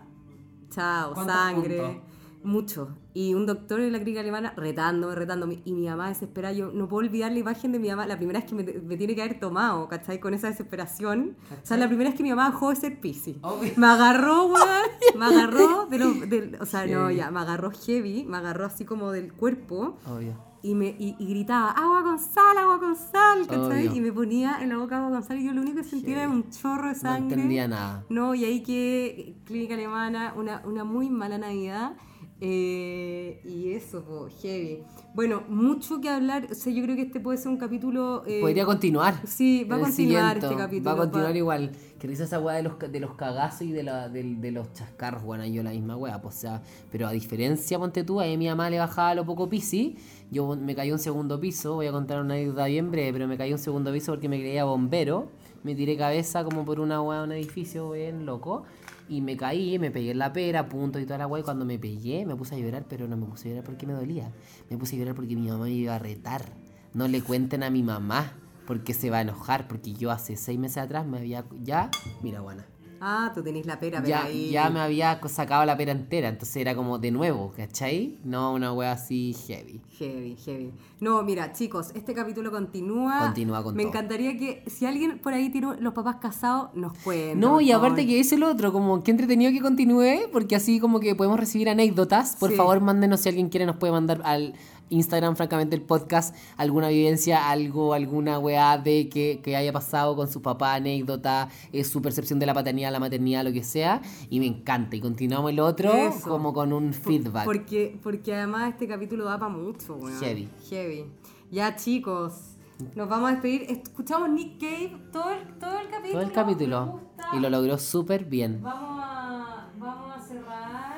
chao, 0.69 1.13
¿Cuántos 1.13 1.35
sangre. 1.35 1.77
puntos? 1.81 2.01
Mucho. 2.43 2.89
Y 3.13 3.35
un 3.35 3.45
doctor 3.45 3.79
en 3.79 3.93
la 3.93 3.99
clínica 3.99 4.19
alemana 4.19 4.53
retándome, 4.57 5.15
retándome. 5.15 5.61
Y 5.63 5.71
mi 5.71 5.87
mamá 5.87 6.09
desesperada. 6.09 6.53
Yo 6.53 6.73
no 6.73 6.89
puedo 6.89 7.07
olvidar 7.07 7.31
la 7.31 7.39
imagen 7.39 7.71
de 7.71 7.79
mi 7.79 7.87
mamá. 7.89 8.05
La 8.05 8.17
primera 8.17 8.39
vez 8.41 8.49
que 8.49 8.55
me, 8.55 8.63
me 8.63 8.97
tiene 8.97 9.15
que 9.15 9.21
haber 9.23 9.39
tomado, 9.39 9.87
¿cachai? 9.87 10.19
Con 10.19 10.33
esa 10.33 10.47
desesperación. 10.49 11.37
O 11.51 11.65
sea, 11.65 11.77
la 11.77 11.87
primera 11.87 12.09
vez 12.09 12.17
que 12.17 12.23
mi 12.23 12.31
mamá 12.31 12.49
dejó 12.49 12.71
de 12.71 12.75
ser 12.75 12.99
piscis. 12.99 13.37
Me 13.77 13.87
agarró, 13.87 14.47
weón. 14.47 14.67
Me 15.17 15.25
agarró 15.25 15.85
de 15.85 15.97
los. 15.99 16.29
del- 16.29 16.57
o 16.59 16.65
sea, 16.65 16.85
no, 16.85 17.09
ya. 17.11 17.31
Me 17.31 17.39
agarró 17.39 17.71
heavy. 17.71 18.25
Me 18.25 18.35
agarró 18.35 18.65
así 18.65 18.83
como 18.83 19.11
del 19.13 19.31
cuerpo. 19.31 19.97
Obvio. 20.05 20.33
Y, 20.65 20.75
me, 20.75 20.95
y, 20.97 21.15
y 21.19 21.25
gritaba, 21.27 21.71
agua 21.71 22.03
con 22.03 22.17
sal, 22.17 22.57
agua 22.57 22.79
con 22.79 22.95
sal, 22.95 23.45
¿cachai? 23.47 23.87
Obvio. 23.87 23.95
Y 23.95 23.99
me 24.01 24.13
ponía 24.13 24.59
en 24.61 24.69
la 24.69 24.77
boca 24.77 24.97
agua 24.97 25.11
con 25.11 25.21
sal. 25.23 25.37
Y 25.39 25.45
yo 25.45 25.51
lo 25.53 25.61
único 25.61 25.75
que 25.77 25.83
sentía 25.83 26.23
era 26.23 26.29
un 26.29 26.49
chorro 26.49 26.87
de 26.87 26.93
No 26.93 26.99
sangre. 26.99 27.33
entendía 27.35 27.67
nada. 27.67 28.05
No, 28.09 28.33
y 28.33 28.45
ahí 28.45 28.63
que 28.63 29.35
clínica 29.43 29.73
alemana, 29.73 30.33
una, 30.37 30.61
una 30.65 30.83
muy 30.85 31.09
mala 31.09 31.37
Navidad. 31.37 31.97
eh, 32.39 33.41
y 33.45 33.71
eso, 33.73 34.27
heavy. 34.41 34.83
Bueno, 35.13 35.43
mucho 35.47 36.01
que 36.01 36.09
hablar. 36.09 36.47
O 36.51 36.55
sea, 36.55 36.73
yo 36.73 36.83
creo 36.83 36.95
que 36.95 37.03
este 37.03 37.19
puede 37.19 37.37
ser 37.37 37.49
un 37.49 37.57
capítulo. 37.57 38.23
eh, 38.25 38.39
Podría 38.41 38.65
continuar. 38.65 39.15
Sí, 39.27 39.63
va 39.65 39.75
a 39.77 39.79
continuar 39.79 40.37
este 40.37 40.55
capítulo. 40.55 40.85
Va 40.89 40.93
a 40.93 40.97
continuar 41.05 41.31
pa- 41.31 41.37
igual. 41.37 41.71
Que 41.99 42.07
risa 42.07 42.25
esa 42.25 42.39
weá 42.39 42.55
de 42.57 42.63
los, 42.63 42.77
de 42.79 42.99
los 42.99 43.13
cagazos 43.15 43.61
y 43.61 43.71
de, 43.71 43.83
la, 43.83 44.09
del- 44.09 44.41
de, 44.41 44.51
los 44.51 44.73
chascarros, 44.73 45.23
bueno, 45.23 45.45
yo 45.45 45.63
la 45.63 45.69
misma 45.71 45.95
weá, 45.95 46.21
pues, 46.21 46.35
o 46.35 46.39
sea, 46.39 46.61
pero 46.91 47.07
a 47.07 47.11
diferencia, 47.11 47.79
ponte 47.79 48.03
tú, 48.03 48.19
a 48.19 48.25
mi 48.25 48.45
mamá 48.47 48.69
le 48.69 48.77
bajaba 48.77 49.15
lo 49.15 49.25
poco 49.25 49.47
pisi, 49.47 49.95
yo 50.31 50.55
me 50.55 50.75
caí 50.75 50.91
un 50.91 50.99
segundo 50.99 51.39
piso, 51.39 51.75
voy 51.75 51.87
a 51.87 51.91
contar 51.91 52.21
una 52.21 52.33
anécdota 52.33 52.65
bien 52.65 52.91
breve, 52.91 53.13
pero 53.13 53.27
me 53.27 53.37
caí 53.37 53.51
un 53.51 53.59
segundo 53.59 53.91
piso 53.91 54.11
porque 54.13 54.29
me 54.29 54.39
creía 54.39 54.65
bombero, 54.65 55.29
me 55.63 55.75
tiré 55.75 55.95
cabeza 55.97 56.43
como 56.43 56.65
por 56.65 56.79
una 56.79 57.01
weá 57.01 57.19
de 57.19 57.23
un 57.25 57.31
edificio 57.33 57.91
bien 57.91 58.25
loco, 58.25 58.63
y 59.09 59.21
me 59.21 59.37
caí, 59.37 59.77
me 59.79 59.91
pegué 59.91 60.11
en 60.11 60.19
la 60.19 60.33
pera, 60.33 60.67
punto 60.67 60.99
y 60.99 61.05
toda 61.05 61.19
la 61.19 61.27
weá, 61.27 61.41
y 61.41 61.43
cuando 61.43 61.65
me 61.65 61.77
pegué 61.77 62.25
me 62.25 62.35
puse 62.35 62.55
a 62.55 62.57
llorar, 62.57 62.85
pero 62.87 63.07
no 63.07 63.17
me 63.17 63.25
puse 63.25 63.47
a 63.47 63.51
llorar 63.51 63.63
porque 63.65 63.85
me 63.85 63.93
dolía, 63.93 64.31
me 64.69 64.77
puse 64.77 64.95
a 64.95 64.99
llorar 64.99 65.15
porque 65.15 65.35
mi 65.35 65.47
mamá 65.47 65.65
me 65.65 65.71
iba 65.71 65.95
a 65.95 65.99
retar, 65.99 66.45
no 66.93 67.07
le 67.07 67.21
cuenten 67.21 67.63
a 67.63 67.69
mi 67.69 67.83
mamá 67.83 68.33
porque 68.65 68.93
se 68.93 69.09
va 69.09 69.17
a 69.17 69.21
enojar, 69.21 69.67
porque 69.67 69.93
yo 69.93 70.11
hace 70.11 70.37
seis 70.37 70.57
meses 70.57 70.77
atrás 70.77 71.05
me 71.05 71.17
había 71.17 71.45
ya, 71.61 71.91
mira 72.21 72.41
Juana, 72.41 72.65
Ah, 73.05 73.31
tú 73.35 73.43
tenés 73.43 73.65
la 73.65 73.77
pera, 73.81 73.97
pero 73.99 74.07
ya, 74.09 74.23
ahí. 74.23 74.49
ya 74.49 74.69
me 74.69 74.79
había 74.79 75.19
sacado 75.27 75.65
la 75.65 75.75
pera 75.75 75.91
entera, 75.91 76.29
entonces 76.29 76.55
era 76.55 76.73
como 76.73 76.99
de 76.99 77.11
nuevo, 77.11 77.51
¿cachai? 77.57 78.17
No 78.23 78.53
una 78.53 78.71
wea 78.71 78.93
así 78.93 79.35
heavy. 79.45 79.81
Heavy, 79.99 80.37
heavy. 80.37 80.71
No, 81.01 81.21
mira, 81.21 81.51
chicos, 81.51 81.91
este 81.95 82.13
capítulo 82.13 82.49
continúa. 82.49 83.19
Continúa 83.19 83.61
con 83.61 83.75
Me 83.75 83.83
todo. 83.83 83.89
encantaría 83.91 84.37
que 84.37 84.63
si 84.67 84.85
alguien 84.85 85.19
por 85.19 85.33
ahí 85.33 85.49
tiene 85.49 85.75
los 85.81 85.93
papás 85.93 86.15
casados, 86.21 86.69
nos 86.75 86.93
cuenten. 86.99 87.41
No, 87.41 87.59
y 87.59 87.73
aparte 87.73 88.07
que 88.07 88.21
es 88.21 88.31
el 88.31 88.41
otro, 88.43 88.71
como 88.71 89.03
que 89.03 89.11
entretenido 89.11 89.51
que 89.51 89.59
continúe, 89.59 90.29
porque 90.31 90.55
así 90.55 90.79
como 90.79 91.01
que 91.01 91.13
podemos 91.13 91.37
recibir 91.37 91.67
anécdotas. 91.69 92.37
Por 92.39 92.51
Sí. 92.51 92.55
favor, 92.55 92.79
mándenos 92.79 93.19
si 93.19 93.27
alguien 93.27 93.49
quiere, 93.49 93.65
nos 93.65 93.75
puede 93.75 93.91
mandar 93.91 94.21
al 94.23 94.53
Instagram, 94.93 95.35
francamente, 95.35 95.75
el 95.75 95.81
podcast, 95.81 96.35
alguna 96.57 96.89
vivencia, 96.89 97.49
algo, 97.49 97.93
alguna 97.93 98.39
weá 98.39 98.77
de 98.77 99.09
que, 99.09 99.41
que 99.43 99.55
haya 99.55 99.73
pasado 99.73 100.15
con 100.15 100.27
su 100.27 100.41
papá, 100.41 100.75
anécdota, 100.75 101.49
eh, 101.71 101.83
su 101.83 102.01
percepción 102.01 102.39
de 102.39 102.45
la 102.45 102.53
paternidad, 102.53 102.91
la 102.91 102.99
maternidad, 102.99 103.43
lo 103.43 103.51
que 103.51 103.63
sea. 103.63 104.01
Y 104.29 104.39
me 104.39 104.47
encanta. 104.47 104.95
Y 104.95 105.01
continuamos 105.01 105.51
el 105.51 105.59
otro 105.59 105.91
Eso. 105.93 106.29
como 106.29 106.53
con 106.53 106.73
un 106.73 106.93
feedback. 106.93 107.45
Porque, 107.45 107.99
porque 108.01 108.33
además 108.33 108.73
este 108.73 108.87
capítulo 108.87 109.25
da 109.25 109.39
para 109.39 109.51
mucho, 109.51 109.95
weón. 109.95 110.19
Heavy. 110.19 110.49
Heavy. 110.69 111.05
Ya, 111.51 111.75
chicos, 111.75 112.57
nos 112.95 113.07
vamos 113.07 113.29
a 113.29 113.33
despedir. 113.33 113.63
Escuchamos 113.69 114.29
Nick 114.29 114.59
Cave 114.59 114.97
todo 115.11 115.29
el, 115.31 115.57
todo 115.59 115.79
el 115.79 115.89
capítulo. 115.89 116.13
Todo 116.13 116.21
el 116.21 116.31
capítulo. 116.31 116.99
Y 117.33 117.39
lo 117.39 117.49
logró 117.49 117.77
súper 117.77 118.25
bien. 118.25 118.61
Vamos 118.61 118.99
a, 119.03 119.69
vamos 119.77 120.15
a 120.15 120.21
cerrar. 120.21 120.92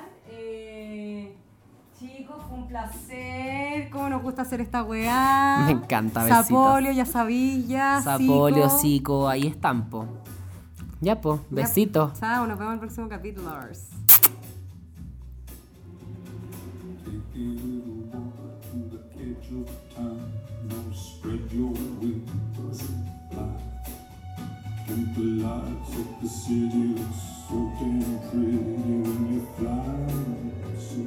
Chicos, 2.05 2.35
fue 2.47 2.57
un 2.57 2.67
placer. 2.67 3.89
¿Cómo 3.89 4.09
nos 4.09 4.21
gusta 4.21 4.43
hacer 4.43 4.61
esta 4.61 4.83
weá? 4.83 5.63
Me 5.65 5.71
encanta, 5.71 6.23
besitos. 6.23 6.47
Sapolio, 6.47 6.91
ya 6.91 7.05
sabía. 7.05 8.01
Sapolio, 8.01 8.69
Zico. 8.69 8.79
Zico, 8.79 9.27
ahí 9.27 9.47
están, 9.47 9.89
po. 9.89 10.05
Ya, 11.01 11.19
po. 11.19 11.39
Ya, 11.49 11.63
Besito. 11.63 12.11
Chao, 12.19 12.45
nos 12.45 12.59
vemos 12.59 12.73
en 12.73 12.73
el 12.73 12.79
próximo 12.79 13.09
capítulo. 13.09 13.49
Take 13.49 13.71
a 17.33 17.37
little 17.37 18.09
walk 18.11 18.61
to 18.71 18.77
the 18.91 18.99
edge 19.21 19.49
of 19.51 19.69
town. 19.95 20.31
Now 20.69 20.93
spread 20.93 21.51
your 21.51 21.71
wings 21.99 22.81
and 22.81 23.05
fly. 23.31 23.49
And 24.87 25.15
the 25.15 25.27
lights 25.43 25.93
of 25.95 26.09
the 26.21 26.29
city 26.29 26.83
look 26.95 27.13
so 27.47 27.57
damn 27.79 28.19
pretty 28.29 28.57
when 29.01 29.21
you 29.33 29.41
fly 29.57 30.05
so 30.77 30.99